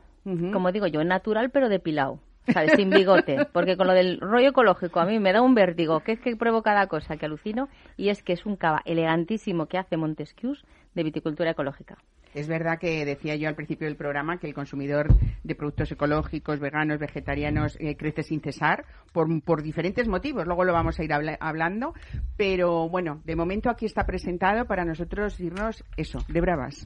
como 0.52 0.72
digo 0.72 0.88
yo, 0.88 1.04
natural 1.04 1.50
pero 1.52 1.69
depilado. 1.69 2.19
¿Sabes? 2.52 2.74
Sin 2.76 2.89
bigote. 2.89 3.46
Porque 3.54 3.78
con 3.78 3.88
lo 3.88 3.93
del 3.93 4.19
rollo 4.19 4.50
ecológico 4.50 5.00
a 5.00 5.06
mí 5.06 5.17
me 5.19 5.32
da 5.32 5.41
un 5.41 5.56
vértigo, 5.56 6.02
que 6.02 6.13
es 6.13 6.19
que 6.19 6.36
pruebo 6.36 6.62
cada 6.62 6.88
cosa 6.88 7.15
que 7.15 7.26
alucino, 7.26 7.69
y 7.96 8.10
es 8.10 8.22
que 8.22 8.34
es 8.34 8.46
un 8.46 8.58
cava 8.58 8.82
elegantísimo 8.86 9.68
que 9.68 9.78
hace 9.78 9.95
Montesquieu 9.95 10.55
de 10.93 11.03
viticultura 11.03 11.51
ecológica. 11.51 11.97
Es 12.34 12.47
verdad 12.47 12.80
que 12.80 13.05
decía 13.05 13.36
yo 13.36 13.47
al 13.47 13.55
principio 13.55 13.88
del 13.88 13.95
programa 13.95 14.39
que 14.39 14.47
el 14.47 14.55
consumidor 14.55 15.08
de 15.43 15.55
productos 15.55 15.91
ecológicos, 15.91 16.60
veganos, 16.60 16.97
vegetarianos 16.97 17.78
eh, 17.80 17.95
crece 17.95 18.24
sin 18.24 18.41
cesar 18.41 18.86
por, 19.12 19.28
por 19.43 19.62
diferentes 19.62 20.08
motivos. 20.08 20.45
Luego 20.47 20.64
lo 20.64 20.74
vamos 20.74 20.99
a 20.99 21.03
ir 21.03 21.12
hablando. 21.14 21.93
Pero 22.36 22.89
bueno, 22.89 23.22
de 23.24 23.36
momento 23.36 23.70
aquí 23.70 23.86
está 23.86 24.05
presentado 24.05 24.66
para 24.66 24.84
nosotros 24.84 25.39
irnos 25.39 25.84
eso, 25.95 26.20
de 26.28 26.41
bravas. 26.41 26.86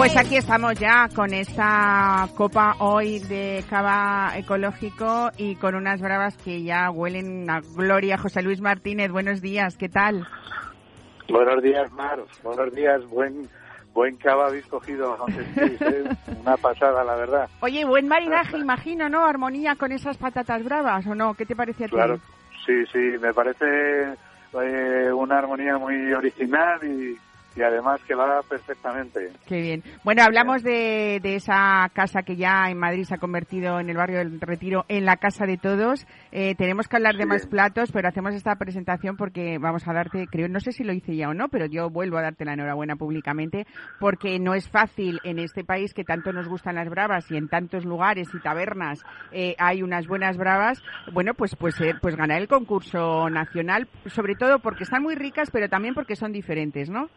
Pues 0.00 0.16
aquí 0.16 0.38
estamos 0.38 0.80
ya 0.80 1.10
con 1.14 1.34
esta 1.34 2.26
copa 2.34 2.74
hoy 2.78 3.18
de 3.18 3.62
cava 3.68 4.32
ecológico 4.34 5.28
y 5.36 5.56
con 5.56 5.74
unas 5.74 6.00
bravas 6.00 6.38
que 6.38 6.62
ya 6.62 6.90
huelen 6.90 7.50
a 7.50 7.60
gloria. 7.60 8.16
José 8.16 8.40
Luis 8.40 8.62
Martínez, 8.62 9.12
buenos 9.12 9.42
días, 9.42 9.76
¿qué 9.76 9.90
tal? 9.90 10.26
Buenos 11.28 11.62
días, 11.62 11.92
Mar. 11.92 12.18
Buenos 12.42 12.74
días, 12.74 13.06
buen 13.10 13.46
buen 13.92 14.16
cava 14.16 14.46
habéis 14.46 14.64
cogido. 14.68 15.18
¿eh? 15.28 16.08
Una 16.40 16.56
pasada, 16.56 17.04
la 17.04 17.16
verdad. 17.16 17.50
Oye, 17.60 17.84
buen 17.84 18.08
marinaje, 18.08 18.56
imagino, 18.56 19.10
¿no? 19.10 19.26
Armonía 19.26 19.76
con 19.76 19.92
esas 19.92 20.16
patatas 20.16 20.64
bravas, 20.64 21.06
¿o 21.08 21.14
no? 21.14 21.34
¿Qué 21.34 21.44
te 21.44 21.54
parece 21.54 21.84
a 21.84 21.88
ti? 21.88 21.92
Claro, 21.92 22.18
sí, 22.64 22.86
sí, 22.90 23.18
me 23.20 23.34
parece 23.34 24.14
eh, 24.54 25.12
una 25.12 25.40
armonía 25.40 25.76
muy 25.76 26.10
original 26.14 26.82
y 26.84 27.18
y 27.56 27.62
además 27.62 28.00
que 28.06 28.14
va 28.14 28.40
perfectamente. 28.48 29.32
Qué 29.46 29.60
bien. 29.60 29.82
Bueno, 30.04 30.22
hablamos 30.22 30.62
de, 30.62 31.20
de, 31.22 31.36
esa 31.36 31.90
casa 31.92 32.22
que 32.22 32.36
ya 32.36 32.70
en 32.70 32.78
Madrid 32.78 33.04
se 33.04 33.14
ha 33.14 33.18
convertido 33.18 33.80
en 33.80 33.90
el 33.90 33.96
barrio 33.96 34.18
del 34.18 34.40
Retiro 34.40 34.84
en 34.88 35.04
la 35.04 35.16
casa 35.16 35.46
de 35.46 35.56
todos. 35.56 36.06
Eh, 36.32 36.54
tenemos 36.54 36.88
que 36.88 36.96
hablar 36.96 37.16
de 37.16 37.26
más 37.26 37.46
platos, 37.46 37.90
pero 37.92 38.08
hacemos 38.08 38.34
esta 38.34 38.56
presentación 38.56 39.16
porque 39.16 39.58
vamos 39.58 39.86
a 39.88 39.92
darte, 39.92 40.26
creo, 40.30 40.48
no 40.48 40.60
sé 40.60 40.72
si 40.72 40.84
lo 40.84 40.92
hice 40.92 41.16
ya 41.16 41.28
o 41.28 41.34
no, 41.34 41.48
pero 41.48 41.66
yo 41.66 41.90
vuelvo 41.90 42.18
a 42.18 42.22
darte 42.22 42.44
la 42.44 42.54
enhorabuena 42.54 42.96
públicamente 42.96 43.66
porque 43.98 44.38
no 44.38 44.54
es 44.54 44.68
fácil 44.68 45.20
en 45.24 45.38
este 45.38 45.64
país 45.64 45.92
que 45.92 46.04
tanto 46.04 46.32
nos 46.32 46.48
gustan 46.48 46.76
las 46.76 46.88
bravas 46.88 47.30
y 47.30 47.36
en 47.36 47.48
tantos 47.48 47.84
lugares 47.84 48.28
y 48.32 48.40
tabernas 48.40 49.02
eh, 49.32 49.56
hay 49.58 49.82
unas 49.82 50.06
buenas 50.06 50.36
bravas. 50.36 50.82
Bueno, 51.12 51.34
pues 51.34 51.56
pues 51.56 51.80
eh, 51.80 51.94
pues 52.00 52.16
ganar 52.16 52.40
el 52.40 52.48
concurso 52.48 53.28
nacional, 53.28 53.88
sobre 54.06 54.34
todo 54.34 54.60
porque 54.60 54.84
están 54.84 55.02
muy 55.02 55.14
ricas, 55.14 55.50
pero 55.50 55.68
también 55.68 55.94
porque 55.94 56.16
son 56.16 56.32
diferentes, 56.32 56.88
¿no? 56.90 57.08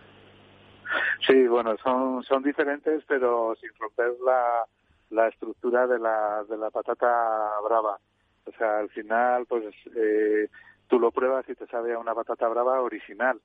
Sí, 1.25 1.47
bueno, 1.47 1.75
son, 1.77 2.23
son 2.23 2.43
diferentes, 2.43 3.03
pero 3.07 3.55
sin 3.55 3.69
romper 3.79 4.13
la, 4.25 4.65
la 5.09 5.27
estructura 5.27 5.87
de 5.87 5.99
la, 5.99 6.43
de 6.49 6.57
la 6.57 6.69
patata 6.69 7.07
brava. 7.63 7.97
O 8.45 8.51
sea, 8.57 8.79
al 8.79 8.89
final, 8.89 9.45
pues 9.45 9.63
eh, 9.95 10.49
tú 10.87 10.99
lo 10.99 11.11
pruebas 11.11 11.47
y 11.47 11.55
te 11.55 11.67
sabe 11.67 11.93
a 11.93 11.99
una 11.99 12.13
patata 12.13 12.47
brava 12.47 12.81
original. 12.81 13.39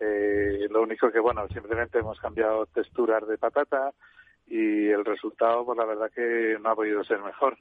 Eh, 0.00 0.68
lo 0.70 0.82
único 0.82 1.10
que, 1.10 1.18
bueno, 1.18 1.46
simplemente 1.48 1.98
hemos 1.98 2.20
cambiado 2.20 2.66
texturas 2.66 3.26
de 3.26 3.36
patata 3.36 3.92
y 4.46 4.88
el 4.88 5.04
resultado, 5.04 5.64
pues 5.64 5.76
la 5.76 5.84
verdad 5.84 6.10
que 6.14 6.56
no 6.60 6.70
ha 6.70 6.76
podido 6.76 7.04
ser 7.04 7.20
mejor. 7.20 7.58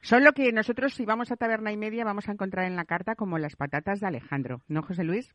Son 0.00 0.24
lo 0.24 0.32
que 0.32 0.52
nosotros, 0.52 0.92
si 0.92 1.06
vamos 1.06 1.30
a 1.30 1.36
taberna 1.36 1.72
y 1.72 1.76
media, 1.76 2.04
vamos 2.04 2.28
a 2.28 2.32
encontrar 2.32 2.66
en 2.66 2.76
la 2.76 2.84
carta 2.84 3.14
como 3.14 3.38
las 3.38 3.56
patatas 3.56 4.00
de 4.00 4.06
Alejandro, 4.06 4.60
¿no, 4.68 4.82
José 4.82 5.04
Luis? 5.04 5.32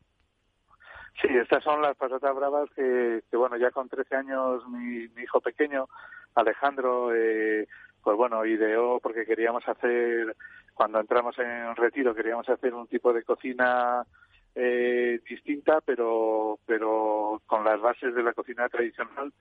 Sí, 1.20 1.28
estas 1.28 1.62
son 1.62 1.82
las 1.82 1.96
patatas 1.96 2.34
bravas 2.34 2.70
que, 2.74 3.22
que 3.30 3.36
bueno, 3.36 3.56
ya 3.56 3.70
con 3.70 3.88
13 3.88 4.16
años 4.16 4.66
mi, 4.68 5.08
mi 5.08 5.22
hijo 5.22 5.40
pequeño, 5.40 5.88
Alejandro, 6.34 7.14
eh, 7.14 7.66
pues 8.02 8.16
bueno, 8.16 8.44
ideó 8.46 9.00
porque 9.00 9.26
queríamos 9.26 9.66
hacer, 9.68 10.34
cuando 10.74 11.00
entramos 11.00 11.38
en 11.38 11.76
retiro, 11.76 12.14
queríamos 12.14 12.48
hacer 12.48 12.72
un 12.74 12.86
tipo 12.86 13.12
de 13.12 13.22
cocina 13.22 14.04
eh, 14.54 15.20
distinta, 15.28 15.80
pero 15.80 16.58
pero 16.66 17.40
con 17.46 17.64
las 17.64 17.80
bases 17.80 18.14
de 18.14 18.22
la 18.22 18.32
cocina 18.32 18.68
tradicional. 18.68 19.32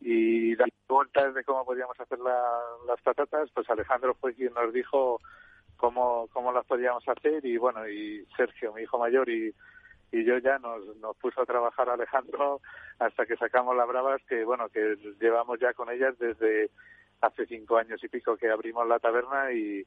Y 0.00 0.54
las 0.56 0.68
vueltas 0.88 1.34
de 1.34 1.44
cómo 1.44 1.64
podíamos 1.64 1.98
hacer 1.98 2.18
las 2.18 3.00
patatas, 3.02 3.50
pues 3.54 3.68
Alejandro 3.70 4.14
fue 4.14 4.34
quien 4.34 4.52
nos 4.54 4.72
dijo 4.72 5.20
cómo, 5.76 6.28
cómo 6.32 6.52
las 6.52 6.66
podíamos 6.66 7.02
hacer 7.08 7.44
y 7.44 7.56
bueno, 7.56 7.88
y 7.88 8.26
Sergio, 8.36 8.72
mi 8.72 8.82
hijo 8.82 8.98
mayor, 8.98 9.28
y 9.28 9.54
y 10.12 10.24
yo 10.24 10.38
ya 10.38 10.58
nos, 10.58 10.84
nos 10.98 11.16
puso 11.16 11.40
a 11.40 11.46
trabajar 11.46 11.88
Alejandro 11.88 12.60
hasta 12.98 13.26
que 13.26 13.36
sacamos 13.36 13.74
las 13.76 13.88
bravas 13.88 14.22
que 14.28 14.44
bueno 14.44 14.68
que 14.68 14.96
llevamos 15.18 15.58
ya 15.58 15.72
con 15.72 15.90
ellas 15.90 16.16
desde 16.18 16.70
hace 17.22 17.46
cinco 17.46 17.78
años 17.78 18.02
y 18.04 18.08
pico 18.08 18.36
que 18.36 18.50
abrimos 18.50 18.86
la 18.86 18.98
taberna 18.98 19.52
y, 19.52 19.86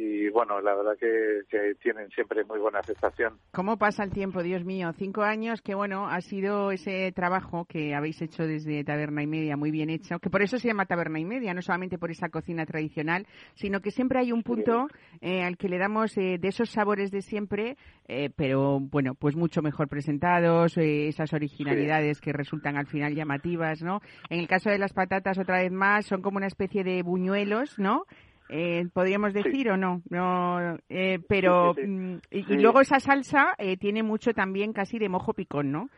y 0.00 0.30
bueno, 0.30 0.62
la 0.62 0.74
verdad 0.74 0.96
que, 0.98 1.74
tienen 1.82 2.08
siempre 2.10 2.42
muy 2.44 2.58
buena 2.58 2.78
aceptación. 2.78 3.38
¿Cómo 3.52 3.76
pasa 3.76 4.02
el 4.02 4.10
tiempo, 4.10 4.42
Dios 4.42 4.64
mío? 4.64 4.92
Cinco 4.96 5.22
años, 5.22 5.60
que 5.60 5.74
bueno, 5.74 6.08
ha 6.08 6.20
sido 6.22 6.70
ese 6.72 7.12
trabajo 7.12 7.66
que 7.66 7.94
habéis 7.94 8.22
hecho 8.22 8.44
desde 8.44 8.82
Taberna 8.82 9.22
y 9.22 9.26
Media, 9.26 9.58
muy 9.58 9.70
bien 9.70 9.90
hecho, 9.90 10.18
que 10.18 10.30
por 10.30 10.40
eso 10.40 10.58
se 10.58 10.68
llama 10.68 10.86
Taberna 10.86 11.20
y 11.20 11.26
Media, 11.26 11.52
no 11.52 11.60
solamente 11.60 11.98
por 11.98 12.10
esa 12.10 12.30
cocina 12.30 12.64
tradicional, 12.64 13.26
sino 13.54 13.80
que 13.80 13.90
siempre 13.90 14.20
hay 14.20 14.32
un 14.32 14.42
punto 14.42 14.88
eh, 15.20 15.42
al 15.42 15.58
que 15.58 15.68
le 15.68 15.78
damos 15.78 16.16
eh, 16.16 16.38
de 16.40 16.48
esos 16.48 16.70
sabores 16.70 17.10
de 17.10 17.20
siempre, 17.20 17.76
eh, 18.08 18.30
pero 18.34 18.80
bueno, 18.80 19.14
pues 19.14 19.36
mucho 19.36 19.60
mejor 19.60 19.88
presentados, 19.88 20.78
esas 20.78 21.32
originalidades 21.34 22.20
que 22.22 22.32
resultan 22.32 22.78
al 22.78 22.86
final 22.86 23.14
llamativas, 23.14 23.82
¿no? 23.82 24.00
En 24.30 24.40
el 24.40 24.48
caso 24.48 24.70
de 24.70 24.78
las 24.78 24.94
patatas, 24.94 25.38
otra 25.38 25.60
vez 25.60 25.72
más, 25.72 26.06
son 26.06 26.22
como 26.22 26.38
una 26.38 26.46
especie 26.46 26.84
de 26.84 27.02
buñuelos, 27.02 27.78
¿no? 27.78 28.06
Eh, 28.52 28.88
podríamos 28.92 29.32
decir 29.32 29.70
o 29.70 29.76
no, 29.76 30.02
no 30.10 30.76
eh, 30.88 31.20
pero 31.28 31.72
mm, 31.74 32.16
y, 32.30 32.42
luego 32.56 32.80
esa 32.80 32.98
salsa 32.98 33.54
eh, 33.58 33.76
tiene 33.76 34.02
mucho 34.02 34.32
también 34.34 34.72
casi 34.72 34.98
de 34.98 35.08
mojo 35.08 35.34
picón, 35.34 35.70
¿no? 35.70 35.88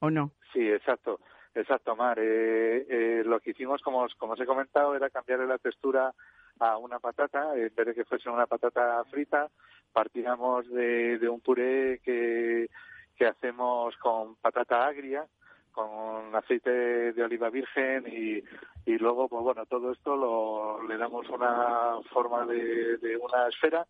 ¿O 0.00 0.10
no? 0.10 0.32
Sí, 0.52 0.68
exacto, 0.68 1.20
exacto, 1.54 1.94
Mar. 1.94 2.18
Eh, 2.18 2.86
eh, 2.88 3.22
lo 3.24 3.38
que 3.38 3.50
hicimos, 3.50 3.80
como, 3.82 4.04
como 4.18 4.32
os 4.32 4.40
he 4.40 4.46
comentado, 4.46 4.96
era 4.96 5.08
cambiarle 5.10 5.46
la 5.46 5.58
textura 5.58 6.12
a 6.58 6.76
una 6.78 6.98
patata, 6.98 7.54
en 7.54 7.72
vez 7.74 7.86
de 7.86 7.94
que 7.94 8.04
fuese 8.04 8.28
una 8.28 8.46
patata 8.46 9.04
frita, 9.04 9.48
partíamos 9.92 10.68
de, 10.68 11.18
de 11.18 11.28
un 11.28 11.40
puré 11.40 12.00
que, 12.04 12.68
que 13.16 13.26
hacemos 13.26 13.96
con 13.98 14.34
patata 14.36 14.84
agria, 14.84 15.24
con 15.72 16.34
aceite 16.34 17.12
de 17.12 17.22
oliva 17.24 17.50
virgen 17.50 18.06
y, 18.06 18.42
y 18.90 18.98
luego 18.98 19.28
pues 19.28 19.42
bueno 19.42 19.66
todo 19.66 19.92
esto 19.92 20.16
lo 20.16 20.82
le 20.86 20.96
damos 20.98 21.28
una 21.28 21.96
forma 22.12 22.46
de, 22.46 22.98
de 22.98 23.16
una 23.16 23.48
esfera 23.48 23.86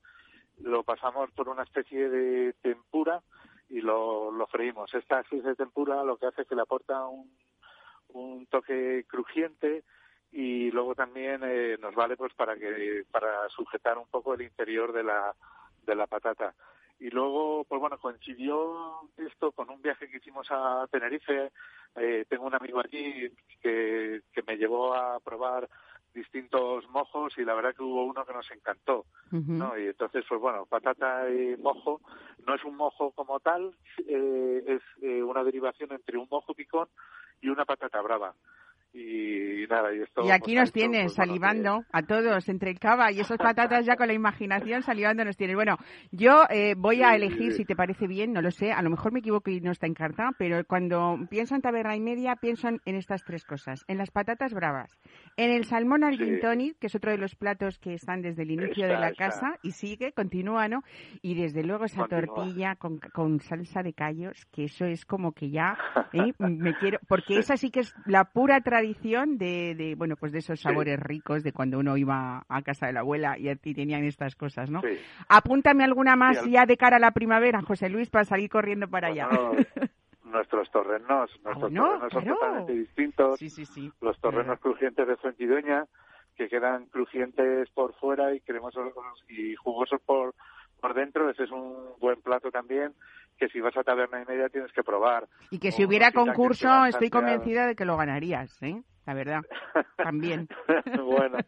lo 0.61 0.83
pasamos 0.83 1.31
por 1.33 1.49
una 1.49 1.63
especie 1.63 2.09
de 2.09 2.53
tempura 2.55 3.23
y 3.69 3.81
lo, 3.81 4.31
lo 4.31 4.47
freímos. 4.47 4.93
Esta 4.95 5.21
especie 5.21 5.51
de 5.51 5.57
tempura 5.57 6.05
lo 6.05 6.17
que 6.17 6.27
hace 6.27 6.43
es 6.43 6.49
que 6.49 6.55
le 6.55 6.63
aporta 6.63 7.07
un, 7.07 7.31
un 8.09 8.47
toque 8.47 9.05
crujiente 9.09 9.85
y 10.31 10.71
luego 10.71 10.95
también 10.95 11.41
eh, 11.45 11.77
nos 11.81 11.95
vale 11.95 12.17
pues 12.17 12.33
para 12.35 12.57
que 12.57 13.05
para 13.11 13.49
sujetar 13.51 13.99
un 13.99 14.07
poco 14.09 14.35
el 14.35 14.43
interior 14.43 14.93
de 14.93 15.05
la 15.05 15.35
de 15.85 15.95
la 15.95 16.07
patata 16.07 16.55
y 17.03 17.11
luego, 17.11 17.65
pues 17.65 17.81
bueno, 17.81 17.99
coincidió 17.99 19.11
esto 19.17 19.51
con 19.51 19.69
un 19.71 19.83
viaje 19.83 20.09
que 20.09 20.19
hicimos 20.19 20.47
a 20.51 20.87
Tenerife. 20.89 21.51
Eh, 21.97 22.25
tengo 22.29 22.47
un 22.47 22.55
amigo 22.55 22.79
allí 22.79 23.29
que, 23.61 24.21
que 24.33 24.43
me 24.47 24.57
llevó 24.57 24.95
a 24.95 25.19
probar 25.19 25.69
distintos 26.15 26.89
mojos 26.91 27.37
y 27.39 27.45
la 27.45 27.55
verdad 27.55 27.75
que 27.75 27.83
hubo 27.83 28.05
uno 28.05 28.25
que 28.25 28.33
nos 28.33 28.49
encantó, 28.53 29.07
¿no? 29.33 29.77
Y 29.77 29.87
entonces, 29.87 30.25
pues 30.29 30.41
bueno, 30.41 30.65
patata 30.67 31.29
y 31.29 31.57
mojo 31.57 32.01
no 32.47 32.55
es 32.55 32.63
un 32.65 32.77
mojo 32.77 33.11
como 33.11 33.41
tal, 33.41 33.75
eh, 34.07 34.63
es 34.67 34.83
eh, 35.03 35.23
una 35.25 35.43
derivación 35.43 35.91
entre 35.91 36.19
un 36.19 36.29
mojo 36.31 36.55
picón 36.55 36.87
y 37.41 37.49
una 37.49 37.65
patata 37.65 38.01
brava 38.01 38.33
y 38.95 39.67
nada, 39.71 39.95
y 39.95 40.03
esto... 40.03 40.23
Y 40.25 40.31
aquí 40.31 40.53
pues, 40.53 40.57
nos 40.57 40.73
tienes, 40.73 41.05
pues, 41.05 41.15
salivando 41.15 41.85
a 41.91 42.03
todos, 42.03 42.49
entre 42.49 42.71
el 42.71 42.79
cava 42.79 43.11
y 43.11 43.21
esas 43.21 43.39
patatas 43.39 43.87
ya 43.87 43.97
con 43.97 44.07
la 44.07 44.13
imaginación 44.13 44.83
salivando 44.83 45.25
nos 45.25 45.37
tienes. 45.37 45.57
Bueno, 45.57 45.79
yo 46.11 46.45
eh, 46.51 46.75
voy 46.77 47.03
a 47.03 47.15
elegir, 47.15 47.53
si 47.53 47.65
te 47.65 47.75
parece 47.75 48.07
bien, 48.07 48.33
no 48.33 48.43
lo 48.43 48.51
sé, 48.51 48.71
a 48.71 48.83
lo 48.83 48.91
mejor 48.91 49.13
me 49.13 49.21
equivoco 49.21 49.51
y 49.51 49.61
no 49.61 49.71
está 49.71 49.87
en 49.87 49.95
carta, 49.95 50.33
pero 50.37 50.63
cuando 50.67 51.19
pienso 51.31 51.55
en 51.55 51.63
taberna 51.63 51.97
y 51.97 52.01
media, 52.01 52.37
pienso 52.37 52.69
en, 52.69 52.81
estas 52.85 53.25
tres 53.25 53.45
cosas. 53.45 53.83
En 53.89 53.97
las 53.97 54.11
patatas 54.11 54.53
bravas, 54.53 54.99
en 55.37 55.51
el 55.51 55.65
salmón 55.65 56.05
al 56.05 56.19
que 56.19 56.87
es 56.87 56.95
otro 56.95 57.11
de 57.11 57.19
los 57.19 57.35
platos 57.35 57.79
que 57.79 57.95
están 57.95 58.21
desde 58.21 58.43
el 58.43 58.51
inicio 58.51 58.87
de 58.87 58.99
la 58.99 59.13
casa 59.13 59.59
y 59.63 59.73
sigue, 59.73 60.13
continúa, 60.13 60.69
¿no? 60.69 60.83
Y 61.23 61.35
desde 61.35 61.65
luego 61.65 61.87
esa 61.87 62.07
tortilla 62.07 62.77
con, 62.77 62.99
con, 62.99 63.41
salsa 63.41 63.83
de 63.83 63.95
callos, 63.95 64.45
que 64.53 64.65
eso 64.65 64.85
es 64.85 65.07
como 65.07 65.33
que 65.33 65.51
ya 65.51 65.79
¿eh? 66.13 66.33
me 66.39 66.77
quiero, 66.77 66.99
porque 67.09 67.39
esa 67.39 67.57
sí 67.57 67.71
que 67.71 67.81
es 67.81 67.95
la 68.07 68.25
pura 68.25 68.61
tradición 68.61 68.82
tradición 68.83 69.39
de, 69.39 69.77
de, 69.77 69.95
bueno, 69.95 70.17
pues 70.17 70.33
de 70.33 70.41
esos 70.41 70.61
sabores 70.61 70.99
ricos 70.99 71.45
de 71.45 71.53
cuando 71.53 71.79
uno 71.79 71.97
iba 71.97 72.45
a 72.49 72.63
casa 72.63 72.87
de 72.87 72.93
la 72.93 73.01
abuela 73.01 73.37
y 73.39 73.75
tenían 73.75 74.03
estas 74.03 74.35
cosas, 74.35 74.71
¿no? 74.71 74.81
Apúntame 75.29 75.85
alguna 75.85 76.17
más 76.17 76.45
ya 76.47 76.67
de 76.67 76.77
cara 76.77 76.97
a 76.97 76.99
la 77.01 77.13
primavera, 77.13 77.63
José 77.63 77.89
Luis, 77.89 78.11
para 78.11 78.25
salir 78.25 78.51
corriendo 78.51 78.89
para 78.89 79.09
allá. 79.09 79.29
nuestros 80.25 80.69
torrenos, 80.73 81.31
nuestros 81.45 81.73
torrenos 81.73 82.13
son 82.13 82.25
totalmente 82.25 82.73
distintos. 82.73 83.41
Los 84.01 84.19
torrenos 84.19 84.59
crujientes 84.59 85.07
de 85.07 85.17
Fuentidueña, 85.17 85.87
que 86.35 86.49
quedan 86.49 86.87
crujientes 86.87 87.71
por 87.71 87.95
fuera 87.95 88.35
y 88.35 88.41
cremosos 88.41 88.93
y 89.29 89.55
jugosos 89.55 90.01
por 90.05 90.35
por 90.81 90.95
dentro, 90.95 91.31
ese 91.31 91.45
es 91.45 91.51
un 91.53 91.93
buen 92.01 92.21
plato 92.21 92.51
también 92.51 92.93
que 93.39 93.49
si 93.49 93.61
vas 93.61 93.77
a 93.77 93.83
taberna 93.83 94.23
y 94.23 94.27
media 94.27 94.49
tienes 94.49 94.73
que 94.73 94.83
probar. 94.83 95.29
Y 95.51 95.59
que 95.59 95.73
si 95.73 95.85
hubiera 95.85 96.13
concurso 96.13 96.85
estoy 96.87 97.11
convencida 97.11 97.67
de 97.67 97.75
que 97.75 97.85
lo 97.85 97.97
ganarías, 97.97 98.63
¿eh? 98.63 98.83
La 99.05 99.15
verdad, 99.15 99.41
también. 99.97 100.49
bueno, 101.05 101.39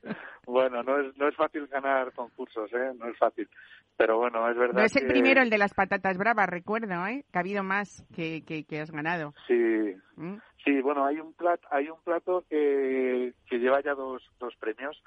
bueno, 0.45 0.83
no 0.83 0.99
es, 0.99 1.17
no 1.17 1.29
es 1.29 1.37
fácil 1.37 1.69
ganar 1.69 2.13
concursos, 2.13 2.73
¿eh? 2.73 2.93
No 2.99 3.07
es 3.09 3.17
fácil. 3.17 3.49
Pero 3.97 4.19
bueno, 4.19 4.49
es 4.51 4.57
verdad 4.57 4.75
No 4.75 4.83
es 4.83 4.97
el 4.97 5.07
primero 5.07 5.41
el 5.41 5.51
de 5.51 5.59
las 5.59 5.73
patatas 5.73 6.19
bravas, 6.19 6.49
recuerdo, 6.49 7.07
¿eh? 7.07 7.25
Que 7.31 7.39
ha 7.39 7.43
habido 7.43 7.63
más 7.63 8.05
que, 8.15 8.43
que, 8.45 8.81
has 8.81 8.91
ganado. 8.91 9.35
Sí, 9.47 9.95
¿Mm? 10.17 10.35
sí, 10.65 10.81
bueno, 10.81 11.05
hay 11.05 11.21
un 11.21 11.33
plato, 11.33 11.67
hay 11.71 11.89
un 11.89 12.01
plato 12.03 12.45
que, 12.51 13.35
que 13.49 13.59
lleva 13.59 13.81
ya 13.83 13.95
dos, 13.95 14.29
dos 14.41 14.55
premios. 14.57 15.01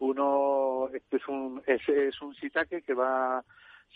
Uno 0.00 0.88
es 0.92 1.28
un, 1.28 1.62
es, 1.66 1.88
es 1.88 2.20
un 2.20 2.34
sitake 2.34 2.82
que 2.82 2.94
va 2.94 3.44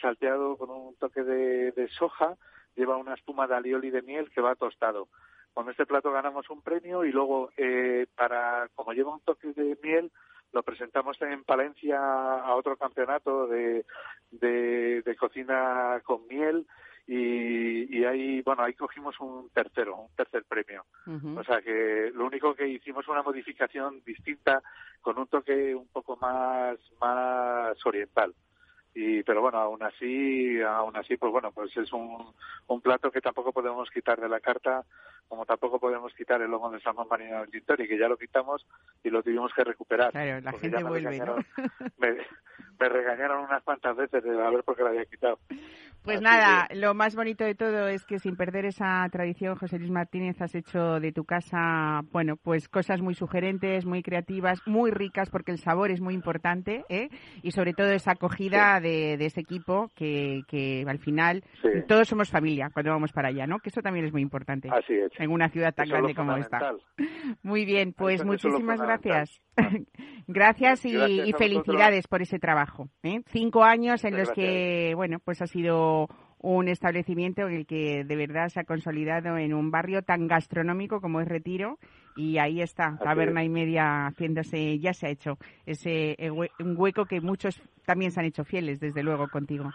salteado 0.01 0.57
con 0.57 0.70
un 0.70 0.94
toque 0.97 1.22
de, 1.22 1.88
soja, 1.99 2.36
lleva 2.74 2.97
una 2.97 3.14
espuma 3.14 3.47
de 3.47 3.57
alioli 3.57 3.90
de 3.90 4.03
miel 4.03 4.30
que 4.30 4.40
va 4.40 4.55
tostado. 4.55 5.09
Con 5.55 5.70
este 5.70 5.86
plato 5.86 6.12
ganamos 6.12 6.51
un 6.51 6.62
premio 6.62 7.05
y 7.05 7.12
luego, 7.12 7.51
eh, 7.57 8.07
para 8.14 8.68
como 8.74 8.92
lleva 8.92 9.14
un 9.14 9.20
toque 9.20 9.53
de 9.53 9.78
miel, 9.82 10.11
lo 10.53 10.62
presentamos 10.62 11.20
en 11.22 11.44
Palencia 11.44 11.99
a 11.99 12.55
otro 12.55 12.76
campeonato 12.76 13.47
de, 13.47 13.84
de, 14.30 15.16
cocina 15.18 16.01
con 16.05 16.26
miel 16.28 16.66
y, 17.07 17.99
y, 17.99 18.05
ahí 18.05 18.42
bueno 18.42 18.62
ahí 18.62 18.74
cogimos 18.74 19.18
un 19.20 19.49
tercero 19.51 19.97
un 19.97 20.14
tercer 20.16 20.44
premio. 20.44 20.84
O 21.36 21.44
sea 21.44 21.62
que 21.62 22.11
lo 22.14 22.26
único 22.26 22.55
que 22.55 22.68
hicimos 22.68 23.07
una 23.09 23.22
modificación 23.22 24.03
distinta 24.05 24.62
con 25.01 25.18
un 25.18 25.26
toque 25.26 25.74
un 25.74 25.88
poco 25.88 26.16
más 26.16 26.78
más 27.01 27.86
oriental 27.86 28.34
y 28.99 29.22
pero 29.24 29.42
bueno 29.42 29.59
aún 29.59 29.82
así 29.82 30.59
aún 30.62 30.97
así 30.97 31.18
pues 31.18 31.30
bueno 31.30 31.53
pues 31.53 31.76
es 31.76 31.92
un, 31.92 32.32
un 32.66 32.80
plato 32.80 33.11
que 33.11 33.20
tampoco 33.20 33.53
podemos 33.53 33.90
quitar 33.90 34.18
de 34.18 34.28
la 34.30 34.40
carta 34.40 34.86
como 35.29 35.45
tampoco 35.45 35.79
podemos 35.79 36.12
quitar 36.14 36.41
el 36.43 36.51
lomo 36.51 36.70
de 36.70 36.81
salmón 36.81 37.09
marino 37.09 37.41
del 37.41 37.51
Gintori, 37.51 37.89
que 37.89 37.99
ya 37.99 38.09
lo 38.09 38.16
quitamos 38.16 38.66
y 39.03 39.11
lo 39.11 39.22
tuvimos 39.22 39.53
que 39.55 39.64
recuperar. 39.64 40.11
Claro, 40.12 40.41
la 40.41 40.53
gente 40.53 40.83
vuelve, 40.85 41.18
¿no? 41.18 41.37
me 42.79 42.89
regañaron 42.89 43.45
unas 43.45 43.62
cuantas 43.62 43.97
veces 43.97 44.22
de 44.22 44.31
a 44.31 44.51
ver 44.51 44.62
por 44.62 44.77
qué 44.77 44.83
la 44.83 44.91
había 44.91 45.05
quitado. 45.05 45.39
Pues 46.03 46.20
nada, 46.20 46.68
lo 46.72 46.95
más 46.95 47.16
bonito 47.16 47.45
de 47.45 47.57
todo 47.57 47.89
es 47.89 48.05
que 48.05 48.20
sin 48.20 48.37
perder 48.37 48.64
esa 48.64 49.05
tradición, 49.11 49.57
José 49.57 49.79
Luis 49.79 49.91
Martínez, 49.91 50.41
has 50.41 50.55
hecho 50.55 51.01
de 51.01 51.11
tu 51.11 51.24
casa, 51.24 52.03
bueno, 52.12 52.37
pues 52.37 52.68
cosas 52.68 53.01
muy 53.01 53.14
sugerentes, 53.14 53.85
muy 53.85 54.05
creativas, 54.05 54.61
muy 54.66 54.93
ricas, 54.93 55.31
porque 55.31 55.51
el 55.51 55.59
sabor 55.59 55.91
es 55.91 56.01
muy 56.01 56.14
importante, 56.14 56.85
¿eh? 56.89 57.09
Y 57.43 57.51
sobre 57.51 57.72
todo 57.72 57.91
esa 57.91 58.12
acogida 58.12 58.79
de, 58.81 59.14
ese 59.14 59.41
equipo 59.41 59.91
que, 59.97 60.43
que 60.47 60.85
al 60.87 60.99
final 60.99 61.43
todos 61.89 62.07
somos 62.07 62.31
familia 62.31 62.70
cuando 62.72 62.93
vamos 62.93 63.12
para 63.12 63.29
allá, 63.29 63.47
¿no? 63.49 63.59
Que 63.59 63.70
eso 63.70 63.83
también 63.83 64.07
es 64.07 64.12
muy 64.12 64.22
importante. 64.22 64.68
Así 64.70 64.95
es. 64.95 65.11
En 65.19 65.31
una 65.31 65.49
ciudad 65.49 65.75
tan 65.75 65.89
grande 65.89 66.14
como 66.14 66.37
esta. 66.37 66.73
Muy 67.43 67.64
bien, 67.64 67.93
pues 67.93 68.25
muchísimas 68.25 68.81
gracias. 68.81 69.41
gracias 70.27 70.85
y, 70.85 71.33
felicidades 71.39 72.07
por 72.07 72.23
ese 72.23 72.39
trabajo. 72.39 72.89
¿eh? 73.03 73.21
Cinco 73.27 73.64
años 73.64 74.05
en 74.05 74.17
los 74.17 74.31
que, 74.31 74.93
bueno, 74.95 75.19
pues 75.25 75.43
ha 75.43 75.47
sido 75.47 76.09
un 76.41 76.68
establecimiento 76.68 77.49
en 77.49 77.55
el 77.55 77.66
que 77.66 78.05
de 78.05 78.16
verdad 78.16 78.49
se 78.49 78.61
ha 78.61 78.64
consolidado 78.64 79.37
en 79.37 79.55
un 79.55 79.70
barrio 79.70 80.03
tan 80.03 80.26
gastronómico 80.26 81.01
como 81.01 81.20
es 81.20 81.28
Retiro 81.28 81.78
y 82.14 82.39
ahí 82.39 82.62
está, 82.62 82.97
taberna 82.99 83.45
y 83.45 83.49
media 83.49 84.07
haciéndose, 84.07 84.78
ya 84.78 84.93
se 84.93 85.07
ha 85.07 85.11
hecho 85.11 85.39
ese 85.66 86.14
eh, 86.18 86.30
un 86.30 86.74
hueco 86.76 87.05
que 87.05 87.20
muchos 87.20 87.61
también 87.84 88.11
se 88.11 88.20
han 88.20 88.26
hecho 88.26 88.45
fieles, 88.45 88.80
desde 88.80 89.03
luego, 89.03 89.28
contigo. 89.28 89.70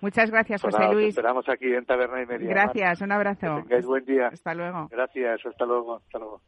Muchas 0.00 0.30
gracias, 0.30 0.62
pues 0.62 0.74
José 0.74 0.92
Luis. 0.92 1.08
esperamos 1.08 1.46
aquí 1.48 1.74
en 1.74 1.84
Taberna 1.84 2.22
y 2.22 2.26
Media. 2.26 2.48
Gracias, 2.48 3.02
un 3.02 3.12
abrazo. 3.12 3.56
Que 3.56 3.62
tengáis 3.62 3.86
buen 3.86 4.04
día. 4.04 4.28
Hasta 4.28 4.54
luego. 4.54 4.88
Gracias, 4.90 5.44
hasta 5.44 5.66
luego. 5.66 5.96
Hasta 5.96 6.18
luego. 6.18 6.40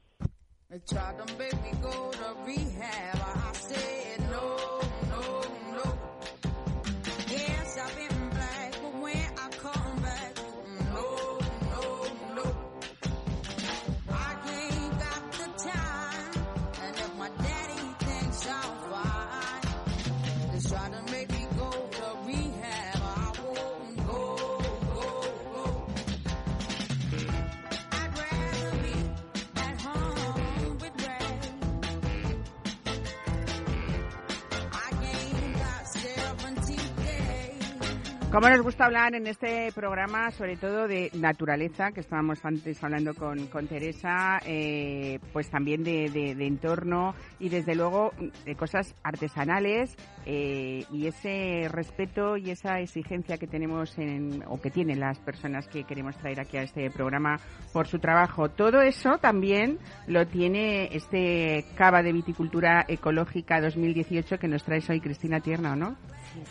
Como 38.33 38.49
nos 38.49 38.63
gusta 38.63 38.87
hablar 38.87 39.15
en 39.15 39.27
este 39.27 39.71
programa, 39.75 40.31
sobre 40.31 40.57
todo 40.57 40.89
de 40.89 41.11
naturaleza, 41.13 41.93
que 41.93 42.01
estábamos 42.01 42.43
antes 42.47 42.83
hablando 42.83 43.13
con, 43.13 43.47
con 43.49 43.67
Teresa, 43.67 44.41
eh, 44.47 45.19
pues 45.35 45.51
también 45.51 45.85
de, 45.85 46.09
de, 46.09 46.47
entorno 46.47 47.15
y 47.39 47.51
desde 47.51 47.75
luego 47.75 48.11
de 48.47 48.57
cosas 48.57 48.95
artesanales 49.03 49.95
eh, 50.25 50.87
y 50.91 51.09
ese 51.09 51.69
respeto 51.69 52.39
y 52.39 52.51
esa 52.51 52.81
exigencia 52.81 53.37
que 53.37 53.47
tenemos 53.47 53.99
en, 53.99 54.43
o 54.49 54.59
que 54.59 54.71
tienen 54.71 54.99
las 54.99 55.19
personas 55.19 55.69
que 55.69 55.85
queremos 55.85 56.17
traer 56.17 56.41
aquí 56.41 56.57
a 56.57 56.63
este 56.63 56.91
programa 56.91 57.37
por 57.75 57.87
su 57.87 57.99
trabajo. 57.99 58.49
Todo 58.49 58.81
eso 58.81 59.19
también 59.19 59.79
lo 60.07 60.27
tiene 60.27 60.89
este 60.97 61.67
Cava 61.77 62.03
de 62.03 62.15
Viticultura 62.15 62.87
Ecológica 62.89 63.61
2018 63.61 64.39
que 64.39 64.49
nos 64.49 64.65
trae 64.65 64.81
hoy 64.89 65.03
Cristina 65.03 65.41
Tierno, 65.41 65.77
¿no? 65.77 65.99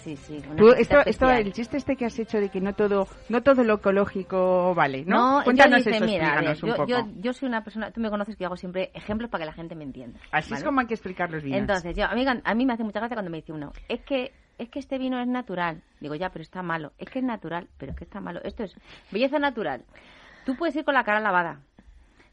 Sí, 0.04 0.16
sí, 0.16 0.42
esto, 0.78 1.00
esto, 1.06 1.30
el 1.30 1.54
chiste 1.54 1.78
este 1.78 1.96
que 1.96 2.06
has 2.06 2.18
hecho 2.20 2.40
de 2.40 2.50
que 2.50 2.62
no 2.62 2.74
todo, 2.74 3.08
no 3.30 3.42
todo 3.42 3.64
lo 3.64 3.76
ecológico 3.76 4.76
vale, 4.76 5.04
¿no? 5.06 5.40
no 5.40 5.44
Cuéntanos 5.44 5.86
eso, 5.86 6.06
mira, 6.06 6.54
yo, 6.54 6.86
yo, 6.86 7.08
yo, 7.20 7.34
soy 7.34 7.48
una 7.50 7.64
persona, 7.64 7.92
tú 7.92 8.00
me 8.00 8.10
conoces 8.10 8.36
que 8.36 8.46
hago 8.46 8.58
siempre 8.58 8.92
ejemplos 8.94 9.30
para 9.30 9.44
que 9.44 9.46
la 9.48 9.54
gente 9.54 9.76
me 9.76 9.84
entienda. 9.84 10.20
Así 10.32 10.54
es 10.54 10.64
como 10.64 10.82
hay 10.82 10.88
que 10.88 10.94
explicar 10.94 11.32
los 11.32 11.44
vinos. 11.44 11.60
Entonces, 11.60 11.96
yo, 11.96 12.06
a 12.06 12.14
mí, 12.14 12.26
a 12.44 12.54
mí 12.54 12.66
me 12.66 12.74
hace 12.74 12.84
mucha 12.84 13.00
gracia 13.00 13.16
cuando 13.16 13.32
me 13.32 13.38
dice 13.38 13.54
uno, 13.54 13.72
es 13.90 14.02
que 14.02 14.34
es 14.58 14.70
que 14.70 14.78
este 14.78 15.00
vino 15.00 15.20
es 15.20 15.28
natural. 15.28 15.82
Digo, 16.00 16.14
ya, 16.14 16.30
pero 16.30 16.44
está 16.44 16.62
malo. 16.62 16.94
Es 17.00 17.10
que 17.10 17.18
es 17.18 17.26
natural, 17.26 17.68
pero 17.80 17.94
es 17.94 17.98
que 17.98 18.04
está 18.04 18.22
malo. 18.22 18.42
Esto 18.44 18.64
es 18.64 18.76
belleza 19.10 19.40
natural. 19.40 19.84
Tú 20.46 20.56
puedes 20.56 20.76
ir 20.76 20.86
con 20.86 20.94
la 20.94 21.04
cara 21.04 21.20
lavada, 21.20 21.62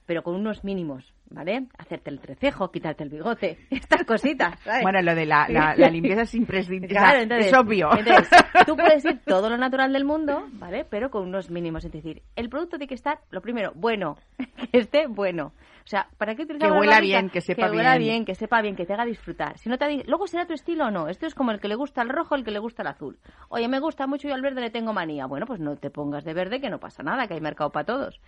pero 0.04 0.22
con 0.22 0.34
unos 0.34 0.62
mínimos. 0.62 1.14
¿Vale? 1.30 1.66
Hacerte 1.78 2.10
el 2.10 2.20
trecejo, 2.20 2.70
quitarte 2.70 3.04
el 3.04 3.10
bigote, 3.10 3.58
estas 3.70 4.04
cositas. 4.04 4.58
Bueno, 4.82 5.02
lo 5.02 5.14
de 5.14 5.26
la, 5.26 5.46
la, 5.48 5.90
limpieza 5.90 6.22
es 6.22 6.34
imprescindible, 6.34 6.98
es 7.38 7.54
obvio. 7.54 7.90
Entonces, 7.96 8.28
tú 8.66 8.76
puedes 8.76 9.04
ir 9.04 9.20
todo 9.24 9.50
lo 9.50 9.56
natural 9.56 9.92
del 9.92 10.04
mundo, 10.04 10.46
¿vale? 10.52 10.84
Pero 10.84 11.10
con 11.10 11.26
unos 11.26 11.50
mínimos, 11.50 11.84
es 11.84 11.92
decir, 11.92 12.22
el 12.36 12.48
producto 12.48 12.76
tiene 12.76 12.88
que 12.88 12.94
estar, 12.94 13.20
lo 13.30 13.40
primero, 13.40 13.72
bueno, 13.74 14.16
que 14.72 14.78
esté 14.78 15.06
bueno. 15.06 15.52
O 15.84 15.90
sea, 15.90 16.06
¿para 16.18 16.34
qué 16.34 16.42
utilizar 16.42 16.70
Que 16.70 16.78
huela 16.78 17.00
bien, 17.00 17.30
que 17.30 17.40
sepa 17.40 17.62
bien. 17.62 17.70
Que 17.70 17.76
huela 17.78 17.96
bien, 17.96 18.24
que 18.26 18.34
sepa 18.34 18.60
bien, 18.60 18.76
que 18.76 18.84
te 18.84 18.92
haga 18.92 19.06
disfrutar. 19.06 19.56
Si 19.56 19.70
no 19.70 19.78
te 19.78 20.04
Luego 20.04 20.26
será 20.26 20.44
tu 20.46 20.52
estilo 20.52 20.88
o 20.88 20.90
no. 20.90 21.08
Esto 21.08 21.26
es 21.26 21.34
como 21.34 21.50
el 21.50 21.60
que 21.60 21.68
le 21.68 21.76
gusta 21.76 22.02
el 22.02 22.10
rojo, 22.10 22.34
el 22.34 22.44
que 22.44 22.50
le 22.50 22.58
gusta 22.58 22.82
el 22.82 22.88
azul. 22.88 23.18
Oye, 23.48 23.68
me 23.68 23.80
gusta 23.80 24.06
mucho 24.06 24.28
y 24.28 24.32
al 24.32 24.42
verde 24.42 24.60
le 24.60 24.68
tengo 24.68 24.92
manía. 24.92 25.24
Bueno, 25.24 25.46
pues 25.46 25.60
no 25.60 25.76
te 25.76 25.88
pongas 25.88 26.24
de 26.24 26.34
verde, 26.34 26.60
que 26.60 26.68
no 26.68 26.78
pasa 26.78 27.02
nada, 27.02 27.26
que 27.26 27.32
hay 27.32 27.40
mercado 27.40 27.70
para 27.70 27.86
todos. 27.86 28.20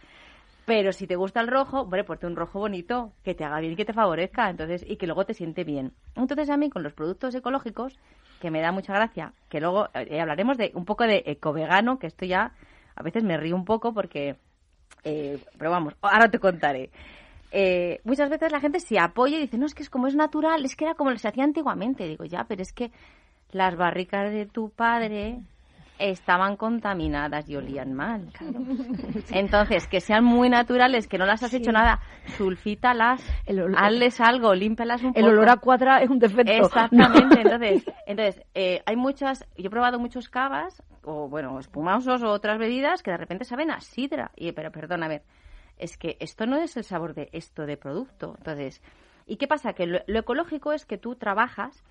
Pero 0.71 0.93
si 0.93 1.09
te 1.09 1.16
gusta 1.16 1.41
el 1.41 1.49
rojo, 1.49 1.85
bueno, 1.85 2.05
ponte 2.05 2.29
un 2.29 2.37
rojo 2.37 2.61
bonito, 2.61 3.12
que 3.25 3.35
te 3.35 3.43
haga 3.43 3.59
bien 3.59 3.75
que 3.75 3.85
te 3.85 3.93
favorezca, 3.93 4.49
entonces, 4.49 4.85
y 4.87 4.99
que 4.99 5.07
luego 5.09 5.27
te 5.27 5.35
siente 5.35 5.64
bien. 5.64 5.95
Entonces 6.14 6.49
a 6.49 6.57
mí 6.57 6.71
con 6.71 6.85
los 6.85 6.93
productos 6.93 7.35
ecológicos, 7.35 7.99
que 8.41 8.53
me 8.53 8.61
da 8.61 8.71
mucha 8.71 8.95
gracia, 8.95 9.33
que 9.49 9.59
luego 9.59 9.89
eh, 9.95 10.21
hablaremos 10.21 10.57
de 10.57 10.71
un 10.77 10.85
poco 10.85 11.03
de 11.09 11.25
eco-vegano, 11.27 11.99
que 11.99 12.07
esto 12.07 12.25
ya 12.25 12.53
a 12.95 13.03
veces 13.03 13.25
me 13.25 13.37
río 13.37 13.57
un 13.57 13.64
poco 13.64 13.93
porque, 13.93 14.37
eh, 15.03 15.43
pero 15.59 15.73
vamos, 15.73 15.97
ahora 16.03 16.31
te 16.31 16.39
contaré. 16.39 16.91
Eh, 17.51 18.01
muchas 18.05 18.31
veces 18.31 18.53
la 18.53 18.61
gente 18.61 18.79
se 18.79 18.97
apoya 19.01 19.39
y 19.39 19.41
dice, 19.41 19.59
no, 19.59 19.66
es 19.66 19.75
que 19.75 19.83
es 19.83 19.91
como 19.91 20.07
es 20.07 20.14
natural, 20.14 20.64
es 20.64 20.77
que 20.77 20.85
era 20.85 20.95
como 20.95 21.12
se 21.16 21.27
hacía 21.27 21.43
antiguamente. 21.43 22.07
Digo, 22.07 22.27
ya, 22.27 22.45
pero 22.45 22.62
es 22.62 22.73
que 22.73 22.93
las 23.51 23.75
barricas 23.75 24.31
de 24.31 24.47
tu 24.47 24.71
padre 24.71 25.41
estaban 26.01 26.57
contaminadas 26.57 27.48
y 27.48 27.57
olían 27.57 27.92
mal. 27.92 28.32
Entonces, 29.30 29.86
que 29.86 30.01
sean 30.01 30.24
muy 30.24 30.48
naturales, 30.48 31.07
que 31.07 31.18
no 31.18 31.26
las 31.26 31.42
has 31.42 31.55
hecho 31.55 31.70
nada, 31.70 32.01
sulfítalas, 32.36 33.22
hazles 33.76 34.20
algo, 34.20 34.55
límpialas 34.55 35.03
un 35.03 35.12
poco. 35.12 35.26
El 35.26 35.32
olor 35.32 35.51
a 35.51 35.57
cuadra 35.59 36.03
es 36.03 36.11
un 36.11 36.18
defecto. 36.18 36.53
Exactamente, 36.53 37.40
entonces, 37.40 37.84
entonces 38.07 38.44
eh, 38.55 38.82
hay 38.86 38.96
muchas, 38.96 39.46
yo 39.57 39.66
he 39.66 39.70
probado 39.70 39.98
muchos 39.98 40.28
cavas, 40.28 40.82
o 41.05 41.28
bueno, 41.28 41.59
espumosos 41.59 42.22
o 42.22 42.30
otras 42.30 42.59
bebidas 42.59 43.03
que 43.03 43.11
de 43.11 43.16
repente 43.16 43.44
saben 43.44 43.70
a 43.70 43.80
sidra. 43.80 44.30
Y, 44.36 44.53
pero 44.53 44.70
perdón, 44.70 45.03
a 45.03 45.09
ver, 45.09 45.22
es 45.78 45.96
que 45.96 46.16
esto 46.20 46.46
no 46.46 46.57
es 46.57 46.76
el 46.76 46.84
sabor 46.84 47.14
de 47.14 47.28
esto 47.32 47.66
de 47.66 47.76
producto. 47.76 48.34
Entonces, 48.38 48.82
¿y 49.26 49.36
qué 49.36 49.46
pasa? 49.46 49.72
Que 49.72 49.86
lo, 49.86 50.01
ecológico 50.07 50.72
es 50.72 50.84
que 50.86 50.98
tú 50.98 51.16
trabajas 51.16 51.82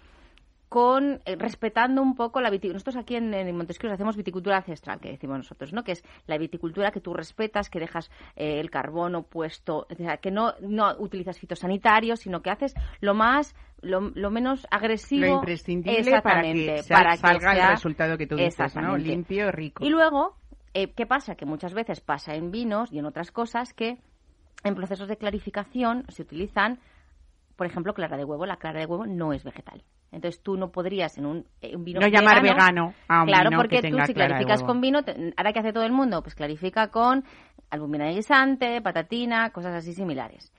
con 0.69 1.21
eh, 1.25 1.35
respetando 1.35 2.01
un 2.01 2.15
poco 2.15 2.39
la 2.41 2.49
viticultura. 2.49 2.75
Nosotros 2.75 2.97
aquí 2.97 3.15
en, 3.15 3.33
en 3.33 3.55
Montesquieu 3.57 3.91
hacemos 3.91 4.15
viticultura 4.15 4.57
ancestral, 4.57 4.99
que 4.99 5.09
decimos 5.09 5.37
nosotros, 5.37 5.73
¿no? 5.73 5.83
Que 5.83 5.93
es 5.93 6.03
la 6.27 6.37
viticultura 6.37 6.91
que 6.91 7.01
tú 7.01 7.13
respetas, 7.13 7.69
que 7.69 7.79
dejas 7.79 8.09
eh, 8.35 8.59
el 8.59 8.69
carbono 8.69 9.23
puesto, 9.23 9.87
o 9.89 9.95
sea, 9.95 10.17
que 10.17 10.31
no, 10.31 10.53
no 10.61 10.95
utilizas 10.99 11.39
fitosanitarios, 11.39 12.19
sino 12.19 12.41
que 12.41 12.51
haces 12.51 12.75
lo 13.01 13.15
más 13.15 13.55
lo, 13.81 14.01
menos 14.29 14.67
agresivo 14.69 15.25
lo 15.25 15.33
imprescindible 15.35 16.21
para 16.21 16.41
que, 16.41 16.83
salga 16.83 17.53
el 17.53 17.69
resultado 17.71 18.17
que 18.17 18.27
tú 18.27 18.35
dices, 18.35 18.75
¿no? 18.75 18.97
Limpio, 18.97 19.51
rico. 19.51 19.83
Y 19.83 19.89
luego 19.89 20.35
eh, 20.73 20.91
¿Qué 20.93 21.05
pasa? 21.05 21.35
Que 21.35 21.45
muchas 21.45 21.73
veces 21.73 21.99
pasa 21.99 22.35
en 22.35 22.51
vinos 22.51 22.91
y 22.91 22.99
en 22.99 23.05
otras 23.05 23.31
cosas 23.31 23.73
que 23.73 23.97
en 24.63 24.75
procesos 24.75 25.07
de 25.07 25.17
clarificación 25.17 26.05
se 26.09 26.21
utilizan, 26.21 26.79
por 27.55 27.65
ejemplo, 27.65 27.93
clara 27.93 28.17
de 28.17 28.23
huevo. 28.23 28.45
La 28.45 28.57
clara 28.57 28.79
de 28.79 28.85
huevo 28.85 29.05
no 29.05 29.33
es 29.33 29.43
vegetal. 29.43 29.83
Entonces 30.11 30.41
tú 30.41 30.57
no 30.57 30.71
podrías 30.71 31.17
en 31.17 31.25
un, 31.25 31.45
eh, 31.61 31.75
vino 31.77 31.99
no 31.99 32.07
llamar 32.07 32.41
vegano 32.41 32.93
a 33.07 33.21
un 33.21 33.27
claro 33.27 33.49
vino 33.49 33.61
porque 33.61 33.81
que 33.81 33.91
tú 33.91 33.97
si 34.05 34.13
clarificas 34.13 34.63
con 34.63 34.81
vino 34.81 34.99
ahora 35.37 35.53
que 35.53 35.59
hace 35.59 35.71
todo 35.71 35.83
el 35.83 35.91
mundo 35.91 36.23
pues 36.23 36.33
clarifica 36.33 36.87
con 36.89 37.23
albumina 37.69 38.05
de 38.05 38.15
guisante 38.15 38.81
patatina 38.81 39.51
cosas 39.51 39.75
así 39.75 39.93
similares 39.93 40.51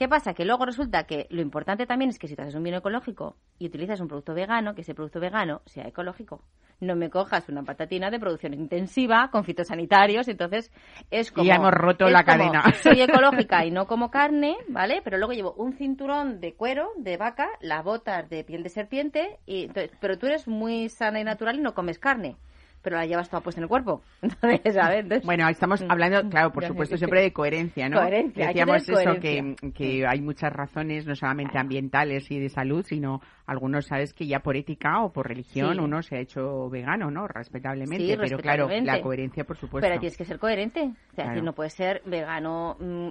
¿Qué 0.00 0.08
pasa? 0.08 0.32
Que 0.32 0.46
luego 0.46 0.64
resulta 0.64 1.04
que 1.04 1.26
lo 1.28 1.42
importante 1.42 1.84
también 1.84 2.08
es 2.08 2.18
que 2.18 2.26
si 2.26 2.34
te 2.34 2.40
haces 2.40 2.54
un 2.54 2.62
vino 2.62 2.78
ecológico 2.78 3.36
y 3.58 3.66
utilizas 3.66 4.00
un 4.00 4.08
producto 4.08 4.32
vegano, 4.32 4.74
que 4.74 4.80
ese 4.80 4.94
producto 4.94 5.20
vegano 5.20 5.60
sea 5.66 5.86
ecológico. 5.86 6.42
No 6.80 6.96
me 6.96 7.10
cojas 7.10 7.48
una 7.48 7.62
patatina 7.62 8.10
de 8.10 8.18
producción 8.18 8.54
intensiva 8.54 9.28
con 9.30 9.44
fitosanitarios, 9.44 10.28
entonces 10.28 10.72
es 11.10 11.30
como... 11.30 11.44
Y 11.44 11.48
ya 11.48 11.56
hemos 11.56 11.72
roto 11.72 12.08
la 12.08 12.24
cadena. 12.24 12.62
Soy 12.82 13.00
ecológica 13.02 13.64
y 13.64 13.70
no 13.70 13.86
como 13.86 14.10
carne, 14.10 14.56
¿vale? 14.68 15.00
Pero 15.04 15.18
luego 15.18 15.32
llevo 15.32 15.52
un 15.54 15.74
cinturón 15.74 16.40
de 16.40 16.54
cuero 16.54 16.90
de 16.96 17.16
vaca, 17.16 17.48
las 17.60 17.84
botas 17.84 18.28
de 18.30 18.44
piel 18.44 18.62
de 18.62 18.70
serpiente, 18.70 19.38
y 19.46 19.68
pero 20.00 20.18
tú 20.18 20.26
eres 20.26 20.48
muy 20.48 20.88
sana 20.88 21.20
y 21.20 21.24
natural 21.24 21.56
y 21.56 21.60
no 21.62 21.74
comes 21.74 21.98
carne 21.98 22.36
pero 22.82 22.96
la 22.96 23.06
llevas 23.06 23.28
toda 23.28 23.42
puesta 23.42 23.60
en 23.60 23.64
el 23.64 23.68
cuerpo. 23.68 24.02
Entonces, 24.22 24.76
a 24.76 24.88
ver, 24.88 25.22
bueno, 25.24 25.48
estamos 25.48 25.82
mm. 25.82 25.90
hablando, 25.90 26.28
claro, 26.28 26.52
por 26.52 26.64
supuesto, 26.64 26.96
siempre 26.96 27.22
de 27.22 27.32
coherencia, 27.32 27.88
¿no? 27.88 27.98
Coherencia, 27.98 28.48
Decíamos 28.48 28.88
eso, 28.88 29.14
que, 29.20 29.54
que 29.74 30.06
hay 30.06 30.20
muchas 30.20 30.52
razones, 30.52 31.06
no 31.06 31.14
solamente 31.14 31.58
ambientales 31.58 32.30
y 32.30 32.38
de 32.38 32.48
salud, 32.48 32.84
sino 32.86 33.20
algunos, 33.46 33.86
sabes, 33.86 34.14
que 34.14 34.26
ya 34.26 34.40
por 34.40 34.56
ética 34.56 35.02
o 35.02 35.12
por 35.12 35.28
religión 35.28 35.80
uno 35.80 36.02
se 36.02 36.16
ha 36.16 36.20
hecho 36.20 36.70
vegano, 36.70 37.10
¿no? 37.10 37.26
Respetablemente, 37.26 38.16
pero 38.16 38.38
claro, 38.38 38.68
la 38.68 39.00
coherencia, 39.00 39.44
por 39.44 39.56
supuesto. 39.56 39.86
Pero 39.86 39.98
tienes 39.98 40.16
que 40.16 40.24
ser 40.24 40.38
coherente. 40.38 40.92
O 41.12 41.14
sea, 41.14 41.34
no 41.34 41.52
puedes 41.52 41.72
ser 41.72 42.02
vegano 42.04 42.76
mm, 42.78 43.10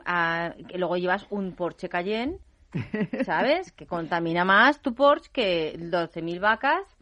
que 0.67 0.77
luego 0.77 0.97
llevas 0.97 1.27
un 1.29 1.53
Porsche 1.55 1.89
Cayenne, 1.89 2.37
¿sabes? 3.25 3.71
que 3.71 3.85
contamina 3.85 4.45
más 4.45 4.81
tu 4.81 4.93
Porsche 4.93 5.29
que 5.31 5.73
12.000 5.77 6.39
vacas 6.39 6.98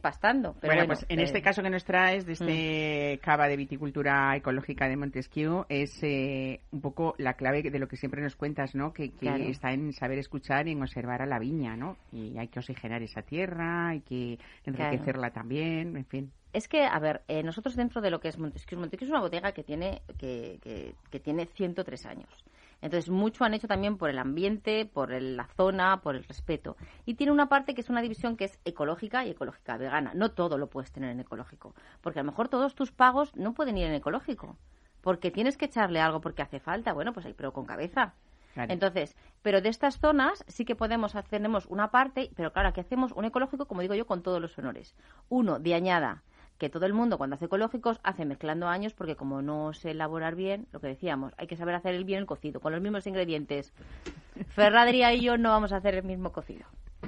pastando. 0.00 0.54
Pero 0.60 0.74
bueno, 0.74 0.86
pues 0.86 1.06
en 1.08 1.20
este 1.20 1.40
caso 1.40 1.62
que 1.62 1.70
nos 1.70 1.84
traes 1.84 2.26
de 2.26 2.32
este 2.32 3.16
mm. 3.16 3.24
cava 3.24 3.48
de 3.48 3.56
viticultura 3.56 4.36
ecológica 4.36 4.88
de 4.88 4.96
Montesquieu 4.96 5.64
es 5.68 6.02
eh, 6.02 6.60
un 6.72 6.80
poco 6.80 7.14
la 7.18 7.34
clave 7.34 7.62
de 7.62 7.78
lo 7.78 7.88
que 7.88 7.96
siempre 7.96 8.22
nos 8.22 8.36
cuentas, 8.36 8.74
¿no? 8.74 8.92
Que, 8.92 9.12
está 9.48 9.72
en 9.72 9.92
saber 9.92 10.18
escuchar 10.18 10.68
y 10.68 10.72
en 10.72 10.82
observar 10.82 11.22
a 11.22 11.26
la 11.26 11.38
viña, 11.38 11.76
¿no? 11.76 11.96
Y 12.12 12.36
hay 12.38 12.48
que 12.48 12.58
oxigenar 12.58 13.02
esa 13.02 13.22
tierra, 13.22 13.88
hay 13.88 14.00
que 14.00 14.38
enriquecerla 14.64 15.30
también, 15.30 15.96
en 15.96 16.04
fin. 16.04 16.32
Es 16.52 16.68
que, 16.68 16.84
a 16.84 16.98
ver, 17.00 17.22
eh, 17.26 17.42
nosotros 17.42 17.74
dentro 17.74 18.00
de 18.00 18.10
lo 18.10 18.20
que 18.20 18.28
es 18.28 18.38
Montesquieu, 18.38 18.78
Montesquieu 18.78 19.06
es 19.06 19.10
una 19.10 19.20
bodega 19.20 19.52
que 19.52 19.64
tiene, 19.64 20.02
que, 20.18 20.58
que, 20.62 20.94
que 21.10 21.20
tiene 21.20 21.46
103 21.46 22.06
años. 22.06 22.44
Entonces, 22.84 23.08
mucho 23.08 23.44
han 23.44 23.54
hecho 23.54 23.66
también 23.66 23.96
por 23.96 24.10
el 24.10 24.18
ambiente, 24.18 24.84
por 24.84 25.10
la 25.10 25.46
zona, 25.56 26.02
por 26.02 26.16
el 26.16 26.24
respeto. 26.24 26.76
Y 27.06 27.14
tiene 27.14 27.32
una 27.32 27.48
parte 27.48 27.74
que 27.74 27.80
es 27.80 27.88
una 27.88 28.02
división 28.02 28.36
que 28.36 28.44
es 28.44 28.60
ecológica 28.66 29.24
y 29.24 29.30
ecológica 29.30 29.78
vegana. 29.78 30.12
No 30.14 30.32
todo 30.32 30.58
lo 30.58 30.68
puedes 30.68 30.92
tener 30.92 31.10
en 31.10 31.20
ecológico, 31.20 31.74
porque 32.02 32.18
a 32.18 32.22
lo 32.22 32.30
mejor 32.30 32.50
todos 32.50 32.74
tus 32.74 32.92
pagos 32.92 33.34
no 33.36 33.54
pueden 33.54 33.78
ir 33.78 33.86
en 33.86 33.94
ecológico, 33.94 34.58
porque 35.00 35.30
tienes 35.30 35.56
que 35.56 35.64
echarle 35.64 35.98
algo 35.98 36.20
porque 36.20 36.42
hace 36.42 36.60
falta. 36.60 36.92
Bueno, 36.92 37.14
pues 37.14 37.24
ahí, 37.24 37.32
pero 37.32 37.54
con 37.54 37.64
cabeza. 37.64 38.12
Entonces, 38.54 39.16
pero 39.40 39.62
de 39.62 39.70
estas 39.70 39.98
zonas 39.98 40.44
sí 40.46 40.66
que 40.66 40.76
podemos 40.76 41.14
hacer, 41.14 41.30
tenemos 41.30 41.64
una 41.64 41.90
parte, 41.90 42.30
pero 42.36 42.52
claro, 42.52 42.68
aquí 42.68 42.80
hacemos 42.80 43.12
un 43.12 43.24
ecológico, 43.24 43.64
como 43.64 43.80
digo 43.80 43.94
yo, 43.94 44.06
con 44.06 44.22
todos 44.22 44.42
los 44.42 44.58
honores. 44.58 44.94
Uno, 45.30 45.58
de 45.58 45.74
añada, 45.74 46.22
que 46.58 46.70
todo 46.70 46.86
el 46.86 46.92
mundo 46.92 47.18
cuando 47.18 47.34
hace 47.34 47.46
ecológicos 47.46 48.00
hace 48.02 48.24
mezclando 48.24 48.68
años 48.68 48.94
porque 48.94 49.16
como 49.16 49.42
no 49.42 49.72
sé 49.72 49.90
elaborar 49.90 50.34
bien, 50.34 50.66
lo 50.72 50.80
que 50.80 50.86
decíamos, 50.86 51.32
hay 51.36 51.46
que 51.46 51.56
saber 51.56 51.74
hacer 51.74 51.94
el 51.94 52.04
bien 52.04 52.20
el 52.20 52.26
cocido 52.26 52.60
con 52.60 52.72
los 52.72 52.80
mismos 52.80 53.06
ingredientes. 53.06 53.72
Ferradría 54.48 55.12
y 55.14 55.20
yo 55.20 55.36
no 55.36 55.50
vamos 55.50 55.72
a 55.72 55.76
hacer 55.76 55.94
el 55.94 56.04
mismo 56.04 56.32
cocido. 56.32 56.66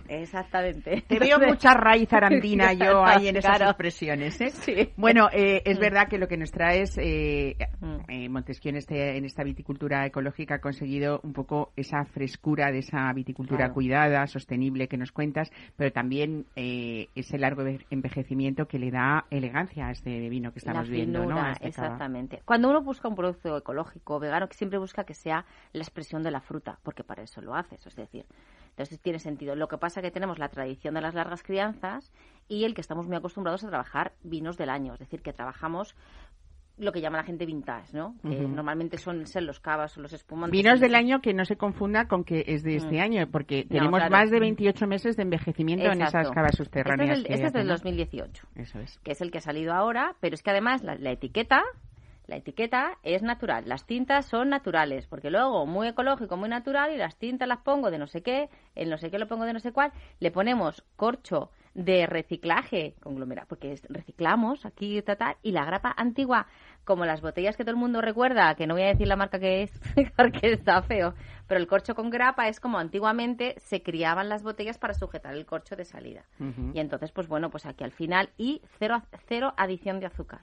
Exactamente. 0.09 1.05
Te 1.07 1.19
veo 1.19 1.39
mucha 1.39 1.75
raíz 1.75 2.13
arandina 2.13 2.73
yo 2.75 3.05
ahí 3.05 3.29
en 3.29 3.37
esas 3.37 3.61
expresiones. 3.61 4.41
¿eh? 4.41 4.93
Bueno, 4.97 5.29
eh, 5.33 5.63
es 5.65 5.79
mm. 5.79 5.81
verdad 5.81 6.09
que 6.09 6.19
lo 6.19 6.29
que 6.29 6.37
nos 6.37 6.51
trae 6.51 6.83
es 6.83 6.97
eh, 6.99 7.57
mm. 7.81 7.97
eh, 8.09 8.29
Montesquieu 8.29 8.71
en, 8.71 8.77
este, 8.77 9.17
en 9.17 9.25
esta 9.25 9.43
viticultura 9.45 10.07
ecológica 10.07 10.57
ha 10.57 10.61
conseguido 10.61 11.21
un 11.23 11.33
poco 11.33 11.73
esa 11.77 12.05
frescura 12.05 12.71
de 12.71 12.79
esa 12.79 13.13
viticultura 13.13 13.73
cuidada, 13.73 14.27
sostenible 14.27 14.89
que 14.89 14.97
nos 14.97 15.13
cuentas, 15.13 15.51
pero 15.77 15.93
también 15.93 16.47
ese 16.55 17.39
largo 17.39 17.65
envejecimiento 17.91 18.67
que 18.67 18.79
le 18.79 18.91
da 18.91 19.27
elegancia 19.31 19.89
a 19.89 19.91
este 19.91 20.29
vino 20.29 20.53
que 20.53 20.59
estamos 20.59 20.89
viendo. 20.89 21.25
¿no? 21.25 21.51
Este 21.51 21.69
exactamente. 21.69 22.43
Cuando 22.45 22.71
uno 22.71 22.83
busca 22.83 23.09
un 23.09 23.15
producto 23.15 23.57
ecológico, 23.57 24.19
vegano, 24.19 24.49
que 24.49 24.55
siempre 24.55 24.79
busca 24.79 25.05
que 25.05 25.15
sea 25.15 25.45
la 25.73 25.83
expresión 25.83 26.23
de 26.23 26.31
la 26.31 26.41
fruta, 26.41 26.79
porque 26.83 27.05
para 27.05 27.23
eso 27.23 27.41
lo 27.41 27.55
haces. 27.55 27.87
Es 27.87 27.97
decir, 27.97 28.25
entonces 28.77 29.01
tiene 29.01 29.19
sentido. 29.19 29.57
Lo 29.57 29.69
que 29.69 29.79
pasa 29.79 30.01
es 30.01 30.05
que 30.05 30.11
tenemos 30.11 30.39
la 30.39 30.51
tradición 30.51 30.95
de 30.95 31.01
las 31.01 31.15
largas 31.15 31.43
crianzas 31.43 32.13
y 32.47 32.65
el 32.65 32.75
que 32.75 32.83
estamos 32.83 33.07
muy 33.07 33.17
acostumbrados 33.17 33.65
a 33.65 33.69
trabajar 33.69 34.13
vinos 34.23 34.59
del 34.59 34.69
año, 34.69 34.93
es 34.93 34.99
decir, 34.99 35.23
que 35.23 35.33
trabajamos 35.33 35.97
lo 36.77 36.93
que 36.93 37.01
llama 37.01 37.17
la 37.17 37.25
gente 37.25 37.47
vintage, 37.47 37.97
¿no? 37.97 38.17
Que 38.21 38.37
normalmente 38.37 38.99
son 38.99 39.27
ser 39.27 39.45
los 39.45 39.61
cavas 39.61 39.97
o 39.97 40.03
los 40.03 40.13
espumantes. 40.13 40.53
Vinos 40.53 40.79
del 40.79 40.95
año 40.95 41.23
que 41.23 41.33
no 41.33 41.47
se 41.47 41.57
confunda 41.57 42.07
con 42.07 42.23
que 42.23 42.45
es 42.49 42.63
de 42.63 42.77
este 42.77 42.99
mm. 42.99 43.01
año, 43.01 43.31
porque 43.33 43.65
tenemos 43.65 44.03
más 44.11 44.31
de 44.31 44.41
28 44.41 44.87
meses 44.87 45.17
de 45.17 45.23
envejecimiento 45.23 45.87
en 45.87 46.03
esas 46.03 46.31
cavas 46.31 46.55
subterráneas. 46.55 47.21
Este 47.21 47.33
es, 47.33 47.41
el, 47.41 47.47
este 47.47 47.59
del 47.61 47.69
2018. 47.69 48.49
Eso 48.57 48.81
es. 48.81 48.99
Que 48.99 49.13
es 49.13 49.23
el 49.23 49.31
que 49.31 49.39
ha 49.39 49.41
salido 49.41 49.73
ahora, 49.73 50.17
pero 50.21 50.35
es 50.35 50.43
que 50.43 50.51
además 50.51 50.83
la 50.83 51.11
etiqueta 51.11 51.63
la 52.27 52.37
etiqueta 52.37 52.99
es 53.03 53.23
natural, 53.23 53.69
las 53.69 53.87
tintas 53.87 54.27
son 54.27 54.49
naturales, 54.49 55.07
porque 55.07 55.31
luego 55.31 55.67
muy 55.67 55.89
ecológico, 55.89 56.37
muy 56.37 56.49
natural, 56.49 56.93
y 56.93 56.97
las 56.97 57.17
tintas 57.17 57.47
las 57.47 57.59
pongo 57.59 57.91
de 57.91 57.99
no 57.99 58.07
sé 58.07 58.23
qué, 58.23 58.49
en 58.75 58.91
no 58.91 58.99
sé 58.99 59.11
qué 59.11 59.19
lo 59.19 59.29
pongo 59.29 59.45
de 59.45 59.53
no 59.53 59.61
sé 59.61 59.73
cuál, 59.73 59.93
le 60.19 60.31
ponemos 60.31 60.85
corcho 60.97 61.51
de 61.75 62.07
reciclaje 62.07 62.95
conglomerado, 63.03 63.49
porque 63.49 63.79
reciclamos 63.89 64.65
aquí, 64.65 65.01
tal, 65.03 65.37
y 65.43 65.53
la 65.53 65.65
grapa 65.67 65.95
antigua 65.97 66.47
como 66.85 67.05
las 67.05 67.21
botellas 67.21 67.57
que 67.57 67.65
todo 67.65 67.73
el 67.73 67.81
mundo 67.81 68.01
recuerda, 68.01 68.55
que 68.55 68.67
no 68.67 68.75
voy 68.75 68.85
a 68.85 68.89
decir 68.89 69.09
la 69.09 69.17
marca 69.17 69.39
que 69.39 69.63
es, 69.63 69.73
porque 70.17 70.53
está 70.53 70.81
feo, 70.83 71.15
pero 71.47 71.61
el 71.61 71.67
corcho 71.67 71.95
con 71.95 72.11
grapa 72.11 72.49
es 72.49 72.61
como 72.61 72.79
antiguamente 72.79 73.57
se 73.59 73.83
criaban 73.83 74.29
las 74.29 74.43
botellas 74.43 74.79
para 74.79 74.95
sujetar 74.95 75.35
el 75.35 75.47
corcho 75.47 75.77
de 75.77 75.85
salida. 75.85 76.25
Y 76.73 76.79
entonces, 76.79 77.13
pues 77.13 77.29
bueno, 77.29 77.51
pues 77.51 77.67
aquí 77.67 77.85
al 77.85 77.93
final, 77.93 78.31
y 78.39 78.63
cero, 78.79 79.03
cero 79.27 79.53
adición 79.57 80.01
de 80.01 80.07
azúcar. 80.07 80.41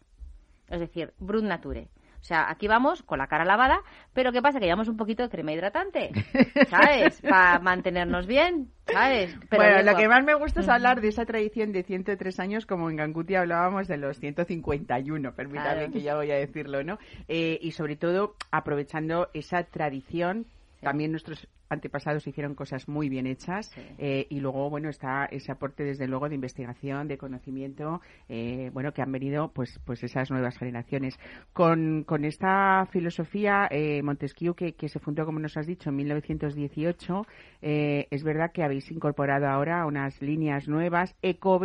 Es 0.69 0.79
decir, 0.79 1.13
Brut 1.19 1.43
Nature. 1.43 1.89
O 2.23 2.25
sea, 2.25 2.49
aquí 2.49 2.69
vamos 2.69 3.03
con 3.03 3.17
la 3.17 3.27
cara 3.27 3.43
lavada, 3.43 3.81
pero 4.13 4.31
¿qué 4.31 4.41
pasa? 4.41 4.57
Que 4.57 4.65
llevamos 4.65 4.87
un 4.87 4.95
poquito 4.95 5.23
de 5.23 5.29
crema 5.29 5.51
hidratante, 5.51 6.09
¿sabes? 6.69 7.19
Para 7.19 7.59
mantenernos 7.59 8.27
bien, 8.27 8.71
¿sabes? 8.89 9.37
bueno, 9.51 9.83
lo 9.83 9.97
que 9.97 10.07
más 10.07 10.23
me 10.23 10.33
gusta 10.33 10.61
es 10.61 10.69
hablar 10.69 11.01
de 11.01 11.09
esa 11.09 11.25
tradición 11.25 11.73
de 11.73 11.83
103 11.83 12.39
años, 12.39 12.65
como 12.65 12.89
en 12.89 12.95
Ganguti 12.95 13.35
hablábamos 13.35 13.89
de 13.89 13.97
los 13.97 14.19
151, 14.19 15.35
permítame 15.35 15.91
que 15.91 16.01
ya 16.01 16.15
voy 16.15 16.31
a 16.31 16.35
decirlo, 16.35 16.81
¿no? 16.81 16.97
Eh, 17.27 17.59
y 17.61 17.71
sobre 17.71 17.97
todo 17.97 18.35
aprovechando 18.51 19.27
esa 19.33 19.63
tradición 19.63 20.45
también 20.83 21.11
nuestros 21.11 21.47
antepasados 21.69 22.27
hicieron 22.27 22.55
cosas 22.55 22.87
muy 22.87 23.09
bien 23.09 23.25
hechas 23.25 23.71
eh, 23.97 24.27
y 24.29 24.39
luego 24.39 24.69
bueno 24.69 24.89
está 24.89 25.25
ese 25.25 25.51
aporte 25.51 25.83
desde 25.83 26.07
luego 26.07 26.29
de 26.29 26.35
investigación 26.35 27.07
de 27.07 27.17
conocimiento 27.17 28.01
eh, 28.29 28.69
bueno 28.73 28.93
que 28.93 29.01
han 29.01 29.11
venido 29.11 29.51
pues 29.53 29.79
pues 29.85 30.03
esas 30.03 30.29
nuevas 30.31 30.57
generaciones. 30.57 31.17
Con, 31.53 32.03
con 32.03 32.25
esta 32.25 32.87
filosofía 32.91 33.67
eh, 33.71 34.01
Montesquieu 34.03 34.53
que, 34.53 34.73
que, 34.73 34.89
se 34.89 34.99
fundó 34.99 35.25
como 35.25 35.39
nos 35.39 35.57
has 35.57 35.65
dicho 35.65 35.89
en 35.89 35.95
1918 35.95 37.25
eh, 37.61 38.07
es 38.11 38.23
verdad 38.23 38.51
que 38.53 38.63
habéis 38.63 38.91
incorporado 38.91 39.47
ahora 39.47 39.85
unas 39.85 40.21
líneas 40.21 40.67
nuevas 40.67 41.15
eco 41.21 41.59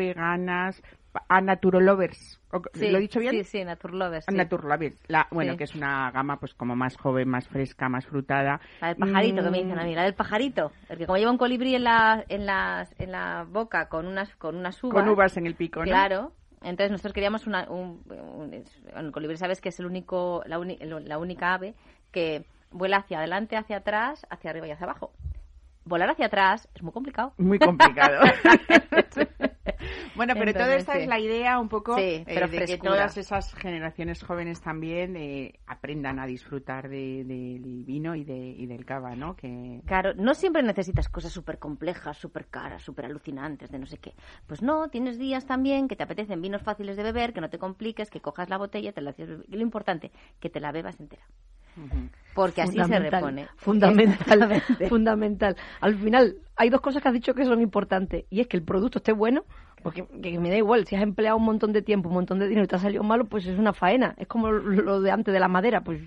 a 1.28 1.40
Naturolovers. 1.40 2.40
¿Lo 2.50 2.98
he 2.98 3.00
dicho 3.00 3.20
bien? 3.20 3.32
Sí, 3.32 3.44
sí, 3.44 3.64
Naturlovers. 3.64 4.26
Sí. 4.26 4.34
Naturlovers. 4.34 4.96
La, 5.08 5.26
bueno, 5.30 5.56
que 5.56 5.64
es 5.64 5.74
una 5.74 6.10
gama 6.10 6.38
pues 6.38 6.54
como 6.54 6.76
más 6.76 6.96
joven, 6.96 7.28
más 7.28 7.46
fresca, 7.48 7.88
más 7.88 8.06
frutada. 8.06 8.60
La 8.80 8.88
del 8.88 8.96
pajarito, 8.96 9.42
que 9.42 9.50
me 9.50 9.58
dicen 9.58 9.78
a 9.78 9.84
mí, 9.84 9.94
la 9.94 10.04
del 10.04 10.14
pajarito. 10.14 10.72
El 10.88 10.98
que 10.98 11.06
como 11.06 11.18
lleva 11.18 11.30
un 11.30 11.38
colibrí 11.38 11.74
en 11.74 11.84
la, 11.84 12.24
en 12.28 12.46
la, 12.46 12.88
en 12.98 13.12
la 13.12 13.46
boca 13.48 13.88
con 13.88 14.06
unas, 14.06 14.34
con 14.36 14.56
unas 14.56 14.82
uvas. 14.82 14.94
Con 15.02 15.08
uvas 15.08 15.36
en 15.36 15.46
el 15.46 15.54
pico, 15.54 15.80
¿no? 15.80 15.86
Claro. 15.86 16.32
Entonces 16.62 16.90
nosotros 16.90 17.12
queríamos 17.12 17.46
una, 17.46 17.70
un, 17.70 18.02
colibrí 19.12 19.36
sabes 19.36 19.60
que 19.60 19.68
es 19.68 19.78
el 19.78 19.86
único, 19.86 20.42
la, 20.46 20.58
la 20.58 21.18
única 21.18 21.54
ave 21.54 21.74
que 22.10 22.44
vuela 22.70 22.98
hacia 22.98 23.18
adelante, 23.18 23.56
hacia 23.56 23.78
atrás, 23.78 24.26
hacia 24.28 24.50
arriba 24.50 24.66
y 24.66 24.72
hacia 24.72 24.84
abajo. 24.84 25.12
Volar 25.84 26.10
hacia 26.10 26.26
atrás 26.26 26.68
es 26.74 26.82
muy 26.82 26.92
complicado. 26.92 27.32
Muy 27.38 27.58
complicado. 27.58 28.20
Bueno, 30.16 30.34
pero 30.36 30.52
toda 30.52 30.74
esta 30.74 30.98
es 30.98 31.06
la 31.06 31.18
idea 31.20 31.58
un 31.58 31.68
poco 31.68 31.96
eh, 31.96 32.24
de 32.26 32.64
que 32.66 32.78
todas 32.78 33.16
esas 33.16 33.54
generaciones 33.54 34.22
jóvenes 34.22 34.60
también 34.60 35.16
eh, 35.16 35.60
aprendan 35.66 36.18
a 36.18 36.26
disfrutar 36.26 36.88
del 36.88 37.84
vino 37.86 38.14
y, 38.14 38.24
de, 38.24 38.36
y 38.36 38.66
del 38.66 38.84
cava, 38.84 39.14
¿no? 39.14 39.36
Que... 39.36 39.80
Claro, 39.86 40.14
no 40.14 40.34
siempre 40.34 40.62
necesitas 40.62 41.08
cosas 41.08 41.32
súper 41.32 41.58
complejas, 41.58 42.16
súper 42.16 42.46
caras, 42.46 42.82
súper 42.82 43.06
alucinantes, 43.06 43.70
de 43.70 43.78
no 43.78 43.86
sé 43.86 43.98
qué. 43.98 44.14
Pues 44.46 44.62
no, 44.62 44.88
tienes 44.88 45.18
días 45.18 45.46
también 45.46 45.88
que 45.88 45.96
te 45.96 46.02
apetecen 46.02 46.42
vinos 46.42 46.62
fáciles 46.62 46.96
de 46.96 47.02
beber, 47.02 47.32
que 47.32 47.40
no 47.40 47.50
te 47.50 47.58
compliques, 47.58 48.10
que 48.10 48.20
cojas 48.20 48.48
la 48.48 48.58
botella, 48.58 48.92
te 48.92 49.00
la 49.00 49.14
y 49.18 49.56
lo 49.56 49.62
importante, 49.62 50.10
que 50.40 50.50
te 50.50 50.60
la 50.60 50.72
bebas 50.72 51.00
entera. 51.00 51.24
Porque 52.34 52.62
así 52.62 52.78
se 52.82 52.98
repone. 52.98 53.48
Fundamental, 53.56 54.62
fundamental. 54.88 55.56
Al 55.80 55.96
final, 55.96 56.36
hay 56.56 56.70
dos 56.70 56.80
cosas 56.80 57.02
que 57.02 57.08
has 57.08 57.14
dicho 57.14 57.34
que 57.34 57.44
son 57.44 57.60
importantes. 57.60 58.24
Y 58.30 58.40
es 58.40 58.46
que 58.46 58.56
el 58.56 58.62
producto 58.62 58.98
esté 58.98 59.12
bueno 59.12 59.44
porque 59.82 60.04
que 60.22 60.38
me 60.38 60.50
da 60.50 60.56
igual, 60.56 60.86
si 60.86 60.96
has 60.96 61.02
empleado 61.02 61.36
un 61.36 61.44
montón 61.44 61.72
de 61.72 61.82
tiempo, 61.82 62.08
un 62.08 62.14
montón 62.16 62.38
de 62.38 62.46
dinero 62.46 62.64
y 62.64 62.68
te 62.68 62.76
ha 62.76 62.78
salido 62.78 63.02
malo, 63.02 63.24
pues 63.24 63.46
es 63.46 63.58
una 63.58 63.72
faena. 63.72 64.14
Es 64.18 64.26
como 64.26 64.50
lo 64.50 65.00
de 65.00 65.10
antes 65.10 65.32
de 65.32 65.40
la 65.40 65.48
madera, 65.48 65.82
pues 65.82 66.00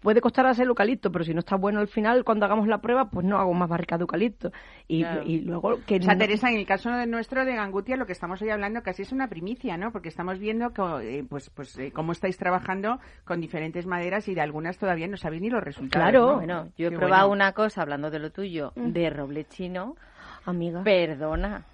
puede 0.00 0.20
costar 0.20 0.46
hacer 0.46 0.66
eucalipto, 0.66 1.10
pero 1.10 1.24
si 1.24 1.32
no 1.32 1.40
está 1.40 1.56
bueno 1.56 1.80
al 1.80 1.88
final, 1.88 2.24
cuando 2.24 2.46
hagamos 2.46 2.66
la 2.68 2.78
prueba, 2.78 3.10
pues 3.10 3.26
no 3.26 3.38
hago 3.38 3.52
más 3.54 3.68
barrica 3.68 3.96
de 3.96 4.02
eucalipto. 4.02 4.52
Y, 4.88 5.04
luego 5.40 5.80
que... 5.86 5.96
O 5.96 6.02
sea, 6.02 6.16
Teresa, 6.16 6.50
en 6.50 6.58
el 6.58 6.66
caso 6.66 6.90
de 6.90 7.06
nuestro 7.06 7.44
de 7.44 7.54
Gangutia, 7.54 7.96
lo 7.96 8.06
que 8.06 8.12
estamos 8.12 8.40
hoy 8.42 8.50
hablando 8.50 8.82
casi 8.82 9.02
es 9.02 9.12
una 9.12 9.28
primicia, 9.28 9.76
¿no? 9.76 9.92
Porque 9.92 10.08
estamos 10.08 10.38
viendo 10.38 10.72
eh, 11.00 11.24
pues, 11.28 11.50
pues 11.50 11.78
eh, 11.78 11.92
cómo 11.92 12.12
estáis 12.12 12.36
trabajando 12.36 12.98
con 13.24 13.40
diferentes 13.40 13.86
maderas 13.86 14.28
y 14.28 14.34
de 14.34 14.40
algunas 14.40 14.78
todavía 14.78 15.08
no 15.08 15.16
sabéis 15.16 15.42
ni 15.42 15.50
los 15.50 15.62
resultados. 15.62 16.10
Claro, 16.10 16.36
bueno, 16.36 16.68
yo 16.76 16.88
he 16.88 16.92
probado 16.92 17.30
una 17.30 17.52
cosa, 17.52 17.82
hablando 17.82 18.10
de 18.10 18.18
lo 18.18 18.30
tuyo, 18.30 18.72
mm. 18.76 18.92
de 18.92 19.10
roble 19.10 19.44
chino. 19.44 19.96
Amiga. 20.44 20.82
Perdona 20.82 21.64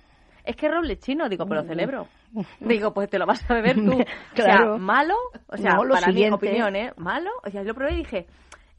es 0.48 0.56
que 0.56 0.66
roble 0.66 0.98
chino, 0.98 1.28
digo, 1.28 1.44
pero 1.46 1.62
celebro. 1.62 2.08
Digo, 2.60 2.94
pues 2.94 3.10
te 3.10 3.18
lo 3.18 3.26
vas 3.26 3.48
a 3.50 3.54
beber 3.54 3.76
tú. 3.76 4.02
claro. 4.34 4.74
O 4.74 4.76
sea, 4.76 4.78
malo, 4.78 5.14
o 5.46 5.56
sea, 5.58 5.76
para 5.76 6.10
mi 6.10 6.30
opinión, 6.30 6.74
¿eh? 6.74 6.92
Malo, 6.96 7.30
o 7.44 7.50
sea, 7.50 7.60
yo 7.60 7.68
lo 7.68 7.74
probé 7.74 7.92
y 7.92 7.96
dije, 7.96 8.26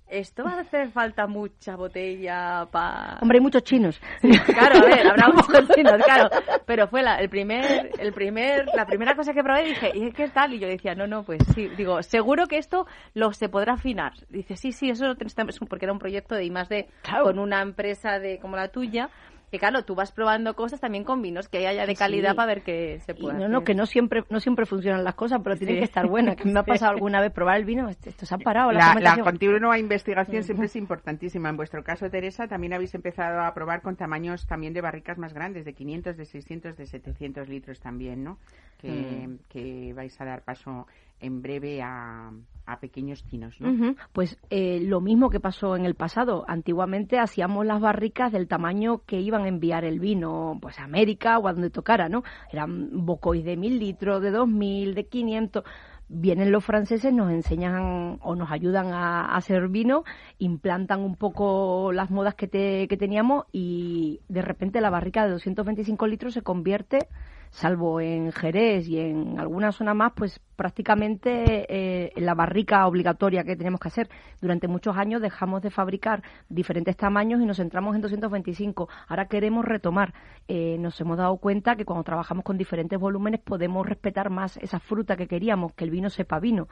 esto 0.08 0.44
va 0.44 0.54
a 0.54 0.62
hacer 0.62 0.90
falta 0.90 1.28
mucha 1.28 1.76
botella 1.76 2.68
para... 2.72 3.20
Hombre, 3.22 3.38
hay 3.38 3.44
muchos 3.44 3.64
chinos. 3.64 4.02
claro, 4.48 4.80
a 4.80 4.86
ver, 4.88 5.08
habrá 5.08 5.28
muchos 5.34 5.70
chinos, 5.76 5.94
claro. 6.04 6.30
Pero 6.66 6.88
fue 6.88 7.04
la, 7.04 7.18
el 7.18 7.30
primer, 7.30 7.92
el 8.00 8.14
primer, 8.14 8.66
la 8.74 8.88
primera 8.88 9.16
cosa 9.16 9.34
que 9.34 9.44
probé 9.44 9.66
y 9.66 9.70
dije, 9.70 9.92
¿y 9.94 10.12
qué 10.12 10.28
tal? 10.30 10.54
Y 10.54 10.60
yo 10.60 10.68
decía, 10.68 10.96
no, 10.96 11.06
no, 11.06 11.22
pues 11.24 11.44
sí. 11.54 11.70
Digo, 11.78 12.02
seguro 12.02 12.48
que 12.48 12.58
esto 12.58 12.88
lo 13.14 13.32
se 13.32 13.48
podrá 13.48 13.74
afinar. 13.74 14.14
Dice, 14.30 14.56
sí, 14.56 14.72
sí, 14.72 14.90
eso 14.90 15.06
lo 15.06 15.16
tenemos, 15.16 15.60
porque 15.70 15.86
era 15.86 15.94
un 15.94 16.00
proyecto 16.00 16.34
de 16.34 16.46
I 16.46 16.50
más 16.50 16.68
D 16.68 16.90
con 17.22 17.38
una 17.38 17.62
empresa 17.62 18.18
de 18.18 18.40
como 18.40 18.56
la 18.56 18.70
tuya 18.70 19.12
que 19.52 19.60
claro, 19.60 19.84
tú 19.84 19.96
vas 19.96 20.12
probando 20.12 20.56
cosas 20.56 20.80
también 20.80 21.04
con 21.04 21.22
vinos 21.22 21.48
que 21.50 21.66
haya 21.68 21.86
de 21.86 21.96
calidad 21.96 22.36
para 22.36 22.48
ver 22.48 22.64
qué 22.64 23.00
se 23.06 23.16
puede. 23.16 23.40
no, 23.40 23.48
no, 23.48 23.64
que 23.64 23.74
no 23.74 23.86
siempre, 23.86 24.24
no 24.30 24.40
siempre 24.40 24.66
funcionan 24.66 25.04
las 25.04 25.16
cosas, 25.16 25.42
pero 25.44 25.58
tienen 25.58 25.78
que 25.78 25.86
estar 25.86 26.08
buenas. 26.08 26.36
Que 26.36 26.46
me 26.46 26.60
ha 26.60 26.64
pasado 26.66 26.92
alguna 26.92 27.22
vez 27.22 27.32
probar 27.32 27.58
el 27.58 27.66
vino, 27.66 27.90
esto, 27.90 28.26
se 28.26 28.36
ha 28.36 28.38
parado. 28.38 28.72
La, 28.72 28.96
la, 28.96 29.16
la 29.16 29.24
continua 29.24 29.78
investigación 29.78 30.44
siempre 30.44 30.68
es 30.68 30.76
importantísima. 30.76 31.50
En 31.50 31.58
vuestro 31.58 31.84
caso, 31.84 32.10
Teresa, 32.10 32.48
también 32.48 32.74
habéis 32.74 32.94
empezado 32.96 33.42
a 33.42 33.54
probar 33.54 33.82
con 33.82 33.96
tamaños 33.96 34.46
también 34.46 34.74
de 34.74 34.82
barricas 34.82 35.18
más 35.18 35.34
grandes, 35.34 35.66
de 35.66 35.74
500, 35.74 36.18
de 36.18 36.26
600, 36.26 36.78
de 36.78 36.86
700 36.86 37.50
litros 37.50 37.80
también, 37.80 38.24
¿no? 38.24 38.38
Que, 38.78 39.28
mm. 39.28 39.40
que 39.50 39.94
vais 39.94 40.20
a 40.22 40.26
dar 40.26 40.44
paso 40.44 40.88
en 41.20 41.42
breve 41.42 41.82
a, 41.82 42.32
a 42.66 42.80
pequeños 42.80 43.24
tinos, 43.24 43.60
¿no? 43.60 43.96
Pues 44.14 44.38
eh, 44.50 44.80
lo 44.82 45.02
mismo 45.02 45.30
que 45.30 45.40
pasó 45.40 45.76
en 45.76 45.86
el 45.86 45.96
pasado. 45.96 46.46
Antiguamente 46.48 47.20
hacíamos 47.20 47.66
las 47.66 47.82
barricas 47.82 48.32
del 48.32 48.48
tamaño 48.48 49.02
que 49.06 49.20
iban 49.20 49.44
a 49.44 49.48
enviar 49.48 49.86
el 49.86 50.00
vino, 50.00 50.58
pues 50.62 50.80
a 50.80 50.84
América 50.84 51.40
o 51.40 51.48
a 51.48 51.54
donde 51.54 51.70
tocara, 51.70 52.10
¿no? 52.10 52.24
Eran 52.52 53.06
bocois 53.06 53.44
de 53.44 53.58
mil 53.58 53.80
litros, 53.80 54.22
de 54.22 54.32
dos 54.32 54.48
mil, 54.48 54.94
de 54.94 55.08
quinientos 55.08 55.64
vienen 56.10 56.52
los 56.52 56.66
franceses, 56.66 57.14
nos 57.14 57.32
enseñan 57.32 58.18
o 58.22 58.36
nos 58.36 58.52
ayudan 58.52 58.88
a, 58.94 59.36
hacer 59.36 59.68
vino, 59.70 60.04
implantan 60.40 61.02
un 61.02 61.16
poco 61.16 61.92
las 61.94 62.10
modas 62.10 62.34
que, 62.34 62.48
que 62.50 62.98
teníamos 62.98 63.46
y 63.52 64.20
de 64.28 64.42
repente 64.42 64.82
la 64.82 64.90
barrica 64.90 65.24
de 65.24 65.32
225 65.32 66.08
litros 66.08 66.34
se 66.34 66.42
convierte 66.42 67.08
salvo 67.50 68.00
en 68.00 68.32
Jerez 68.32 68.88
y 68.88 69.00
en 69.00 69.40
alguna 69.40 69.72
zona 69.72 69.94
más, 69.94 70.14
pues 70.16 70.40
prácticamente 70.56 71.66
eh, 71.70 72.14
la 72.18 72.36
barrica 72.36 72.86
obligatoria 72.86 73.44
que 73.44 73.56
tenemos 73.56 73.80
que 73.80 73.88
hacer. 73.88 74.10
Durante 74.42 74.68
muchos 74.68 74.98
años 74.98 75.22
dejamos 75.22 75.62
de 75.62 75.72
fabricar 75.72 76.22
diferentes 76.48 76.96
tamaños 76.96 77.42
y 77.42 77.46
nos 77.46 77.58
centramos 77.58 77.96
en 77.96 78.02
225. 78.02 78.90
Ahora 79.08 79.28
queremos 79.28 79.66
retomar. 79.66 80.14
Eh, 80.48 80.78
nos 80.80 81.00
hemos 81.02 81.18
dado 81.18 81.38
cuenta 81.38 81.76
que 81.76 81.86
cuando 81.86 82.04
trabajamos 82.04 82.44
con 82.44 82.58
diferentes 82.58 83.00
volúmenes 83.00 83.42
podemos 83.42 83.86
respetar 83.88 84.30
más 84.30 84.58
esa 84.58 84.80
fruta 84.80 85.16
que 85.16 85.28
queríamos, 85.28 85.74
que 85.74 85.86
el 85.86 85.92
vino 85.92 86.10
sepa 86.10 86.40
vino, 86.40 86.68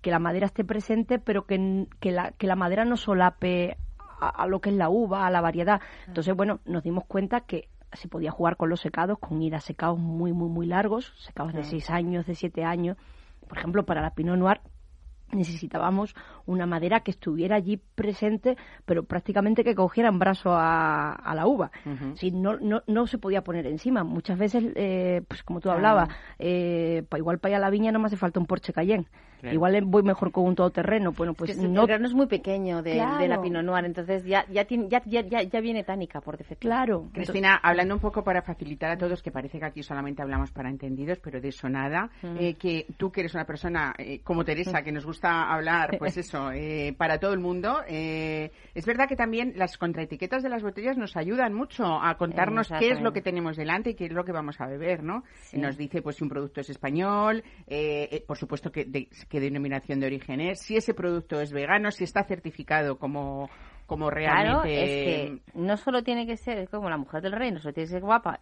que 0.00 0.10
la 0.10 0.18
madera 0.18 0.46
esté 0.46 0.64
presente, 0.64 1.18
pero 1.18 1.46
que, 1.46 1.86
que, 2.00 2.12
la, 2.12 2.32
que 2.32 2.46
la 2.46 2.56
madera 2.56 2.84
no 2.84 2.96
solape 2.96 3.76
a, 4.20 4.28
a, 4.28 4.46
lo 4.46 4.60
que 4.60 4.70
es 4.70 4.76
la 4.76 4.88
uva, 4.88 5.26
a 5.26 5.30
la 5.30 5.40
variedad. 5.40 5.80
Entonces, 6.06 6.34
bueno, 6.34 6.60
nos 6.64 6.82
dimos 6.82 7.04
cuenta 7.04 7.42
que 7.42 7.68
se 7.96 8.08
podía 8.08 8.30
jugar 8.30 8.56
con 8.56 8.68
los 8.68 8.80
secados, 8.80 9.18
con 9.18 9.42
ir 9.42 9.54
a 9.54 9.60
secados 9.60 9.98
muy, 9.98 10.32
muy, 10.32 10.48
muy 10.48 10.66
largos, 10.66 11.12
secados 11.18 11.52
de 11.52 11.64
seis 11.64 11.90
años, 11.90 12.26
de 12.26 12.34
siete 12.34 12.64
años. 12.64 12.96
Por 13.48 13.58
ejemplo, 13.58 13.84
para 13.84 14.00
la 14.02 14.14
Pinot 14.14 14.38
Noir 14.38 14.60
necesitábamos 15.32 16.14
una 16.46 16.66
madera 16.66 17.00
que 17.00 17.10
estuviera 17.10 17.56
allí 17.56 17.78
presente, 17.94 18.56
pero 18.84 19.04
prácticamente 19.04 19.64
que 19.64 19.74
cogiera 19.74 20.08
en 20.08 20.18
brazo 20.18 20.52
a, 20.52 21.12
a 21.12 21.34
la 21.34 21.46
uva. 21.46 21.70
si 22.14 22.30
no, 22.30 22.58
no, 22.58 22.82
no 22.86 23.06
se 23.06 23.18
podía 23.18 23.42
poner 23.42 23.66
encima. 23.66 24.04
Muchas 24.04 24.38
veces, 24.38 24.64
eh, 24.76 25.22
pues 25.26 25.42
como 25.42 25.60
tú 25.60 25.70
hablabas, 25.70 26.08
eh, 26.38 27.04
igual 27.16 27.38
para 27.38 27.52
ir 27.52 27.56
a 27.56 27.60
la 27.60 27.70
viña 27.70 27.92
no 27.92 27.98
me 27.98 28.06
hace 28.06 28.16
falta 28.16 28.38
un 28.38 28.46
Porsche 28.46 28.72
Cayenne. 28.72 29.06
Igual 29.42 29.84
voy 29.84 30.02
mejor 30.02 30.32
con 30.32 30.44
un 30.44 30.54
todoterreno. 30.54 31.12
Bueno, 31.12 31.34
pues 31.34 31.56
no... 31.56 31.82
El 31.82 31.86
grano 31.86 32.06
es 32.06 32.14
muy 32.14 32.26
pequeño 32.26 32.82
de, 32.82 32.96
la 32.96 33.40
Pinot 33.40 33.64
Noir, 33.64 33.84
entonces 33.84 34.24
ya, 34.24 34.44
ya, 34.50 34.64
tiene, 34.64 34.88
ya, 34.88 35.02
ya, 35.04 35.42
ya, 35.42 35.60
viene 35.60 35.84
tánica 35.84 36.20
por 36.20 36.36
defecto. 36.36 36.66
Claro. 36.66 37.08
Cristina, 37.12 37.56
hablando 37.62 37.94
un 37.94 38.00
poco 38.00 38.22
para 38.24 38.42
facilitar 38.42 38.90
a 38.90 38.98
todos, 38.98 39.22
que 39.22 39.30
parece 39.30 39.58
que 39.58 39.64
aquí 39.64 39.82
solamente 39.82 40.22
hablamos 40.22 40.50
para 40.50 40.68
entendidos, 40.68 41.18
pero 41.18 41.40
de 41.40 41.48
eso 41.48 41.68
nada, 41.68 42.10
eh, 42.38 42.54
que 42.54 42.86
tú 42.96 43.10
que 43.10 43.20
eres 43.20 43.34
una 43.34 43.44
persona 43.44 43.94
eh, 43.98 44.20
como 44.22 44.44
Teresa, 44.44 44.82
que 44.82 44.92
nos 44.92 45.04
gusta 45.04 45.52
hablar, 45.52 45.96
pues 45.98 46.16
eso, 46.16 46.50
eh, 46.52 46.94
para 46.96 47.18
todo 47.18 47.32
el 47.32 47.40
mundo, 47.40 47.82
es 47.86 48.86
verdad 48.86 49.08
que 49.08 49.16
también 49.16 49.54
las 49.56 49.76
contraetiquetas 49.78 50.42
de 50.42 50.48
las 50.48 50.62
botellas 50.62 50.96
nos 50.96 51.16
ayudan 51.16 51.54
mucho 51.54 51.84
a 51.84 52.16
contarnos 52.16 52.68
qué 52.78 52.90
es 52.90 53.00
lo 53.00 53.12
que 53.12 53.22
tenemos 53.22 53.56
delante 53.56 53.90
y 53.90 53.94
qué 53.94 54.06
es 54.06 54.12
lo 54.12 54.24
que 54.24 54.32
vamos 54.32 54.60
a 54.60 54.66
beber, 54.66 55.02
¿no? 55.02 55.24
Nos 55.52 55.76
dice 55.76 56.02
pues 56.02 56.16
si 56.16 56.24
un 56.24 56.30
producto 56.30 56.60
es 56.60 56.70
español, 56.70 57.42
por 58.26 58.36
supuesto 58.36 58.70
que 58.70 58.84
qué 59.28 59.40
denominación 59.40 60.00
de 60.00 60.06
origen 60.06 60.40
es, 60.40 60.60
si 60.60 60.76
ese 60.76 60.94
producto 60.94 61.40
es 61.40 61.52
vegano, 61.52 61.90
si 61.90 62.04
está 62.04 62.24
certificado 62.24 62.98
como 62.98 63.50
como 63.86 64.10
realmente... 64.10 64.50
Claro, 64.52 64.64
es 64.64 64.90
que 64.90 65.38
no 65.54 65.76
solo 65.76 66.02
tiene 66.02 66.26
que 66.26 66.36
ser 66.36 66.68
como 66.68 66.90
la 66.90 66.96
mujer 66.96 67.22
del 67.22 67.32
rey, 67.32 67.52
no 67.52 67.60
solo 67.60 67.72
tiene 67.72 67.86
que 67.86 67.92
ser 67.92 68.02
guapa, 68.02 68.40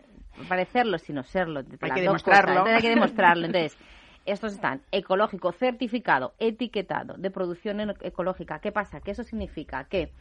parecerlo, 0.48 0.98
sino 0.98 1.22
serlo. 1.22 1.60
Hay 1.80 1.90
que 1.90 2.00
demostrarlo. 2.00 2.64
hay 2.64 2.80
que 2.80 2.88
demostrarlo. 2.88 3.46
Entonces, 3.46 3.76
estos 4.24 4.54
están 4.54 4.80
ecológico, 4.90 5.52
certificado, 5.52 6.34
etiquetado, 6.38 7.14
de 7.18 7.30
producción 7.30 7.78
ecológica. 8.00 8.58
¿Qué 8.60 8.72
pasa? 8.72 9.00
Que 9.00 9.10
eso 9.10 9.22
significa 9.22 9.84
que 9.84 10.12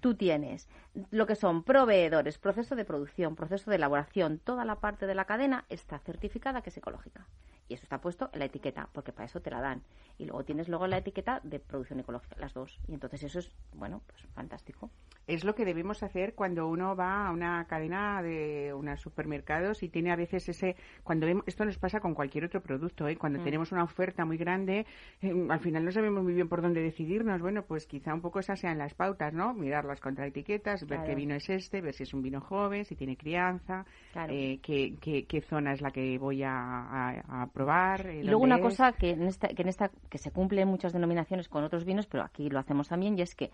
tú 0.00 0.14
tienes 0.14 0.68
lo 1.10 1.26
que 1.26 1.36
son 1.36 1.62
proveedores, 1.62 2.38
proceso 2.38 2.74
de 2.74 2.84
producción, 2.84 3.36
proceso 3.36 3.70
de 3.70 3.76
elaboración, 3.76 4.38
toda 4.38 4.64
la 4.64 4.76
parte 4.76 5.06
de 5.06 5.14
la 5.14 5.24
cadena 5.24 5.64
está 5.68 5.98
certificada 6.00 6.62
que 6.62 6.70
es 6.70 6.76
ecológica. 6.76 7.26
Y 7.68 7.74
eso 7.74 7.84
está 7.84 8.00
puesto 8.00 8.28
en 8.32 8.40
la 8.40 8.44
etiqueta, 8.46 8.88
porque 8.92 9.12
para 9.12 9.26
eso 9.26 9.40
te 9.40 9.50
la 9.50 9.60
dan. 9.60 9.82
Y 10.18 10.26
luego 10.26 10.44
tienes 10.44 10.68
luego 10.68 10.86
la 10.86 10.98
etiqueta 10.98 11.40
de 11.42 11.58
producción 11.58 12.00
ecológica, 12.00 12.36
las 12.38 12.52
dos. 12.52 12.78
Y 12.86 12.94
entonces 12.94 13.22
eso 13.22 13.38
es, 13.38 13.50
bueno, 13.72 14.02
pues 14.06 14.22
fantástico. 14.34 14.90
Es 15.26 15.44
lo 15.44 15.54
que 15.54 15.64
debemos 15.64 16.02
hacer 16.02 16.34
cuando 16.34 16.68
uno 16.68 16.94
va 16.94 17.26
a 17.26 17.32
una 17.32 17.64
cadena 17.66 18.22
de 18.22 18.74
unos 18.74 19.00
supermercados 19.00 19.82
y 19.82 19.88
tiene 19.88 20.12
a 20.12 20.16
veces 20.16 20.48
ese... 20.48 20.76
cuando 21.02 21.26
vemos, 21.26 21.44
Esto 21.46 21.64
nos 21.64 21.78
pasa 21.78 22.00
con 22.00 22.14
cualquier 22.14 22.44
otro 22.44 22.60
producto, 22.60 23.08
¿eh? 23.08 23.16
Cuando 23.16 23.40
mm. 23.40 23.44
tenemos 23.44 23.72
una 23.72 23.84
oferta 23.84 24.26
muy 24.26 24.36
grande, 24.36 24.86
eh, 25.22 25.46
al 25.48 25.60
final 25.60 25.84
no 25.84 25.92
sabemos 25.92 26.22
muy 26.22 26.34
bien 26.34 26.48
por 26.48 26.60
dónde 26.60 26.82
decidirnos. 26.82 27.40
Bueno, 27.40 27.62
pues 27.62 27.86
quizá 27.86 28.12
un 28.12 28.20
poco 28.20 28.40
esas 28.40 28.60
sean 28.60 28.76
las 28.76 28.92
pautas, 28.92 29.32
¿no? 29.32 29.54
Mirar 29.54 29.86
las 29.86 30.00
contraetiquetas, 30.00 30.86
ver 30.86 31.02
qué 31.04 31.14
vino 31.14 31.34
es 31.34 31.48
este, 31.48 31.80
ver 31.80 31.94
si 31.94 32.02
es 32.02 32.12
un 32.12 32.20
vino 32.20 32.42
joven, 32.42 32.84
si 32.84 32.94
tiene 32.94 33.16
crianza, 33.16 33.86
eh, 34.28 34.60
qué, 34.62 34.96
qué, 35.00 35.40
zona 35.40 35.72
es 35.72 35.80
la 35.80 35.90
que 35.90 36.18
voy 36.18 36.42
a 36.42 37.48
probar. 37.54 38.06
Eh, 38.06 38.20
y 38.20 38.24
luego 38.24 38.42
una 38.42 38.60
cosa 38.60 38.92
que 38.92 39.10
en, 39.10 39.22
esta, 39.22 39.48
que 39.48 39.62
en 39.62 39.68
esta 39.68 39.90
que 40.10 40.18
se 40.18 40.30
cumple 40.30 40.60
en 40.60 40.68
muchas 40.68 40.92
denominaciones 40.92 41.48
con 41.48 41.64
otros 41.64 41.86
vinos, 41.86 42.06
pero 42.06 42.22
aquí 42.22 42.50
lo 42.50 42.58
hacemos 42.58 42.88
también, 42.88 43.18
y 43.18 43.22
es 43.22 43.34
que 43.34 43.50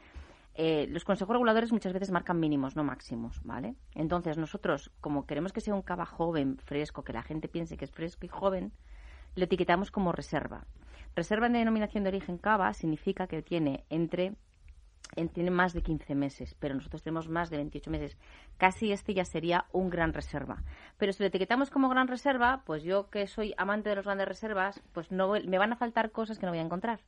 eh, 0.54 0.88
los 0.88 1.04
consejos 1.04 1.32
reguladores 1.32 1.70
muchas 1.70 1.92
veces 1.92 2.10
marcan 2.10 2.40
mínimos, 2.40 2.74
no 2.74 2.82
máximos, 2.82 3.40
¿vale? 3.44 3.76
Entonces 3.94 4.36
nosotros, 4.36 4.90
como 5.00 5.26
queremos 5.26 5.52
que 5.52 5.60
sea 5.60 5.74
un 5.74 5.82
cava 5.82 6.06
joven, 6.06 6.58
fresco, 6.58 7.04
que 7.04 7.12
la 7.12 7.22
gente 7.22 7.46
piense 7.46 7.76
que 7.76 7.84
es 7.84 7.92
fresco 7.92 8.26
y 8.26 8.28
joven, 8.28 8.72
lo 9.36 9.44
etiquetamos 9.44 9.92
como 9.92 10.10
reserva. 10.10 10.64
Reserva 11.14 11.46
en 11.46 11.52
denominación 11.52 12.02
de 12.02 12.08
origen 12.08 12.38
cava 12.38 12.72
significa 12.72 13.28
que 13.28 13.42
tiene 13.42 13.84
entre 13.90 14.34
tiene 15.32 15.50
más 15.50 15.72
de 15.72 15.82
15 15.82 16.14
meses, 16.14 16.54
pero 16.58 16.74
nosotros 16.74 17.02
tenemos 17.02 17.28
más 17.28 17.50
de 17.50 17.56
28 17.56 17.90
meses. 17.90 18.16
Casi 18.58 18.92
este 18.92 19.14
ya 19.14 19.24
sería 19.24 19.64
un 19.72 19.90
gran 19.90 20.12
reserva. 20.12 20.62
Pero 20.98 21.12
si 21.12 21.22
lo 21.22 21.28
etiquetamos 21.28 21.70
como 21.70 21.88
gran 21.88 22.08
reserva, 22.08 22.62
pues 22.64 22.82
yo 22.82 23.10
que 23.10 23.26
soy 23.26 23.54
amante 23.56 23.88
de 23.88 23.96
los 23.96 24.04
grandes 24.04 24.28
reservas, 24.28 24.80
pues 24.92 25.10
no 25.10 25.32
me 25.32 25.58
van 25.58 25.72
a 25.72 25.76
faltar 25.76 26.10
cosas 26.10 26.38
que 26.38 26.46
no 26.46 26.52
voy 26.52 26.60
a 26.60 26.64
encontrar. 26.64 27.00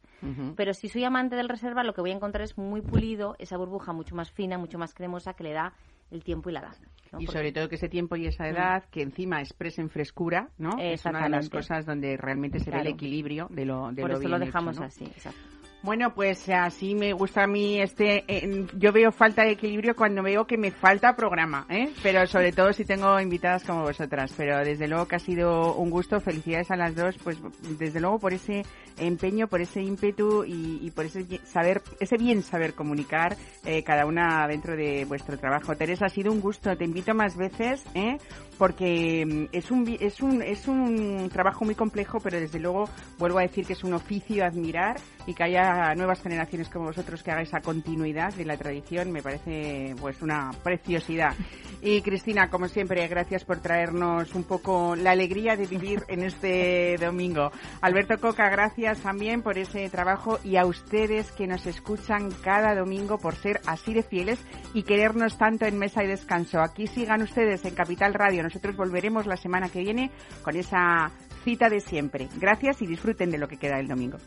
Pero 0.56 0.74
si 0.74 0.88
soy 0.88 1.04
amante 1.04 1.36
del 1.36 1.48
reserva, 1.48 1.84
lo 1.84 1.94
que 1.94 2.00
voy 2.00 2.10
a 2.10 2.14
encontrar 2.14 2.42
es 2.42 2.56
muy 2.58 2.80
pulido, 2.80 3.36
esa 3.38 3.56
burbuja 3.56 3.92
mucho 3.92 4.14
más 4.14 4.30
fina, 4.30 4.58
mucho 4.58 4.78
más 4.78 4.94
cremosa 4.94 5.34
que 5.34 5.44
le 5.44 5.52
da 5.52 5.72
el 6.10 6.22
tiempo 6.22 6.50
y 6.50 6.52
la 6.52 6.60
edad. 6.60 6.76
Y 7.18 7.26
sobre 7.26 7.52
todo 7.52 7.68
que 7.68 7.74
ese 7.74 7.88
tiempo 7.88 8.16
y 8.16 8.26
esa 8.26 8.48
edad, 8.48 8.84
que 8.90 9.02
encima 9.02 9.40
expresen 9.40 9.90
frescura, 9.90 10.48
¿no? 10.58 10.78
Es 10.78 11.04
una 11.04 11.24
de 11.24 11.28
las 11.28 11.50
cosas 11.50 11.84
donde 11.84 12.16
realmente 12.16 12.58
se 12.58 12.70
ve 12.70 12.80
el 12.80 12.86
equilibrio 12.86 13.48
de 13.50 13.64
lo 13.66 13.92
de 13.92 14.02
Por 14.02 14.12
eso 14.12 14.28
lo 14.28 14.38
dejamos 14.38 14.80
así, 14.80 15.04
exacto. 15.04 15.61
Bueno, 15.82 16.14
pues 16.14 16.48
así 16.48 16.94
me 16.94 17.12
gusta 17.12 17.42
a 17.42 17.46
mí 17.48 17.80
este. 17.80 18.24
Eh, 18.28 18.66
yo 18.76 18.92
veo 18.92 19.10
falta 19.10 19.42
de 19.42 19.50
equilibrio 19.50 19.96
cuando 19.96 20.22
veo 20.22 20.46
que 20.46 20.56
me 20.56 20.70
falta 20.70 21.16
programa, 21.16 21.66
¿eh? 21.68 21.90
Pero 22.04 22.24
sobre 22.28 22.52
todo 22.52 22.72
si 22.72 22.84
tengo 22.84 23.18
invitadas 23.18 23.64
como 23.64 23.82
vosotras. 23.82 24.32
Pero 24.36 24.58
desde 24.58 24.86
luego 24.86 25.08
que 25.08 25.16
ha 25.16 25.18
sido 25.18 25.74
un 25.74 25.90
gusto. 25.90 26.20
Felicidades 26.20 26.70
a 26.70 26.76
las 26.76 26.94
dos, 26.94 27.16
pues 27.24 27.36
desde 27.78 27.98
luego 27.98 28.20
por 28.20 28.32
ese 28.32 28.64
empeño, 28.96 29.48
por 29.48 29.60
ese 29.60 29.82
ímpetu 29.82 30.44
y, 30.46 30.88
por 30.92 31.06
ese 31.06 31.40
saber, 31.44 31.82
ese 31.98 32.16
bien 32.16 32.42
saber 32.42 32.74
comunicar 32.74 33.36
eh, 33.64 33.82
cada 33.82 34.06
una 34.06 34.46
dentro 34.46 34.76
de 34.76 35.04
vuestro 35.04 35.36
trabajo. 35.36 35.74
Teresa, 35.74 36.06
ha 36.06 36.10
sido 36.10 36.30
un 36.30 36.40
gusto. 36.40 36.76
Te 36.76 36.84
invito 36.84 37.12
más 37.12 37.36
veces, 37.36 37.84
¿eh? 37.94 38.18
Porque 38.58 39.24
mm, 39.26 39.44
es 39.52 39.70
un 39.70 39.96
es 40.00 40.20
un 40.20 40.42
es 40.42 40.68
un 40.68 41.28
trabajo 41.32 41.64
muy 41.64 41.74
complejo, 41.74 42.18
pero 42.20 42.40
desde 42.40 42.58
luego 42.58 42.88
vuelvo 43.18 43.38
a 43.38 43.42
decir 43.42 43.66
que 43.66 43.72
es 43.74 43.84
un 43.84 43.94
oficio 43.94 44.44
a 44.44 44.48
admirar 44.48 44.96
y 45.26 45.34
que 45.34 45.44
haya 45.44 45.94
nuevas 45.94 46.20
generaciones 46.20 46.68
como 46.68 46.86
vosotros 46.86 47.22
que 47.22 47.30
hagáis 47.30 47.48
esa 47.48 47.60
continuidad 47.60 48.32
de 48.34 48.44
la 48.44 48.56
tradición 48.56 49.12
me 49.12 49.22
parece 49.22 49.94
pues 50.00 50.22
una 50.22 50.50
preciosidad. 50.62 51.34
Y 51.80 52.00
Cristina, 52.00 52.48
como 52.48 52.68
siempre, 52.68 53.06
gracias 53.08 53.44
por 53.44 53.60
traernos 53.60 54.34
un 54.34 54.44
poco 54.44 54.94
la 54.96 55.10
alegría 55.10 55.56
de 55.56 55.66
vivir 55.66 56.02
en 56.08 56.22
este 56.22 56.96
domingo. 56.96 57.50
Alberto 57.80 58.18
Coca, 58.18 58.48
gracias 58.48 59.00
también 59.00 59.42
por 59.42 59.58
ese 59.58 59.88
trabajo 59.90 60.38
y 60.44 60.56
a 60.56 60.64
ustedes 60.64 61.32
que 61.32 61.46
nos 61.46 61.66
escuchan 61.66 62.30
cada 62.42 62.74
domingo 62.74 63.18
por 63.18 63.34
ser 63.34 63.60
así 63.66 63.92
de 63.94 64.02
fieles 64.02 64.38
y 64.74 64.84
querernos 64.84 65.36
tanto 65.38 65.66
en 65.66 65.78
mesa 65.78 66.04
y 66.04 66.06
descanso. 66.06 66.60
Aquí 66.60 66.86
sigan 66.86 67.22
ustedes 67.22 67.64
en 67.64 67.74
Capital 67.74 68.14
Radio. 68.14 68.41
Nosotros 68.42 68.76
volveremos 68.76 69.26
la 69.26 69.36
semana 69.36 69.68
que 69.68 69.80
viene 69.80 70.10
con 70.42 70.56
esa 70.56 71.10
cita 71.44 71.68
de 71.68 71.80
siempre. 71.80 72.28
Gracias 72.36 72.82
y 72.82 72.86
disfruten 72.86 73.30
de 73.30 73.38
lo 73.38 73.48
que 73.48 73.56
queda 73.56 73.78
el 73.78 73.88
domingo. 73.88 74.18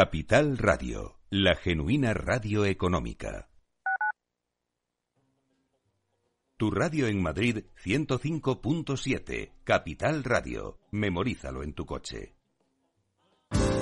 Capital 0.00 0.56
Radio, 0.58 1.18
la 1.28 1.56
genuina 1.56 2.14
radio 2.14 2.64
económica. 2.64 3.48
Tu 6.56 6.70
radio 6.70 7.08
en 7.08 7.20
Madrid 7.20 7.64
105.7, 7.84 9.54
Capital 9.64 10.22
Radio. 10.22 10.78
Memorízalo 10.92 11.64
en 11.64 11.72
tu 11.72 11.84
coche. 11.84 12.37